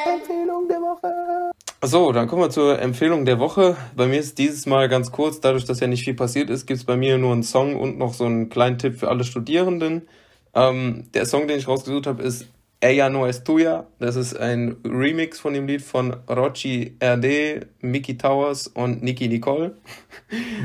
Empfehlung 0.06 0.68
der 0.68 0.80
Woche. 0.80 1.52
So, 1.82 2.12
dann 2.12 2.26
kommen 2.26 2.42
wir 2.42 2.50
zur 2.50 2.80
Empfehlung 2.80 3.26
der 3.26 3.38
Woche. 3.38 3.76
Bei 3.94 4.06
mir 4.06 4.18
ist 4.18 4.38
dieses 4.38 4.66
Mal 4.66 4.88
ganz 4.88 5.12
kurz, 5.12 5.40
dadurch, 5.40 5.64
dass 5.64 5.80
ja 5.80 5.86
nicht 5.86 6.04
viel 6.04 6.14
passiert 6.14 6.50
ist, 6.50 6.66
gibt 6.66 6.80
es 6.80 6.86
bei 6.86 6.96
mir 6.96 7.18
nur 7.18 7.32
einen 7.32 7.42
Song 7.42 7.76
und 7.76 7.98
noch 7.98 8.14
so 8.14 8.24
einen 8.24 8.48
kleinen 8.48 8.78
Tipp 8.78 8.98
für 8.98 9.08
alle 9.08 9.24
Studierenden. 9.24 10.08
Ähm, 10.54 11.10
der 11.12 11.26
Song, 11.26 11.46
den 11.46 11.58
ich 11.58 11.68
rausgesucht 11.68 12.06
habe, 12.06 12.22
ist 12.22 12.46
Ella 12.80 13.08
no 13.08 13.26
es 13.26 13.42
tuya. 13.42 13.86
Das 13.98 14.16
ist 14.16 14.38
ein 14.38 14.76
Remix 14.84 15.40
von 15.40 15.54
dem 15.54 15.66
Lied 15.66 15.80
von 15.80 16.14
Rochi 16.28 16.96
RD, 17.02 17.66
Mickey 17.80 18.18
Towers 18.18 18.68
und 18.68 19.02
Nicky 19.02 19.28
Nicole. 19.28 19.76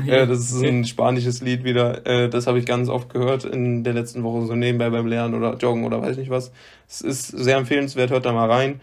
Ja, 0.04 0.16
äh, 0.22 0.26
das 0.26 0.40
ist 0.40 0.62
ein 0.62 0.84
spanisches 0.84 1.40
Lied 1.40 1.64
wieder. 1.64 2.06
Äh, 2.06 2.28
das 2.28 2.46
habe 2.46 2.58
ich 2.58 2.66
ganz 2.66 2.90
oft 2.90 3.08
gehört 3.08 3.44
in 3.44 3.82
der 3.82 3.94
letzten 3.94 4.22
Woche, 4.24 4.46
so 4.46 4.54
nebenbei 4.54 4.90
beim 4.90 5.06
Lernen 5.06 5.34
oder 5.34 5.56
Joggen 5.56 5.84
oder 5.84 6.02
weiß 6.02 6.18
nicht 6.18 6.28
was. 6.28 6.52
Es 6.86 7.00
ist 7.00 7.28
sehr 7.28 7.56
empfehlenswert, 7.56 8.10
hört 8.10 8.26
da 8.26 8.32
mal 8.32 8.50
rein. 8.50 8.82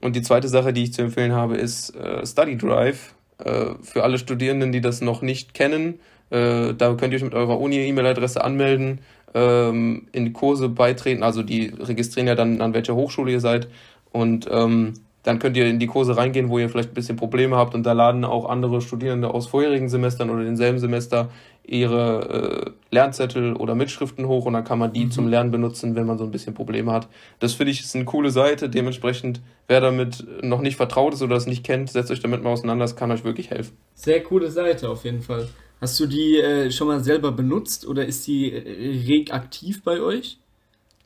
Und 0.00 0.16
die 0.16 0.22
zweite 0.22 0.48
Sache, 0.48 0.72
die 0.72 0.84
ich 0.84 0.94
zu 0.94 1.02
empfehlen 1.02 1.32
habe, 1.32 1.56
ist 1.56 1.94
äh, 1.94 2.26
Study 2.26 2.56
Drive. 2.56 3.14
für 3.38 4.04
alle 4.04 4.18
Studierenden, 4.18 4.70
die 4.70 4.80
das 4.80 5.00
noch 5.00 5.20
nicht 5.20 5.52
kennen, 5.52 5.98
da 6.30 6.74
könnt 6.94 7.12
ihr 7.12 7.16
euch 7.16 7.24
mit 7.24 7.34
eurer 7.34 7.58
Uni-E-Mail-Adresse 7.58 8.44
anmelden, 8.44 9.00
ähm, 9.34 10.08
in 10.12 10.32
Kurse 10.32 10.68
beitreten. 10.68 11.22
Also 11.22 11.42
die 11.42 11.72
registrieren 11.78 12.28
ja 12.28 12.34
dann, 12.34 12.60
an 12.60 12.74
welcher 12.74 12.94
Hochschule 12.94 13.32
ihr 13.32 13.40
seid. 13.40 13.68
Und 14.10 14.48
ähm, 14.50 14.94
dann 15.22 15.38
könnt 15.38 15.56
ihr 15.56 15.66
in 15.66 15.78
die 15.78 15.86
Kurse 15.86 16.16
reingehen, 16.16 16.48
wo 16.48 16.58
ihr 16.58 16.68
vielleicht 16.68 16.90
ein 16.90 16.94
bisschen 16.94 17.16
Probleme 17.16 17.56
habt. 17.56 17.74
Und 17.74 17.84
da 17.84 17.92
laden 17.92 18.24
auch 18.24 18.48
andere 18.48 18.80
Studierende 18.80 19.32
aus 19.32 19.46
vorherigen 19.46 19.88
Semestern 19.88 20.30
oder 20.30 20.42
denselben 20.42 20.78
Semester 20.78 21.30
ihre 21.64 22.66
äh, 22.66 22.70
Lernzettel 22.90 23.54
oder 23.54 23.76
Mitschriften 23.76 24.26
hoch 24.26 24.46
und 24.46 24.54
dann 24.54 24.64
kann 24.64 24.80
man 24.80 24.92
die 24.92 25.04
mhm. 25.04 25.10
zum 25.12 25.28
Lernen 25.28 25.52
benutzen, 25.52 25.94
wenn 25.94 26.06
man 26.06 26.18
so 26.18 26.24
ein 26.24 26.32
bisschen 26.32 26.54
Probleme 26.54 26.90
hat. 26.90 27.08
Das 27.38 27.54
finde 27.54 27.70
ich 27.70 27.80
ist 27.80 27.94
eine 27.94 28.04
coole 28.04 28.30
Seite. 28.30 28.68
Dementsprechend, 28.68 29.40
wer 29.68 29.80
damit 29.80 30.26
noch 30.42 30.60
nicht 30.60 30.76
vertraut 30.76 31.14
ist 31.14 31.22
oder 31.22 31.36
es 31.36 31.46
nicht 31.46 31.64
kennt, 31.64 31.90
setzt 31.90 32.10
euch 32.10 32.20
damit 32.20 32.42
mal 32.42 32.50
auseinander. 32.50 32.84
Das 32.84 32.96
kann 32.96 33.12
euch 33.12 33.22
wirklich 33.22 33.50
helfen. 33.50 33.76
Sehr 33.94 34.22
coole 34.24 34.50
Seite 34.50 34.88
auf 34.88 35.04
jeden 35.04 35.22
Fall. 35.22 35.48
Hast 35.82 35.98
du 35.98 36.06
die 36.06 36.38
äh, 36.38 36.70
schon 36.70 36.86
mal 36.86 37.02
selber 37.02 37.32
benutzt 37.32 37.88
oder 37.88 38.06
ist 38.06 38.24
die 38.28 38.52
äh, 38.52 39.04
reg 39.04 39.34
aktiv 39.34 39.82
bei 39.82 40.00
euch? 40.00 40.38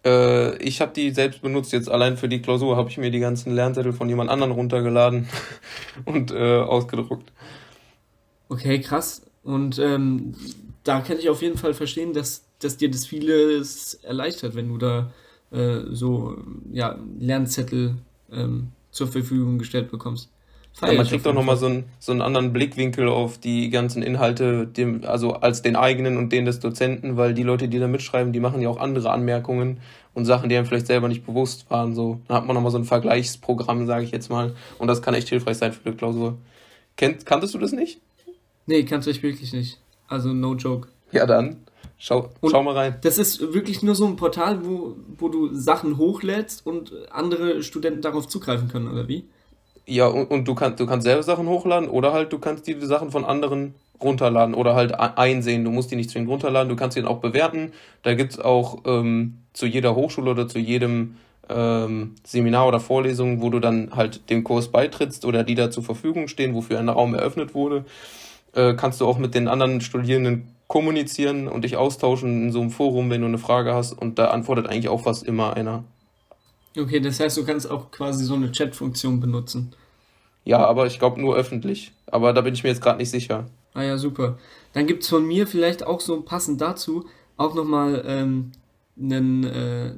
Äh, 0.05 0.63
ich 0.63 0.83
habe 0.83 0.93
die 0.93 1.13
selbst 1.13 1.41
benutzt. 1.41 1.73
Jetzt 1.73 1.89
allein 1.89 2.19
für 2.19 2.29
die 2.29 2.43
Klausur 2.43 2.77
habe 2.77 2.91
ich 2.91 2.99
mir 2.99 3.11
die 3.11 3.19
ganzen 3.19 3.55
Lernzettel 3.55 3.95
von 3.95 4.07
jemand 4.11 4.29
anderem 4.29 4.53
runtergeladen 4.53 5.29
und 6.05 6.31
äh, 6.31 6.59
ausgedruckt. 6.59 7.33
Okay, 8.51 8.79
krass. 8.83 9.23
Und 9.45 9.79
ähm, 9.79 10.35
da 10.85 11.01
kann 11.01 11.19
ich 11.19 11.31
auf 11.31 11.41
jeden 11.41 11.57
Fall 11.57 11.73
verstehen, 11.73 12.13
dass, 12.13 12.45
dass 12.59 12.77
dir 12.77 12.91
das 12.91 13.07
vieles 13.07 13.95
erleichtert, 13.95 14.57
wenn 14.57 14.69
du 14.69 14.77
da 14.77 15.11
äh, 15.53 15.85
so 15.89 16.37
ja, 16.71 16.99
Lernzettel 17.19 17.95
ähm, 18.31 18.73
zur 18.91 19.09
Verfügung 19.09 19.57
gestellt 19.57 19.91
bekommst. 19.91 20.29
Ja, 20.83 20.93
man 20.93 21.07
kriegt 21.07 21.27
auch 21.27 21.33
nochmal 21.33 21.57
so, 21.57 21.67
einen, 21.67 21.85
so 21.99 22.13
einen 22.13 22.21
anderen 22.21 22.53
Blickwinkel 22.53 23.09
auf 23.09 23.39
die 23.39 23.71
ganzen 23.71 24.03
Inhalte, 24.03 24.67
dem, 24.67 25.05
also 25.05 25.33
als 25.33 25.63
den 25.63 25.75
eigenen 25.75 26.19
und 26.19 26.31
den 26.33 26.45
des 26.45 26.61
Dozenten, 26.61 27.17
weil 27.17 27.33
die 27.33 27.43
Leute, 27.43 27.69
die 27.69 27.79
da 27.79 27.89
mitschreiben, 27.89 28.33
die 28.33 28.41
machen 28.41 28.61
ja 28.61 28.69
auch 28.69 28.79
andere 28.79 29.11
Anmerkungen 29.11 29.81
und 30.13 30.27
Sachen, 30.27 30.51
die 30.51 30.57
einem 30.57 30.67
vielleicht 30.67 30.87
selber 30.87 31.09
nicht 31.09 31.25
bewusst 31.25 31.71
waren. 31.71 31.95
So, 31.95 32.21
dann 32.29 32.37
hat 32.37 32.47
man 32.47 32.55
nochmal 32.55 32.73
so 32.73 32.79
ein 32.79 32.85
Vergleichsprogramm, 32.85 33.87
sage 33.87 34.05
ich 34.05 34.11
jetzt 34.11 34.29
mal. 34.29 34.55
Und 34.79 34.89
das 34.89 35.01
kann 35.01 35.15
echt 35.15 35.29
hilfreich 35.29 35.57
sein 35.57 35.73
für 35.73 35.91
die 35.91 35.97
Klausur. 35.97 36.37
Kennt, 36.97 37.25
kanntest 37.25 37.55
du 37.55 37.59
das 37.59 37.73
nicht? 37.73 38.01
Nee, 38.67 38.85
kannte 38.85 39.11
ich 39.11 39.23
wirklich 39.23 39.55
nicht. 39.55 39.79
Also 40.09 40.35
no 40.35 40.55
joke. 40.55 40.89
Ja, 41.11 41.25
dann. 41.25 41.57
Schau, 41.99 42.29
schau 42.51 42.63
mal 42.63 42.75
rein. 42.75 42.97
Das 43.01 43.17
ist 43.17 43.55
wirklich 43.55 43.83
nur 43.83 43.95
so 43.95 44.07
ein 44.07 44.17
Portal, 44.17 44.67
wo, 44.67 44.97
wo 45.17 45.29
du 45.29 45.55
Sachen 45.55 45.97
hochlädst 45.97 46.67
und 46.67 46.93
andere 47.11 47.63
Studenten 47.63 48.03
darauf 48.03 48.29
zugreifen 48.29 48.69
können, 48.69 48.89
oder 48.89 49.09
wie? 49.09 49.25
Ja, 49.87 50.07
und, 50.09 50.31
und 50.31 50.49
du, 50.49 50.55
kannst, 50.55 50.81
du 50.81 50.87
kannst 50.87 51.05
selber 51.05 51.23
Sachen 51.23 51.49
hochladen 51.49 51.89
oder 51.89 52.13
halt 52.13 52.33
du 52.33 52.39
kannst 52.39 52.67
die 52.67 52.75
Sachen 52.81 53.11
von 53.13 53.25
anderen 53.25 53.75
runterladen 54.03 54.55
oder 54.55 54.75
halt 54.75 54.95
einsehen. 54.95 55.65
Du 55.65 55.71
musst 55.71 55.91
die 55.91 55.97
nicht 55.97 56.11
zwingend 56.11 56.31
runterladen, 56.31 56.69
du 56.69 56.77
kannst 56.77 56.95
sie 56.95 57.03
dann 57.03 57.11
auch 57.11 57.21
bewerten. 57.21 57.73
Da 58.03 58.15
gibt 58.15 58.33
es 58.33 58.41
auch 58.41 58.79
ähm, 58.85 59.39
zu 59.53 59.67
jeder 59.67 59.95
Hochschule 59.95 60.31
oder 60.33 60.49
zu 60.49 60.59
jedem 60.59 61.17
ähm, 61.49 62.17
Seminar 62.25 62.67
oder 62.69 62.81
Vorlesung, 62.81 63.41
wo 63.41 63.51
du 63.51 63.61
dann 63.61 63.91
halt 63.95 64.29
dem 64.31 64.45
Kurs 64.45 64.69
beitrittst 64.69 65.25
oder 65.25 65.45
die 65.45 65.55
da 65.55 65.71
zur 65.71 65.85
Verfügung 65.85 66.29
stehen, 66.29 66.55
wofür 66.55 66.79
ein 66.79 66.89
Raum 66.89 67.15
eröffnet 67.15 67.55
wurde, 67.55 67.85
äh, 68.55 68.75
kannst 68.75 69.01
du 69.01 69.07
auch 69.07 69.19
mit 69.19 69.35
den 69.35 69.49
anderen 69.49 69.81
Studierenden 69.81 70.49
kommunizieren 70.67 71.47
und 71.47 71.63
dich 71.63 71.77
austauschen 71.77 72.43
in 72.45 72.53
so 72.53 72.61
einem 72.61 72.71
Forum, 72.71 73.09
wenn 73.11 73.21
du 73.21 73.29
eine 73.29 73.39
Frage 73.39 73.73
hast 73.73 73.93
und 73.93 74.19
da 74.19 74.31
antwortet 74.31 74.67
eigentlich 74.67 74.89
auch 74.89 75.03
fast 75.03 75.25
immer 75.25 75.55
einer. 75.55 75.85
Okay, 76.79 77.01
das 77.01 77.21
heißt, 77.21 77.37
du 77.37 77.45
kannst 77.45 77.71
auch 77.71 77.91
quasi 77.91 78.25
so 78.25 78.35
eine 78.35 78.53
Chat-Funktion 78.53 79.21
benutzen. 79.21 79.75
Ja, 80.45 80.65
aber 80.65 80.87
ich 80.87 80.99
glaube 80.99 81.21
nur 81.21 81.35
öffentlich. 81.37 81.93
Aber 82.07 82.33
da 82.33 82.41
bin 82.41 82.55
ich 82.55 82.63
mir 82.63 82.69
jetzt 82.71 82.83
gerade 82.83 82.99
nicht 82.99 83.11
sicher. 83.11 83.47
Ah 83.75 83.83
ja, 83.83 83.99
super. 83.99 84.39
Dann 84.73 84.87
gibt 84.87 85.03
es 85.03 85.09
von 85.09 85.27
mir 85.27 85.47
vielleicht 85.47 85.87
auch 85.87 86.01
so 86.01 86.23
passend 86.23 86.61
dazu 86.61 87.07
auch 87.37 87.55
nochmal 87.55 88.03
ähm, 88.07 88.53
einen, 88.99 89.45
äh, 89.45 89.95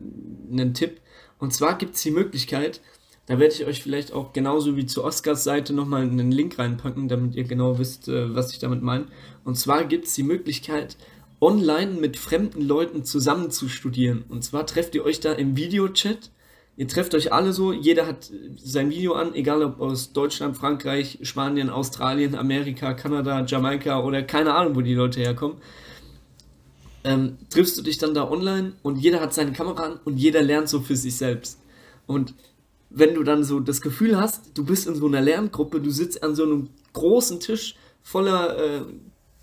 einen 0.50 0.74
Tipp. 0.74 1.00
Und 1.38 1.52
zwar 1.52 1.78
gibt 1.78 1.94
es 1.94 2.02
die 2.02 2.10
Möglichkeit, 2.10 2.80
da 3.26 3.38
werde 3.38 3.54
ich 3.54 3.66
euch 3.66 3.82
vielleicht 3.82 4.12
auch 4.12 4.32
genauso 4.32 4.76
wie 4.76 4.86
zu 4.86 5.04
Oscars 5.04 5.44
Seite 5.44 5.74
nochmal 5.74 6.02
einen 6.02 6.32
Link 6.32 6.58
reinpacken, 6.58 7.08
damit 7.08 7.34
ihr 7.34 7.44
genau 7.44 7.78
wisst, 7.78 8.08
äh, 8.08 8.34
was 8.34 8.52
ich 8.52 8.58
damit 8.58 8.82
meine. 8.82 9.06
Und 9.44 9.56
zwar 9.56 9.84
gibt 9.84 10.06
es 10.06 10.14
die 10.14 10.22
Möglichkeit, 10.22 10.96
online 11.40 11.92
mit 11.92 12.16
fremden 12.16 12.62
Leuten 12.62 13.04
zusammen 13.04 13.50
zu 13.50 13.68
studieren. 13.68 14.24
Und 14.28 14.42
zwar 14.42 14.66
trefft 14.66 14.94
ihr 14.94 15.04
euch 15.04 15.20
da 15.20 15.32
im 15.32 15.56
Videochat 15.56 16.30
Ihr 16.78 16.86
trefft 16.86 17.12
euch 17.16 17.32
alle 17.32 17.52
so, 17.52 17.72
jeder 17.72 18.06
hat 18.06 18.30
sein 18.56 18.90
Video 18.90 19.14
an, 19.14 19.34
egal 19.34 19.64
ob 19.64 19.80
aus 19.80 20.12
Deutschland, 20.12 20.56
Frankreich, 20.56 21.18
Spanien, 21.22 21.70
Australien, 21.70 22.36
Amerika, 22.36 22.94
Kanada, 22.94 23.44
Jamaika 23.44 24.00
oder 24.04 24.22
keine 24.22 24.54
Ahnung, 24.54 24.76
wo 24.76 24.80
die 24.80 24.94
Leute 24.94 25.18
herkommen. 25.18 25.56
Ähm, 27.02 27.36
triffst 27.50 27.76
du 27.76 27.82
dich 27.82 27.98
dann 27.98 28.14
da 28.14 28.30
online 28.30 28.74
und 28.84 28.94
jeder 28.96 29.18
hat 29.20 29.34
seine 29.34 29.50
Kamera 29.50 29.82
an 29.86 30.00
und 30.04 30.18
jeder 30.18 30.40
lernt 30.40 30.68
so 30.68 30.78
für 30.78 30.94
sich 30.94 31.16
selbst. 31.16 31.58
Und 32.06 32.34
wenn 32.90 33.12
du 33.12 33.24
dann 33.24 33.42
so 33.42 33.58
das 33.58 33.80
Gefühl 33.80 34.16
hast, 34.16 34.56
du 34.56 34.64
bist 34.64 34.86
in 34.86 34.94
so 34.94 35.08
einer 35.08 35.20
Lerngruppe, 35.20 35.80
du 35.80 35.90
sitzt 35.90 36.22
an 36.22 36.36
so 36.36 36.44
einem 36.44 36.70
großen 36.92 37.40
Tisch 37.40 37.74
voller 38.02 38.56
äh, 38.56 38.82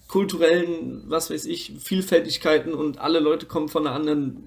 kulturellen, 0.08 1.04
was 1.08 1.30
weiß 1.30 1.48
ich, 1.48 1.74
Vielfältigkeiten 1.84 2.74
und 2.74 3.00
alle 3.00 3.20
Leute 3.20 3.46
kommen 3.46 3.68
von 3.68 3.86
einem 3.86 3.96
anderen 3.98 4.44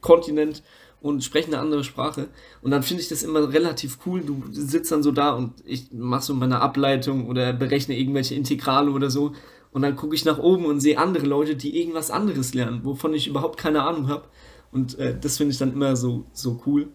Kontinent 0.00 0.62
und 1.00 1.24
sprechen 1.24 1.54
eine 1.54 1.62
andere 1.62 1.84
Sprache. 1.84 2.28
Und 2.62 2.70
dann 2.70 2.82
finde 2.82 3.02
ich 3.02 3.08
das 3.08 3.22
immer 3.22 3.52
relativ 3.52 3.98
cool. 4.06 4.20
Du 4.20 4.42
sitzt 4.50 4.92
dann 4.92 5.02
so 5.02 5.12
da 5.12 5.30
und 5.30 5.54
ich 5.64 5.90
mache 5.92 6.22
so 6.22 6.34
meine 6.34 6.60
Ableitung 6.60 7.28
oder 7.28 7.52
berechne 7.52 7.98
irgendwelche 7.98 8.34
Integrale 8.34 8.90
oder 8.90 9.10
so. 9.10 9.32
Und 9.72 9.82
dann 9.82 9.96
gucke 9.96 10.14
ich 10.14 10.24
nach 10.24 10.38
oben 10.38 10.66
und 10.66 10.80
sehe 10.80 10.98
andere 10.98 11.26
Leute, 11.26 11.56
die 11.56 11.80
irgendwas 11.80 12.10
anderes 12.10 12.54
lernen, 12.54 12.84
wovon 12.84 13.14
ich 13.14 13.28
überhaupt 13.28 13.58
keine 13.58 13.82
Ahnung 13.82 14.08
habe. 14.08 14.24
Und 14.72 14.98
äh, 14.98 15.18
das 15.18 15.38
finde 15.38 15.52
ich 15.52 15.58
dann 15.58 15.72
immer 15.72 15.96
so, 15.96 16.26
so 16.32 16.62
cool. 16.66 16.88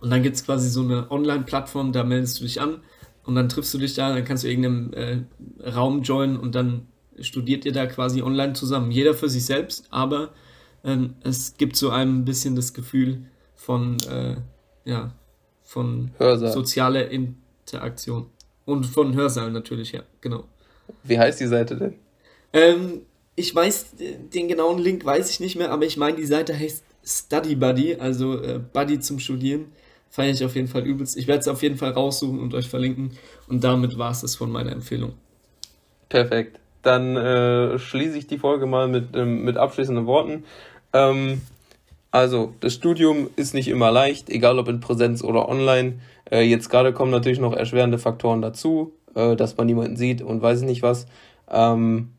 Und 0.00 0.10
dann 0.10 0.22
gibt 0.22 0.36
es 0.36 0.44
quasi 0.44 0.68
so 0.68 0.82
eine 0.82 1.10
Online-Plattform, 1.10 1.92
da 1.92 2.04
meldest 2.04 2.40
du 2.40 2.44
dich 2.44 2.60
an 2.60 2.80
und 3.24 3.34
dann 3.34 3.48
triffst 3.48 3.72
du 3.72 3.78
dich 3.78 3.94
da, 3.94 4.14
dann 4.14 4.24
kannst 4.24 4.44
du 4.44 4.48
irgendeinem 4.48 4.92
äh, 4.92 5.70
Raum 5.70 6.02
joinen 6.02 6.36
und 6.36 6.54
dann 6.54 6.88
studiert 7.20 7.64
ihr 7.64 7.72
da 7.72 7.86
quasi 7.86 8.22
online 8.22 8.54
zusammen. 8.54 8.90
Jeder 8.90 9.14
für 9.14 9.28
sich 9.28 9.46
selbst, 9.46 9.86
aber 9.90 10.30
ähm, 10.84 11.14
es 11.22 11.56
gibt 11.56 11.76
so 11.76 11.90
ein 11.90 12.24
bisschen 12.24 12.56
das 12.56 12.74
Gefühl 12.74 13.24
von, 13.56 13.96
äh, 14.08 14.36
ja, 14.84 15.12
von 15.62 16.10
Hörsaal. 16.18 16.52
sozialer 16.52 17.08
Interaktion. 17.10 18.26
Und 18.64 18.84
von 18.84 19.14
Hörsaal 19.14 19.50
natürlich, 19.50 19.92
ja, 19.92 20.02
genau. 20.20 20.44
Wie 21.02 21.18
heißt 21.18 21.40
die 21.40 21.46
Seite 21.46 21.76
denn? 21.76 21.94
Ähm, 22.52 23.02
ich 23.36 23.54
weiß, 23.54 23.94
den 24.32 24.48
genauen 24.48 24.78
Link 24.78 25.04
weiß 25.04 25.30
ich 25.30 25.40
nicht 25.40 25.56
mehr, 25.56 25.70
aber 25.70 25.84
ich 25.84 25.96
meine, 25.96 26.16
die 26.16 26.26
Seite 26.26 26.58
heißt 26.58 26.84
Study 27.04 27.56
Buddy, 27.56 27.96
also 27.96 28.40
äh, 28.40 28.60
Buddy 28.72 29.00
zum 29.00 29.18
Studieren. 29.18 29.72
Feiere 30.08 30.32
ich 30.32 30.44
auf 30.44 30.54
jeden 30.54 30.68
Fall 30.68 30.86
übelst. 30.86 31.16
Ich 31.16 31.26
werde 31.26 31.40
es 31.40 31.48
auf 31.48 31.62
jeden 31.62 31.76
Fall 31.76 31.90
raussuchen 31.90 32.38
und 32.38 32.54
euch 32.54 32.68
verlinken. 32.68 33.18
Und 33.48 33.64
damit 33.64 33.98
war 33.98 34.12
es 34.12 34.20
das 34.20 34.36
von 34.36 34.50
meiner 34.52 34.70
Empfehlung. 34.70 35.14
Perfekt. 36.08 36.60
Dann 36.82 37.16
äh, 37.16 37.78
schließe 37.78 38.16
ich 38.16 38.28
die 38.28 38.38
Folge 38.38 38.66
mal 38.66 38.86
mit, 38.86 39.16
ähm, 39.16 39.42
mit 39.42 39.56
abschließenden 39.56 40.06
Worten. 40.06 40.44
Ähm, 40.94 41.42
also, 42.10 42.54
das 42.60 42.72
Studium 42.72 43.28
ist 43.36 43.52
nicht 43.52 43.68
immer 43.68 43.90
leicht, 43.90 44.30
egal 44.30 44.58
ob 44.58 44.68
in 44.68 44.80
Präsenz 44.80 45.22
oder 45.22 45.48
online. 45.48 45.94
Äh, 46.30 46.42
jetzt 46.42 46.70
gerade 46.70 46.92
kommen 46.92 47.10
natürlich 47.10 47.40
noch 47.40 47.52
erschwerende 47.52 47.98
Faktoren 47.98 48.40
dazu, 48.40 48.92
äh, 49.14 49.36
dass 49.36 49.56
man 49.56 49.66
niemanden 49.66 49.96
sieht 49.96 50.22
und 50.22 50.40
weiß 50.40 50.62
nicht 50.62 50.82
was. 50.82 51.06
Ähm, 51.50 52.10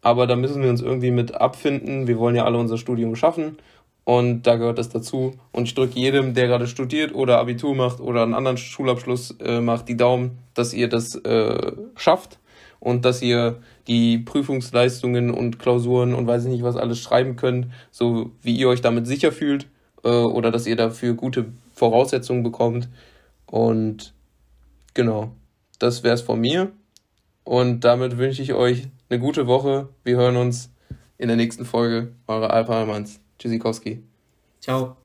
aber 0.00 0.26
da 0.26 0.36
müssen 0.36 0.62
wir 0.62 0.70
uns 0.70 0.80
irgendwie 0.80 1.10
mit 1.10 1.34
abfinden. 1.34 2.06
Wir 2.06 2.18
wollen 2.18 2.34
ja 2.34 2.44
alle 2.44 2.58
unser 2.58 2.78
Studium 2.78 3.14
schaffen 3.14 3.58
und 4.04 4.44
da 4.44 4.54
gehört 4.54 4.78
das 4.78 4.88
dazu. 4.88 5.34
Und 5.52 5.64
ich 5.64 5.74
drücke 5.74 5.98
jedem, 5.98 6.32
der 6.32 6.46
gerade 6.46 6.68
studiert 6.68 7.14
oder 7.14 7.38
Abitur 7.38 7.74
macht 7.74 8.00
oder 8.00 8.22
einen 8.22 8.34
anderen 8.34 8.56
Schulabschluss 8.56 9.36
äh, 9.40 9.60
macht, 9.60 9.88
die 9.88 9.96
Daumen, 9.96 10.38
dass 10.54 10.72
ihr 10.72 10.88
das 10.88 11.16
äh, 11.16 11.72
schafft 11.96 12.38
und 12.78 13.04
dass 13.04 13.20
ihr 13.20 13.56
die 13.86 14.18
Prüfungsleistungen 14.18 15.30
und 15.30 15.58
Klausuren 15.58 16.14
und 16.14 16.26
weiß 16.26 16.44
ich 16.44 16.50
nicht 16.50 16.62
was 16.62 16.76
alles 16.76 17.00
schreiben 17.00 17.36
könnt, 17.36 17.68
so 17.90 18.32
wie 18.42 18.56
ihr 18.56 18.68
euch 18.68 18.80
damit 18.80 19.06
sicher 19.06 19.32
fühlt 19.32 19.68
äh, 20.04 20.08
oder 20.08 20.50
dass 20.50 20.66
ihr 20.66 20.76
dafür 20.76 21.14
gute 21.14 21.46
Voraussetzungen 21.74 22.42
bekommt. 22.42 22.88
Und 23.46 24.14
genau, 24.94 25.32
das 25.78 26.02
wäre 26.02 26.14
es 26.14 26.22
von 26.22 26.40
mir. 26.40 26.72
Und 27.44 27.84
damit 27.84 28.18
wünsche 28.18 28.42
ich 28.42 28.54
euch 28.54 28.88
eine 29.08 29.20
gute 29.20 29.46
Woche. 29.46 29.88
Wir 30.02 30.16
hören 30.16 30.36
uns 30.36 30.72
in 31.16 31.28
der 31.28 31.36
nächsten 31.36 31.64
Folge. 31.64 32.12
Eure 32.26 32.50
Alpha 32.50 32.80
Almans. 32.80 33.20
Tschüssikowski. 33.38 34.02
Ciao. 34.60 34.96